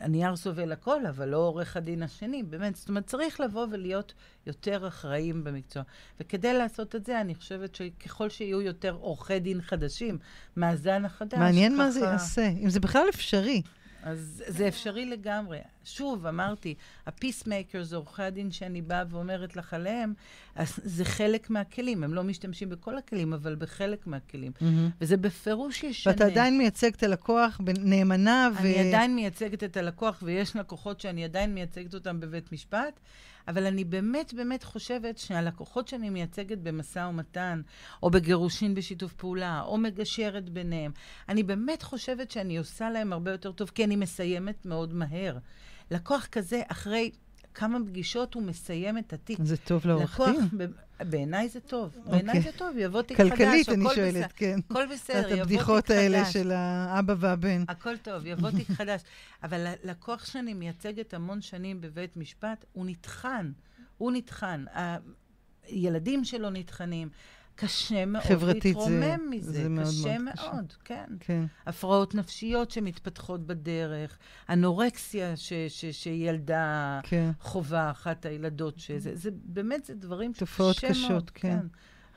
הנייר 0.00 0.36
סובל 0.36 0.72
הכל, 0.72 1.06
אבל 1.06 1.28
לא 1.28 1.36
עורך 1.36 1.76
הדין 1.76 2.02
השני. 2.02 2.42
באמת, 2.42 2.76
זאת 2.76 2.88
אומרת, 2.88 3.06
צריך 3.06 3.40
לבוא 3.40 3.66
ולהיות 3.70 4.14
יותר 4.46 4.88
אחראים 4.88 5.44
במקצוע. 5.44 5.82
וכדי 6.20 6.52
לעשות 6.52 6.96
את 6.96 7.06
זה, 7.06 7.20
אני 7.20 7.34
חושבת 7.34 7.74
שככל 7.74 8.28
שיהיו 8.28 8.60
יותר 8.62 8.96
עורכי 9.00 9.38
דין 9.38 9.62
חדשים 9.62 10.18
מהזן 10.56 11.04
החדש, 11.04 11.38
מעניין 11.38 11.76
מה 11.76 11.90
זה 11.90 12.00
ככה- 12.00 12.10
יעשה, 12.10 12.48
אם 12.48 12.70
זה 12.70 12.80
בכלל 12.80 13.06
אפשרי. 13.08 13.62
אז 14.02 14.42
זה 14.46 14.68
אפשרי 14.68 15.06
לגמרי. 15.06 15.58
שוב, 15.84 16.26
אמרתי, 16.26 16.74
ה-peacemakers, 17.06 17.92
עורכי 17.92 18.22
הדין 18.22 18.52
שאני 18.52 18.82
באה 18.82 19.02
ואומרת 19.10 19.56
לך 19.56 19.74
עליהם, 19.74 20.14
אז 20.54 20.80
זה 20.84 21.04
חלק 21.04 21.50
מהכלים. 21.50 22.04
הם 22.04 22.14
לא 22.14 22.24
משתמשים 22.24 22.68
בכל 22.68 22.98
הכלים, 22.98 23.32
אבל 23.32 23.54
בחלק 23.54 24.06
מהכלים. 24.06 24.52
וזה 25.00 25.16
בפירוש 25.16 25.82
ישנה. 25.82 26.12
ואתה 26.12 26.26
עדיין 26.26 26.58
מייצג 26.58 26.90
את 26.94 27.02
הלקוח 27.02 27.60
נאמנה, 27.78 28.48
ו... 28.54 28.58
אני 28.58 28.88
עדיין 28.88 29.16
מייצגת 29.16 29.64
את 29.64 29.76
הלקוח, 29.76 30.22
ויש 30.22 30.56
לקוחות 30.56 31.00
שאני 31.00 31.24
עדיין 31.24 31.54
מייצגת 31.54 31.94
אותם 31.94 32.20
בבית 32.20 32.52
משפט, 32.52 33.00
אבל 33.48 33.66
אני 33.66 33.84
באמת 33.84 34.34
באמת 34.34 34.64
חושבת 34.64 35.18
שהלקוחות 35.18 35.88
שאני 35.88 36.10
מייצגת 36.10 36.58
במשא 36.58 36.98
ומתן, 36.98 37.60
או 38.02 38.10
בגירושין 38.10 38.74
בשיתוף 38.74 39.12
פעולה, 39.12 39.62
או 39.62 39.78
מגשרת 39.78 40.50
ביניהם, 40.50 40.92
אני 41.28 41.42
באמת 41.42 41.82
חושבת 41.82 42.30
שאני 42.30 42.58
עושה 42.58 42.90
להם 42.90 43.12
הרבה 43.12 43.30
יותר 43.30 43.52
טוב, 43.52 43.70
כי 43.74 43.84
אני 43.84 43.96
מסיימת 43.96 44.66
מאוד 44.66 44.94
מהר. 44.94 45.38
לקוח 45.90 46.26
כזה, 46.32 46.62
אחרי 46.68 47.10
כמה 47.60 47.78
פגישות, 47.86 48.34
הוא 48.34 48.42
מסיים 48.42 48.98
את 48.98 49.12
התיק. 49.12 49.38
זה 49.42 49.56
טוב 49.56 49.86
לעורך 49.86 50.20
דין. 50.20 50.68
בעיניי 51.10 51.48
זה 51.48 51.60
טוב. 51.60 51.96
בעיניי 52.04 52.38
אוקיי. 52.38 52.52
זה 52.52 52.58
טוב, 52.58 52.76
יבוא 52.78 53.02
תיק 53.02 53.16
חדש, 53.16 53.28
כלכלית, 53.30 53.68
אני 53.68 53.84
שואלת, 53.94 54.14
בסדר. 54.14 54.26
כן. 54.36 54.58
הכל 54.70 54.86
בסדר, 54.92 55.20
את 55.20 55.24
יבוא 55.24 55.34
תיק 55.34 55.40
הבדיחות 55.40 55.90
האלה 55.90 56.24
חדש. 56.24 56.32
של 56.32 56.52
האבא 56.52 57.14
והבן. 57.18 57.64
הכל 57.68 57.96
טוב, 57.96 58.26
יבוא 58.26 58.50
תיק 58.50 58.70
חדש. 58.70 59.00
אבל 59.44 59.66
לקוח 59.84 60.24
שאני 60.24 60.54
מייצגת 60.54 61.14
המון 61.14 61.40
שנים 61.40 61.80
בבית 61.80 62.16
משפט, 62.16 62.64
הוא 62.72 62.86
נטחן. 62.86 63.52
הוא 63.98 64.12
נטחן. 64.12 64.64
הילדים 65.66 66.24
שלו 66.24 66.50
נטחנים. 66.50 67.08
קשה 67.60 68.06
מאוד 68.06 68.22
חברתית 68.24 68.62
זה- 68.62 68.68
להתרומם 68.68 69.30
מזה. 69.30 69.52
זה 69.52 69.68
מאוד 69.68 69.86
קשה 69.86 70.18
מאוד 70.18 70.34
קשה. 70.34 70.52
מאוד, 70.52 70.72
כן. 70.84 71.04
כן. 71.20 71.44
הפרעות 71.66 72.14
נפשיות 72.14 72.70
שמתפתחות 72.70 73.46
בדרך, 73.46 74.18
אנורקסיה 74.48 75.36
ש, 75.36 75.52
ש, 75.68 75.84
שילדה 75.84 77.00
כן. 77.02 77.30
חווה, 77.40 77.90
אחת 77.90 78.26
הילדות, 78.26 78.78
שזה, 78.78 79.10
זה 79.16 79.30
באמת, 79.44 79.84
זה 79.84 79.94
דברים 79.94 80.32
תופעות 80.32 80.74
שקשה 80.76 80.88
קשות, 80.88 81.10
מאוד, 81.10 81.30
כן. 81.30 81.58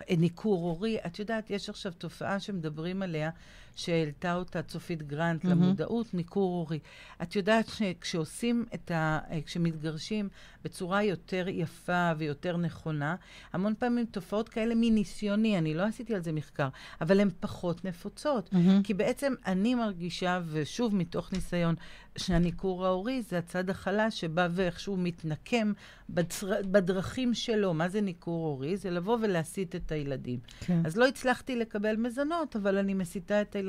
אה, 0.10 0.16
ניכור 0.16 0.62
הורי, 0.64 0.98
את 1.06 1.20
יודעת, 1.20 1.50
יש 1.50 1.70
עכשיו 1.70 1.91
תופעה 1.91 2.39
שמדברים 2.39 3.02
עליה, 3.02 3.30
שהעלתה 3.76 4.36
אותה 4.36 4.61
צופית 4.61 5.03
גרנט 5.03 5.43
מהמם. 5.43 5.61
למודעות, 5.63 6.13
ניכור 6.13 6.53
הורי. 6.55 6.80
את 7.21 7.36
יודעת 7.36 7.67
שכשעושים 7.67 8.65
את 8.74 8.91
ה... 8.91 9.19
אה, 9.32 9.39
כשמתגרשים 9.45 10.30
בצורה 10.63 11.03
יותר 11.03 11.45
יפה 11.47 12.11
ויותר 12.17 12.57
נכונה, 12.57 13.15
המון 13.53 13.74
פעמים 13.80 14.05
תופעות 14.05 14.49
כאלה 14.49 14.76
מניסיוני, 14.76 15.57
אני 15.57 15.74
לא 15.74 15.84
עשיתי 15.84 16.15
על 16.15 16.24
זה 16.24 16.32
מחקר, 16.32 16.67
אבל 17.01 17.19
הן 17.19 17.30
פחות 17.39 17.86
נפוצות. 17.86 18.53
מהמם. 18.53 18.84
כי 18.84 18.93
בעצם 18.93 19.34
אני 19.45 19.76
מרגישה, 19.76 20.41
ושוב 20.45 20.95
מתוך 20.95 21.34
ניסיון, 21.34 21.76
שהניכור 22.17 22.86
ההורי 22.86 23.21
זה 23.21 23.38
הצד 23.38 23.69
החלש 23.69 24.21
שבא 24.21 24.47
ואיכשהו 24.51 24.97
מתנקם 24.97 25.74
בצר... 26.09 26.61
בדרכים 26.71 27.34
שלו. 27.34 27.74
מה 27.74 27.89
זה 27.89 28.01
ניכור 28.01 28.45
הורי? 28.45 28.78
זה 28.78 28.89
לבוא 28.89 29.17
ולהסית 29.21 29.76
את 29.76 29.91
הילדים. 29.91 30.39
כן. 30.59 30.82
אז 30.86 30.97
לא 30.97 31.07
הצלחתי 31.07 31.55
לקבל 31.55 31.95
מזונות, 31.95 32.55
אבל 32.55 32.78
אני 32.78 32.93
מסיתה 32.93 33.41
את 33.41 33.55
הילדים. 33.55 33.62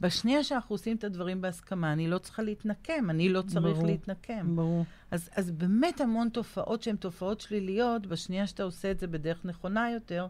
בשנייה 0.00 0.44
שאנחנו 0.44 0.74
עושים 0.74 0.96
את 0.96 1.04
הדברים 1.04 1.40
בהסכמה, 1.40 1.92
אני 1.92 2.08
לא 2.08 2.18
צריכה 2.18 2.42
להתנקם, 2.42 3.10
אני 3.10 3.28
לא 3.28 3.42
צריך 3.42 3.76
ברור. 3.76 3.86
להתנקם. 3.86 4.56
ברור. 4.56 4.84
אז, 5.10 5.30
אז 5.36 5.50
באמת 5.50 6.00
המון 6.00 6.28
תופעות 6.28 6.82
שהן 6.82 6.96
תופעות 6.96 7.40
שליליות, 7.40 8.06
בשנייה 8.06 8.46
שאתה 8.46 8.62
עושה 8.62 8.90
את 8.90 9.00
זה 9.00 9.06
בדרך 9.06 9.44
נכונה 9.44 9.90
יותר, 9.90 10.26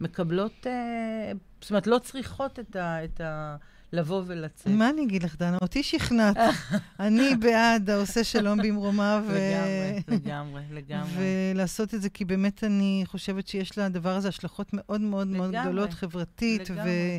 מקבלות, 0.00 0.66
אה, 0.66 1.32
זאת 1.60 1.70
אומרת, 1.70 1.86
לא 1.86 1.98
צריכות 1.98 2.58
את 2.58 2.76
ה... 2.76 3.04
את 3.04 3.20
ה 3.20 3.56
לבוא 3.94 4.22
ולצאת. 4.26 4.66
מה 4.66 4.90
אני 4.90 5.02
אגיד 5.02 5.22
לך, 5.22 5.36
דנה? 5.36 5.58
אותי 5.62 5.82
שכנעת. 5.82 6.36
אני 7.00 7.36
בעד 7.36 7.90
העושה 7.90 8.24
שלום 8.24 8.62
במרומיו. 8.62 9.24
לגמרי, 9.28 10.02
לגמרי, 10.08 10.62
לגמרי. 10.70 11.52
ולעשות 11.54 11.94
את 11.94 12.02
זה, 12.02 12.08
כי 12.08 12.24
באמת 12.24 12.64
אני 12.64 13.02
חושבת 13.06 13.48
שיש 13.48 13.78
לדבר 13.78 14.10
הזה 14.10 14.28
השלכות 14.28 14.68
מאוד 14.72 15.00
מאוד 15.00 15.26
מאוד 15.26 15.50
גדולות, 15.50 15.92
חברתית, 15.92 16.70
לגמרי. 16.70 17.18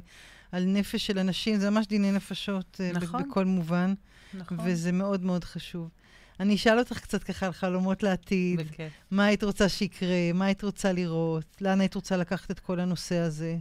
ועל 0.55 0.65
נפש 0.65 1.07
של 1.07 1.19
אנשים. 1.19 1.57
זה 1.57 1.69
ממש 1.69 1.87
דיני 1.87 2.11
נפשות 2.11 2.81
אה, 2.83 2.91
נכון. 2.91 3.29
בכל 3.29 3.45
מובן, 3.45 3.93
נכון. 4.33 4.57
וזה 4.65 4.91
מאוד 4.91 5.23
מאוד 5.23 5.43
חשוב. 5.43 5.89
אני 6.39 6.55
אשאל 6.55 6.79
אותך 6.79 6.99
קצת 6.99 7.23
ככה 7.23 7.45
על 7.45 7.51
חלומות 7.51 8.03
לעתיד. 8.03 8.59
בכיף. 8.59 8.93
מה 9.11 9.25
היית 9.25 9.43
רוצה 9.43 9.69
שיקרה? 9.69 10.33
מה 10.33 10.45
היית 10.45 10.63
רוצה 10.63 10.91
לראות? 10.91 11.61
לאן 11.61 11.81
היית 11.81 11.95
רוצה 11.95 12.17
לקחת 12.17 12.51
את 12.51 12.59
כל 12.59 12.79
הנושא 12.79 13.15
הזה 13.15 13.57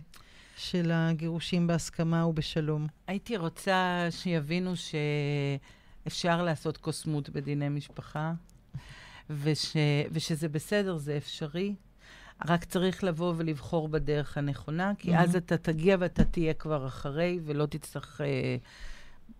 של 0.56 0.90
הגירושים 0.94 1.66
בהסכמה 1.66 2.26
ובשלום? 2.26 2.86
הייתי 3.06 3.36
רוצה 3.36 4.06
שיבינו 4.10 4.72
שאפשר 4.76 6.42
לעשות 6.42 6.76
קוסמות 6.76 7.30
בדיני 7.30 7.68
משפחה, 7.68 8.32
וש... 9.30 9.76
ושזה 10.10 10.48
בסדר, 10.48 10.96
זה 10.96 11.16
אפשרי. 11.16 11.74
רק 12.48 12.64
צריך 12.64 13.04
לבוא 13.04 13.34
ולבחור 13.36 13.88
בדרך 13.88 14.38
הנכונה, 14.38 14.92
כי 14.98 15.16
Mhm. 15.16 15.20
אז 15.20 15.36
אתה 15.36 15.56
תגיע 15.56 15.96
ואתה 16.00 16.24
תהיה 16.24 16.54
כבר 16.54 16.86
אחרי, 16.86 17.38
ולא 17.44 17.66
תצטרך 17.66 18.20
אה, 18.20 18.56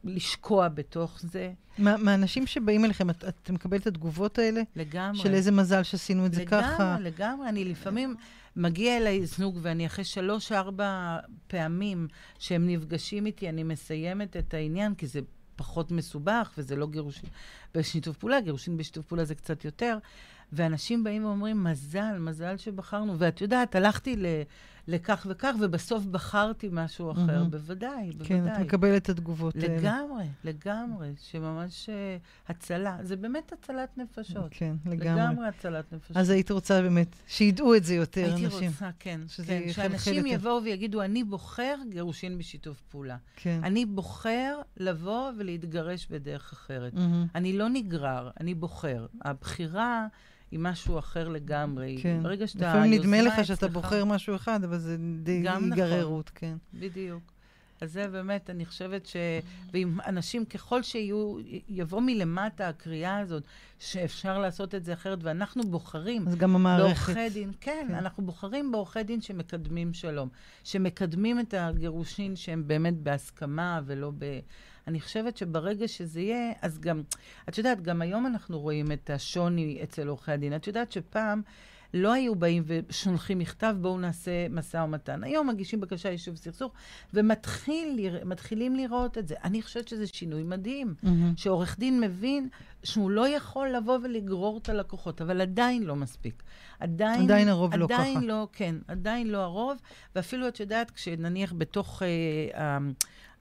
לשקוע 0.05 0.69
בתוך 0.69 1.21
זה. 1.21 1.53
מה- 1.79 1.97
מהאנשים 1.97 2.47
שבאים 2.47 2.85
אליכם, 2.85 3.11
את, 3.11 3.25
את 3.29 3.51
מקבלת 3.51 3.83
את 3.83 3.87
התגובות 3.87 4.39
האלה? 4.39 4.63
לגמרי. 4.77 5.19
של 5.19 5.35
איזה 5.35 5.53
מזל 5.53 5.83
שעשינו 5.83 6.27
את 6.27 6.35
זה 6.35 6.41
לגמרי, 6.43 6.63
ככה? 6.65 6.97
לגמרי. 7.01 7.49
אני 7.49 7.65
לפעמים 7.65 8.15
מגיע 8.57 8.97
אליי 8.97 9.27
זנוג, 9.27 9.59
ואני 9.63 9.87
אחרי 9.87 10.05
שלוש-ארבע 10.05 11.17
פעמים 11.47 12.09
שהם 12.39 12.67
נפגשים 12.69 13.27
איתי, 13.27 13.49
אני 13.49 13.63
מסיימת 13.63 14.37
את 14.37 14.55
העניין, 14.55 14.95
כי 14.95 15.07
זה 15.07 15.21
פחות 15.57 15.91
מסובך, 15.91 16.51
וזה 16.59 16.77
לא 16.77 16.87
גירושין 16.87 17.29
בשיתוף 17.75 18.17
פעולה, 18.17 18.41
גירושין 18.41 18.77
בשיתוף 18.77 19.07
פעולה 19.07 19.25
זה 19.25 19.35
קצת 19.35 19.65
יותר. 19.65 19.99
ואנשים 20.53 21.05
באים 21.05 21.25
ואומרים, 21.25 21.65
מזל, 21.65 22.19
מזל 22.19 22.57
שבחרנו. 22.57 23.19
ואת 23.19 23.41
יודעת, 23.41 23.75
הלכתי 23.75 24.17
ל, 24.17 24.27
לכך 24.89 25.27
וכך, 25.31 25.55
ובסוף 25.61 26.05
בחרתי 26.05 26.69
משהו 26.73 27.13
אחר. 27.13 27.21
מהמם. 27.21 27.51
בוודאי, 27.51 28.11
בוודאי. 28.11 28.29
כן, 28.29 28.53
את 28.53 28.59
מקבלת 28.59 29.03
את 29.03 29.09
התגובות 29.09 29.57
האלה. 29.57 29.77
לגמרי, 29.77 30.25
לגמרי, 30.45 31.13
שממש 31.21 31.89
אה, 31.89 32.17
הצלה. 32.49 32.99
זה 33.03 33.17
באמת 33.17 33.53
הצלת 33.53 33.99
נפשות. 33.99 34.47
כן, 34.51 34.75
לגמרי. 34.87 35.23
לגמרי 35.23 35.49
הצלת 35.49 35.93
נפשות. 35.93 36.17
אז 36.17 36.31
היית 36.31 36.51
רוצה 36.51 36.83
באמת 36.83 37.17
שידעו 37.27 37.75
את 37.75 37.85
זה 37.85 37.95
יותר 37.95 38.25
הייתי 38.25 38.47
אנשים. 38.47 38.71
רוצה, 38.71 38.91
כן. 38.99 39.21
שזה 39.29 39.47
כן, 39.67 39.73
שאנשים. 39.73 40.27
יבואו 40.27 40.63
ויגידו, 40.65 41.03
אני 41.03 41.25
בוחר 41.25 41.77
גירושין 41.89 42.39
בשיתוף 42.39 42.83
פעולה. 42.91 43.17
כן. 43.37 43.61
אני 43.63 43.87
בוחר 43.87 44.61
לבוא 44.77 45.31
ולהתגרש 45.39 46.07
בדרך 46.11 46.53
אחרת. 46.53 46.95
מהמם. 46.95 47.27
אני 47.35 47.53
לא 47.53 47.69
נגרר, 47.69 48.31
אני 48.41 48.55
בוחר. 48.55 49.07
הבחירה 49.23 50.07
היא 50.55 50.61
משהו 50.63 50.99
אחר 50.99 51.29
לגמרי. 51.29 51.99
כן. 52.03 52.21
ברגע 52.23 52.47
שאתה... 52.47 52.69
לפעמים 52.69 53.01
נדמה 53.01 53.23
לך 53.23 53.35
שאתה 53.47 53.67
אצלך- 53.67 53.73
בוחר 53.73 54.05
משהו 54.05 54.37
אחד, 54.37 54.65
אבל 54.65 54.79
זה 54.79 54.97
די 55.23 55.41
נכון. 55.41 55.73
היגררות, 55.73 56.31
כן. 56.35 56.57
בדיוק. 56.75 57.23
אז 57.81 57.93
זה 57.93 58.09
באמת, 58.09 58.51
אני 58.51 58.67
חושבת 58.67 59.07
ש... 59.07 59.17
ואם 59.73 59.99
אנשים, 60.07 60.45
ככל 60.45 60.83
שיהיו, 60.83 61.37
יבוא 61.69 62.01
מלמטה 62.01 62.69
הקריאה 62.69 63.19
הזאת, 63.19 63.43
שאפשר 63.79 64.39
לעשות 64.39 64.75
את 64.75 64.85
זה 64.85 64.93
אחרת, 64.93 65.19
ואנחנו 65.23 65.63
בוחרים 65.63 66.29
אז 66.29 66.35
גם 66.35 66.55
המערכת. 66.55 67.15
בעורכי 67.15 67.31
דין, 67.35 67.53
כן, 67.61 67.85
כן. 67.89 67.95
אנחנו 67.95 68.27
בוחרים 68.27 68.73
בעורכי 68.73 69.03
דין 69.03 69.21
שמקדמים 69.21 69.95
שלום, 69.95 70.29
שמקדמים 70.65 71.41
את 71.41 71.55
הגירושין 71.59 72.37
שהם 72.37 72.63
באמת 72.67 72.95
בהסכמה 73.03 73.81
ולא 73.87 74.13
ב... 74.19 74.39
אני 74.89 75.01
חושבת 75.01 75.37
שברגע 75.37 75.89
שזה 75.89 76.21
יהיה, 76.21 76.53
אז 76.63 76.79
גם, 76.79 77.03
את 77.49 77.59
יודעת, 77.59 77.83
גם 77.83 78.03
היום 78.03 78.27
אנחנו 78.27 78.61
רואים 78.61 78.93
את 78.93 79.11
השוני 79.11 79.81
אצל 79.83 80.09
עורכי 80.09 80.33
הדין. 80.33 80.57
את 80.57 80.67
יודעת 80.67 80.93
שפעם 80.93 81.43
לא 81.95 82.13
היו 82.13 82.35
באים 82.35 82.63
ושולחים 82.67 83.39
מכתב, 83.39 83.77
בואו 83.81 83.99
נעשה 83.99 84.49
משא 84.51 84.77
ומתן. 84.77 85.25
היום 85.25 85.49
מגישים 85.49 85.81
בקשה 85.81 86.11
יישוב 86.11 86.37
סכסוך, 86.37 86.73
ומתחילים 87.15 88.77
לראות 88.77 89.19
את 89.19 89.29
זה. 89.29 89.35
אני 89.45 89.63
חושבת 89.63 89.89
שזה 89.89 90.07
שינוי 90.07 90.43
מדהים. 90.43 90.95
מהמם. 91.03 91.33
שעורך 91.37 91.79
דין 91.79 92.01
מבין 92.01 92.49
שהוא 92.83 93.11
לא 93.11 93.29
יכול 93.29 93.69
לבוא 93.69 93.99
ולגרור 94.03 94.59
את 94.59 94.69
הלקוחות, 94.69 95.21
אבל 95.21 95.41
עדיין 95.41 95.83
לא 95.83 95.97
מספיק. 95.97 96.43
עדיין... 96.81 97.23
עדיין 97.23 97.49
הרוב 97.49 97.75
לא 97.75 97.85
עדיין 97.85 98.17
ככה. 98.17 98.27
לא, 98.27 98.49
כן, 98.53 98.75
עדיין 98.89 99.31
לא 99.31 99.39
הרוב, 99.39 99.79
ואפילו 100.17 100.49
את 100.49 100.61
יודעת, 100.61 100.91
כשנניח 100.91 101.53
בתוך 101.59 102.03
אה, 102.03 102.09
אה, 102.61 102.79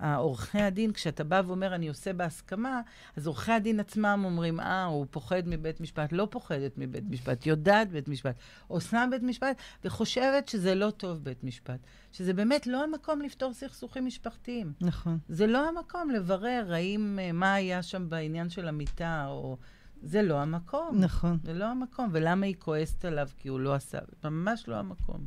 אה, 0.03 0.15
עורכי 0.15 0.61
הדין, 0.61 0.93
כשאתה 0.93 1.23
בא 1.23 1.41
ואומר, 1.47 1.75
אני 1.75 1.87
עושה 1.87 2.13
בהסכמה, 2.13 2.81
אז 3.17 3.27
עורכי 3.27 3.51
הדין 3.51 3.79
עצמם 3.79 4.21
אומרים, 4.25 4.59
אה, 4.59 4.83
הוא 4.83 5.05
פוחד 5.11 5.43
מבית 5.45 5.81
משפט, 5.81 6.11
לא 6.11 6.27
פוחדת 6.31 6.77
מבית 6.77 7.03
משפט, 7.09 7.45
יודעת 7.45 7.91
בית 7.91 8.07
משפט, 8.07 8.35
עושה 8.67 9.05
בית 9.11 9.23
משפט, 9.23 9.57
וחושבת 9.85 10.49
שזה 10.49 10.75
לא 10.75 10.89
טוב 10.89 11.23
בית 11.23 11.43
משפט. 11.43 11.79
שזה 12.11 12.33
באמת 12.33 12.67
לא 12.67 12.83
המקום 12.83 13.21
לפתור 13.21 13.53
סכסוכים 13.53 14.05
משפחתיים. 14.05 14.73
נכון. 14.81 15.17
זה 15.29 15.47
לא 15.47 15.67
המקום 15.69 16.09
לברר 16.09 16.69
האם, 16.73 17.19
אה, 17.21 17.31
מה 17.31 17.53
היה 17.53 17.83
שם 17.83 18.09
בעניין 18.09 18.49
של 18.49 18.67
המיטה, 18.67 19.25
או... 19.27 19.57
זה 20.05 20.21
לא 20.21 20.41
המקום. 20.41 20.97
נכון. 20.99 21.37
זה 21.43 21.53
לא 21.53 21.65
המקום. 21.65 22.09
ולמה 22.11 22.45
היא 22.45 22.55
כועסת 22.59 23.05
עליו 23.05 23.27
כי 23.37 23.49
הוא 23.49 23.59
לא 23.59 23.73
עשה? 23.73 23.97
ממש 24.23 24.67
לא 24.67 24.75
המקום. 24.75 25.25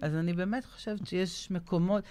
אז 0.00 0.14
אני 0.14 0.32
באמת 0.32 0.64
חושבת 0.64 1.06
שיש 1.06 1.50
מקומות, 1.50 2.04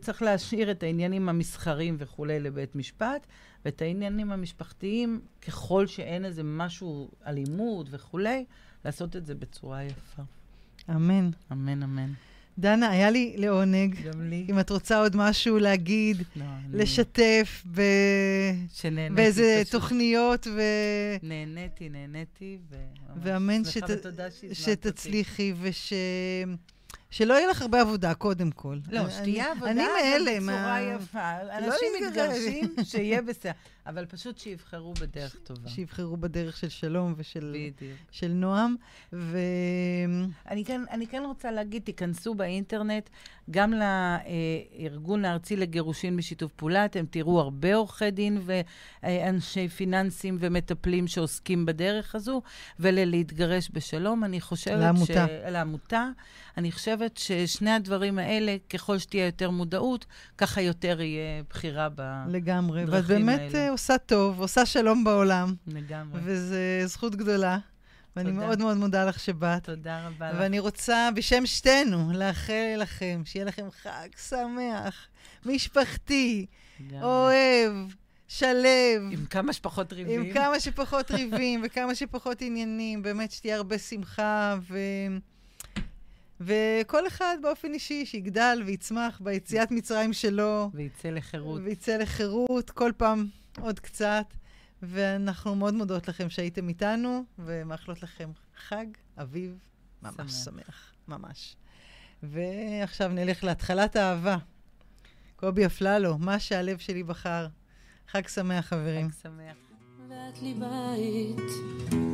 צריך 0.00 0.22
להשאיר 0.22 0.70
את 0.70 0.82
העניינים 0.82 1.28
המסחריים 1.28 1.96
וכולי 1.98 2.40
לבית 2.40 2.76
משפט, 2.76 3.26
ואת 3.64 3.82
העניינים 3.82 4.32
המשפחתיים, 4.32 5.20
ככל 5.46 5.86
שאין 5.86 6.24
איזה 6.24 6.42
משהו, 6.42 7.10
אלימות 7.26 7.86
וכולי, 7.90 8.44
לעשות 8.84 9.16
את 9.16 9.26
זה 9.26 9.34
בצורה 9.34 9.82
יפה. 9.84 10.22
אמן. 10.90 11.30
אמן, 11.52 11.82
אמן. 11.82 12.12
דנה, 12.58 12.90
היה 12.90 13.10
לי 13.10 13.34
לעונג. 13.36 13.96
גם 14.04 14.30
לי. 14.30 14.46
אם 14.50 14.60
את 14.60 14.70
רוצה 14.70 14.98
עוד 14.98 15.16
משהו 15.16 15.58
להגיד, 15.58 16.22
לא, 16.36 16.44
לשתף 16.72 17.64
ב... 17.74 17.80
שנהניתי 18.72 19.14
באיזה 19.14 19.60
פשוט. 19.64 19.72
תוכניות, 19.72 20.46
ו... 20.46 20.60
נהניתי, 21.22 21.88
נהניתי, 21.88 22.58
ואמן 23.22 23.64
שת-. 23.64 24.06
שתצליחי 24.52 25.52
וש... 25.60 25.92
שלא 27.10 27.34
יהיה 27.34 27.46
לך 27.46 27.62
הרבה 27.62 27.80
עבודה, 27.80 28.14
קודם 28.14 28.50
כל. 28.50 28.76
לא, 28.90 29.10
שתהיה 29.10 29.50
עבודה 29.50 29.70
אני 29.70 29.82
מאלה, 29.82 30.36
בצורה 30.40 30.56
מה... 30.56 30.80
יפה. 30.80 31.32
לא 31.42 31.58
אנשים. 31.58 31.88
מתגרשים, 32.06 32.74
שיהיה 32.84 33.22
בסדר. 33.22 33.50
אבל 33.86 34.06
פשוט 34.06 34.38
שיבחרו 34.38 34.94
בדרך 34.94 35.36
טובה. 35.44 35.68
שיבחרו 35.68 36.16
בדרך 36.16 36.56
של 36.56 36.68
שלום 36.68 37.14
ושל 37.16 37.56
בדיוק. 37.76 37.98
של 38.10 38.28
נועם, 38.28 38.76
ו... 39.12 39.38
אני 40.48 40.64
כן, 40.64 40.80
אני 40.90 41.06
כן 41.06 41.22
רוצה 41.26 41.50
להגיד, 41.50 41.82
תיכנסו 41.82 42.34
באינטרנט, 42.34 43.10
גם 43.50 43.72
לארגון 43.72 45.24
הארצי 45.24 45.56
לגירושין 45.56 46.16
בשיתוף 46.16 46.52
פעולה, 46.52 46.84
אתם 46.84 47.04
תראו 47.10 47.40
הרבה 47.40 47.74
עורכי 47.74 48.10
דין 48.10 48.42
ואנשי 49.02 49.68
פיננסים 49.68 50.36
ומטפלים 50.40 51.06
שעוסקים 51.06 51.66
בדרך 51.66 52.14
הזו, 52.14 52.42
וללהתגרש 52.80 53.70
בשלום. 53.72 54.24
אני 54.24 54.40
חושבת 54.40 54.80
לעמותה. 54.80 55.26
ש... 55.26 55.50
לעמותה. 55.50 56.08
אני 56.56 56.72
חושבת 56.72 57.16
ששני 57.16 57.70
הדברים 57.70 58.18
האלה, 58.18 58.56
ככל 58.70 58.98
שתהיה 58.98 59.26
יותר 59.26 59.50
מודעות, 59.50 60.06
ככה 60.38 60.62
יותר 60.62 61.00
יהיה 61.00 61.42
בחירה 61.50 61.88
ב... 61.94 62.24
לגמרי. 62.28 62.84
ואת 62.84 62.88
הדרכים 62.88 63.26
באמת 63.26 63.54
האלה. 63.54 63.69
עושה 63.70 63.98
טוב, 63.98 64.40
עושה 64.40 64.66
שלום 64.66 65.04
בעולם, 65.04 65.54
לגמרי. 65.66 66.20
וזו 66.24 66.54
זכות 66.86 67.14
גדולה. 67.14 67.58
ואני 68.16 68.30
תודה. 68.30 68.46
מאוד 68.46 68.58
מאוד 68.58 68.76
מודה 68.76 69.04
לך 69.04 69.20
שבאת. 69.20 69.64
תודה 69.64 70.06
רבה 70.06 70.32
לך. 70.32 70.36
ואני 70.40 70.58
רוצה, 70.58 71.08
בשם 71.14 71.46
שתינו, 71.46 72.12
לאחל 72.14 72.76
לכם, 72.78 73.22
שיהיה 73.24 73.44
לכם 73.44 73.70
חג 73.70 74.08
שמח, 74.28 75.08
משפחתי, 75.46 76.46
לגמרי. 76.80 77.02
אוהב, 77.02 77.72
שלב. 78.28 79.02
עם 79.10 79.26
כמה 79.30 79.52
שפחות 79.52 79.92
ריבים. 79.92 80.22
עם 80.22 80.32
כמה 80.32 80.60
שפחות 80.60 81.10
ריבים 81.10 81.60
וכמה 81.64 81.94
שפחות 81.94 82.42
עניינים, 82.42 83.02
באמת 83.02 83.32
שתהיה 83.32 83.56
הרבה 83.56 83.78
שמחה, 83.78 84.56
ו... 84.68 84.78
וכל 86.40 87.06
אחד 87.06 87.36
באופן 87.42 87.74
אישי 87.74 88.06
שיגדל 88.06 88.62
ויצמח 88.66 89.20
ביציאת 89.24 89.70
מצרים 89.70 90.12
שלו, 90.12 90.70
ויצא 90.74 91.08
לחירות. 91.08 91.60
ויצא 91.64 91.96
לחירות, 91.96 92.70
כל 92.70 92.92
פעם 92.96 93.26
עוד 93.60 93.80
קצת. 93.80 94.26
ואנחנו 94.82 95.54
מאוד 95.54 95.74
מודות 95.74 96.08
לכם 96.08 96.30
שהייתם 96.30 96.68
איתנו, 96.68 97.24
ומאחלות 97.38 98.02
לכם 98.02 98.30
חג 98.68 98.86
אביב 99.18 99.58
ממש 100.02 100.14
שמח. 100.16 100.44
שמח, 100.44 100.92
ממש. 101.08 101.56
ועכשיו 102.22 103.08
נלך 103.08 103.44
להתחלת 103.44 103.96
האהבה. 103.96 104.36
קובי 105.36 105.66
אפללו, 105.66 106.18
מה 106.18 106.38
שהלב 106.38 106.78
שלי 106.78 107.02
בחר. 107.02 107.46
חג 108.08 108.28
שמח, 108.28 108.66
חברים. 108.66 109.10
חג 109.10 109.14
שמח. 109.22 109.56
ואת 110.08 110.42
לי 110.42 110.54
בית, 110.54 111.50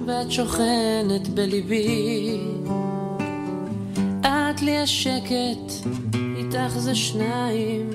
ואת 0.07 0.30
שוכנת 0.30 1.28
בליבי. 1.34 2.40
את 4.20 4.62
לי 4.62 4.78
השקט, 4.78 5.88
איתך 6.36 6.78
זה 6.78 6.94
שניים, 6.94 7.90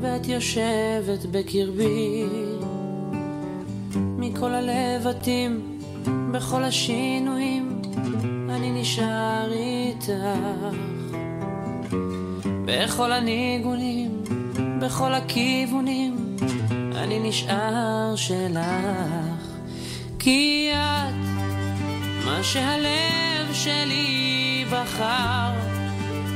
ואת 0.00 0.26
יושבת 0.26 1.26
בקרבי. 1.30 2.26
מכל 4.22 4.54
הלבטים, 4.54 5.78
בכל 6.32 6.64
השינויים, 6.64 7.82
אני 8.50 8.80
נשאר 8.80 9.52
איתך. 9.52 10.76
בכל 12.64 13.12
הניגונים, 13.12 14.22
בכל 14.80 15.14
הכיוונים, 15.14 16.36
אני 16.96 17.28
נשאר 17.28 18.12
שלך. 18.16 18.62
כי 20.18 20.70
את 20.74 21.14
מה 22.24 22.42
שהלב 22.42 23.52
שלי 23.52 24.64
בחר 24.70 25.52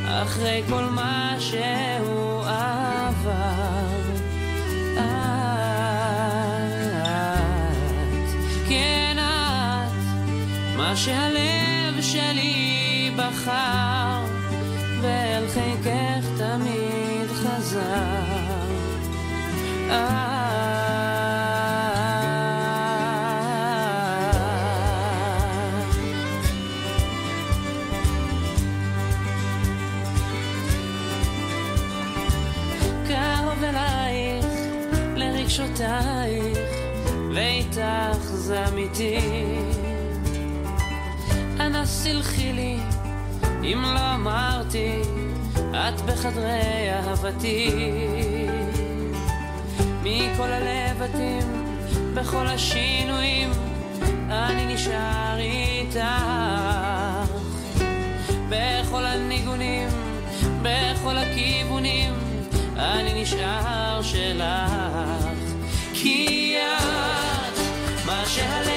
אחרי 0.05 0.63
כל 0.69 0.85
מה 0.85 1.37
שהוא 1.39 2.41
עבר 2.41 3.76
שהלב 10.97 12.01
שלי 12.01 13.11
בחר 13.17 13.86
סלחי 42.07 42.53
לי 42.53 42.77
אם 43.63 43.83
לא 43.95 44.15
אמרתי 44.15 45.01
את 45.73 46.01
בחדרי 46.01 46.91
אהבתי. 46.93 47.71
מכל 50.03 50.49
הלבטים 50.53 51.43
בכל 52.15 52.47
השינויים 52.47 53.51
אני 54.31 54.75
נשאר 54.75 55.39
איתך. 55.39 56.01
בכל 58.49 59.05
הניגונים 59.05 59.89
בכל 60.63 61.17
הכיוונים 61.17 62.13
אני 62.77 63.23
נשאר 63.23 64.03
שלך. 64.03 65.27
כי 65.95 66.57
את 66.57 67.59
מה 68.07 68.23
שהלב 68.27 68.76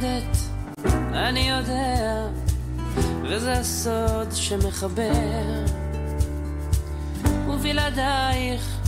מיוחדת, 0.00 0.36
אני 1.12 1.40
יודע, 1.40 2.26
וזה 3.22 3.52
הסוד 3.52 4.28
שמחבר. 4.32 5.64
ובלעדייך, 7.48 8.78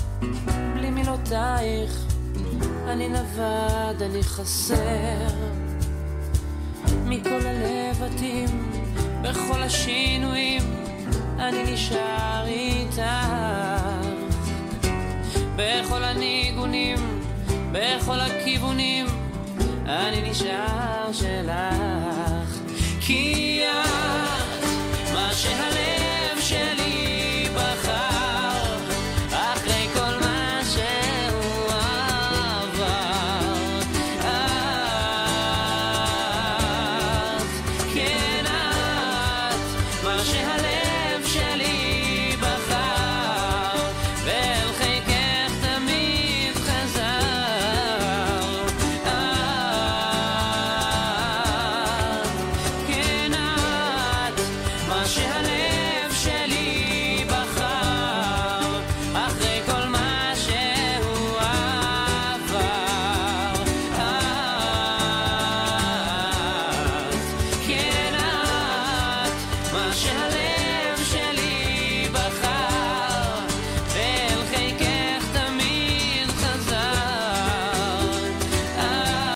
בלי 0.75 0.91
מילותייך, 0.91 2.05
אני 2.89 3.09
נווד, 3.09 4.03
אני 4.03 4.23
חסר. 4.23 5.29
מכל 7.05 7.41
הלבטים, 7.47 8.71
בכל 9.23 9.63
השינויים, 9.63 10.63
אני 11.39 11.73
נשאר 11.73 12.47
איתך. 12.47 13.03
בכל 15.57 16.05
הניגונים, 16.05 16.99
בכל 17.73 18.21
הכיוונים, 18.21 19.07
אני 19.87 20.31
נשאר 20.31 21.00
שלך. 21.13 22.61
כי 23.01 23.63
את 23.65 25.13
מה 25.15 25.31
שהלב 25.33 25.80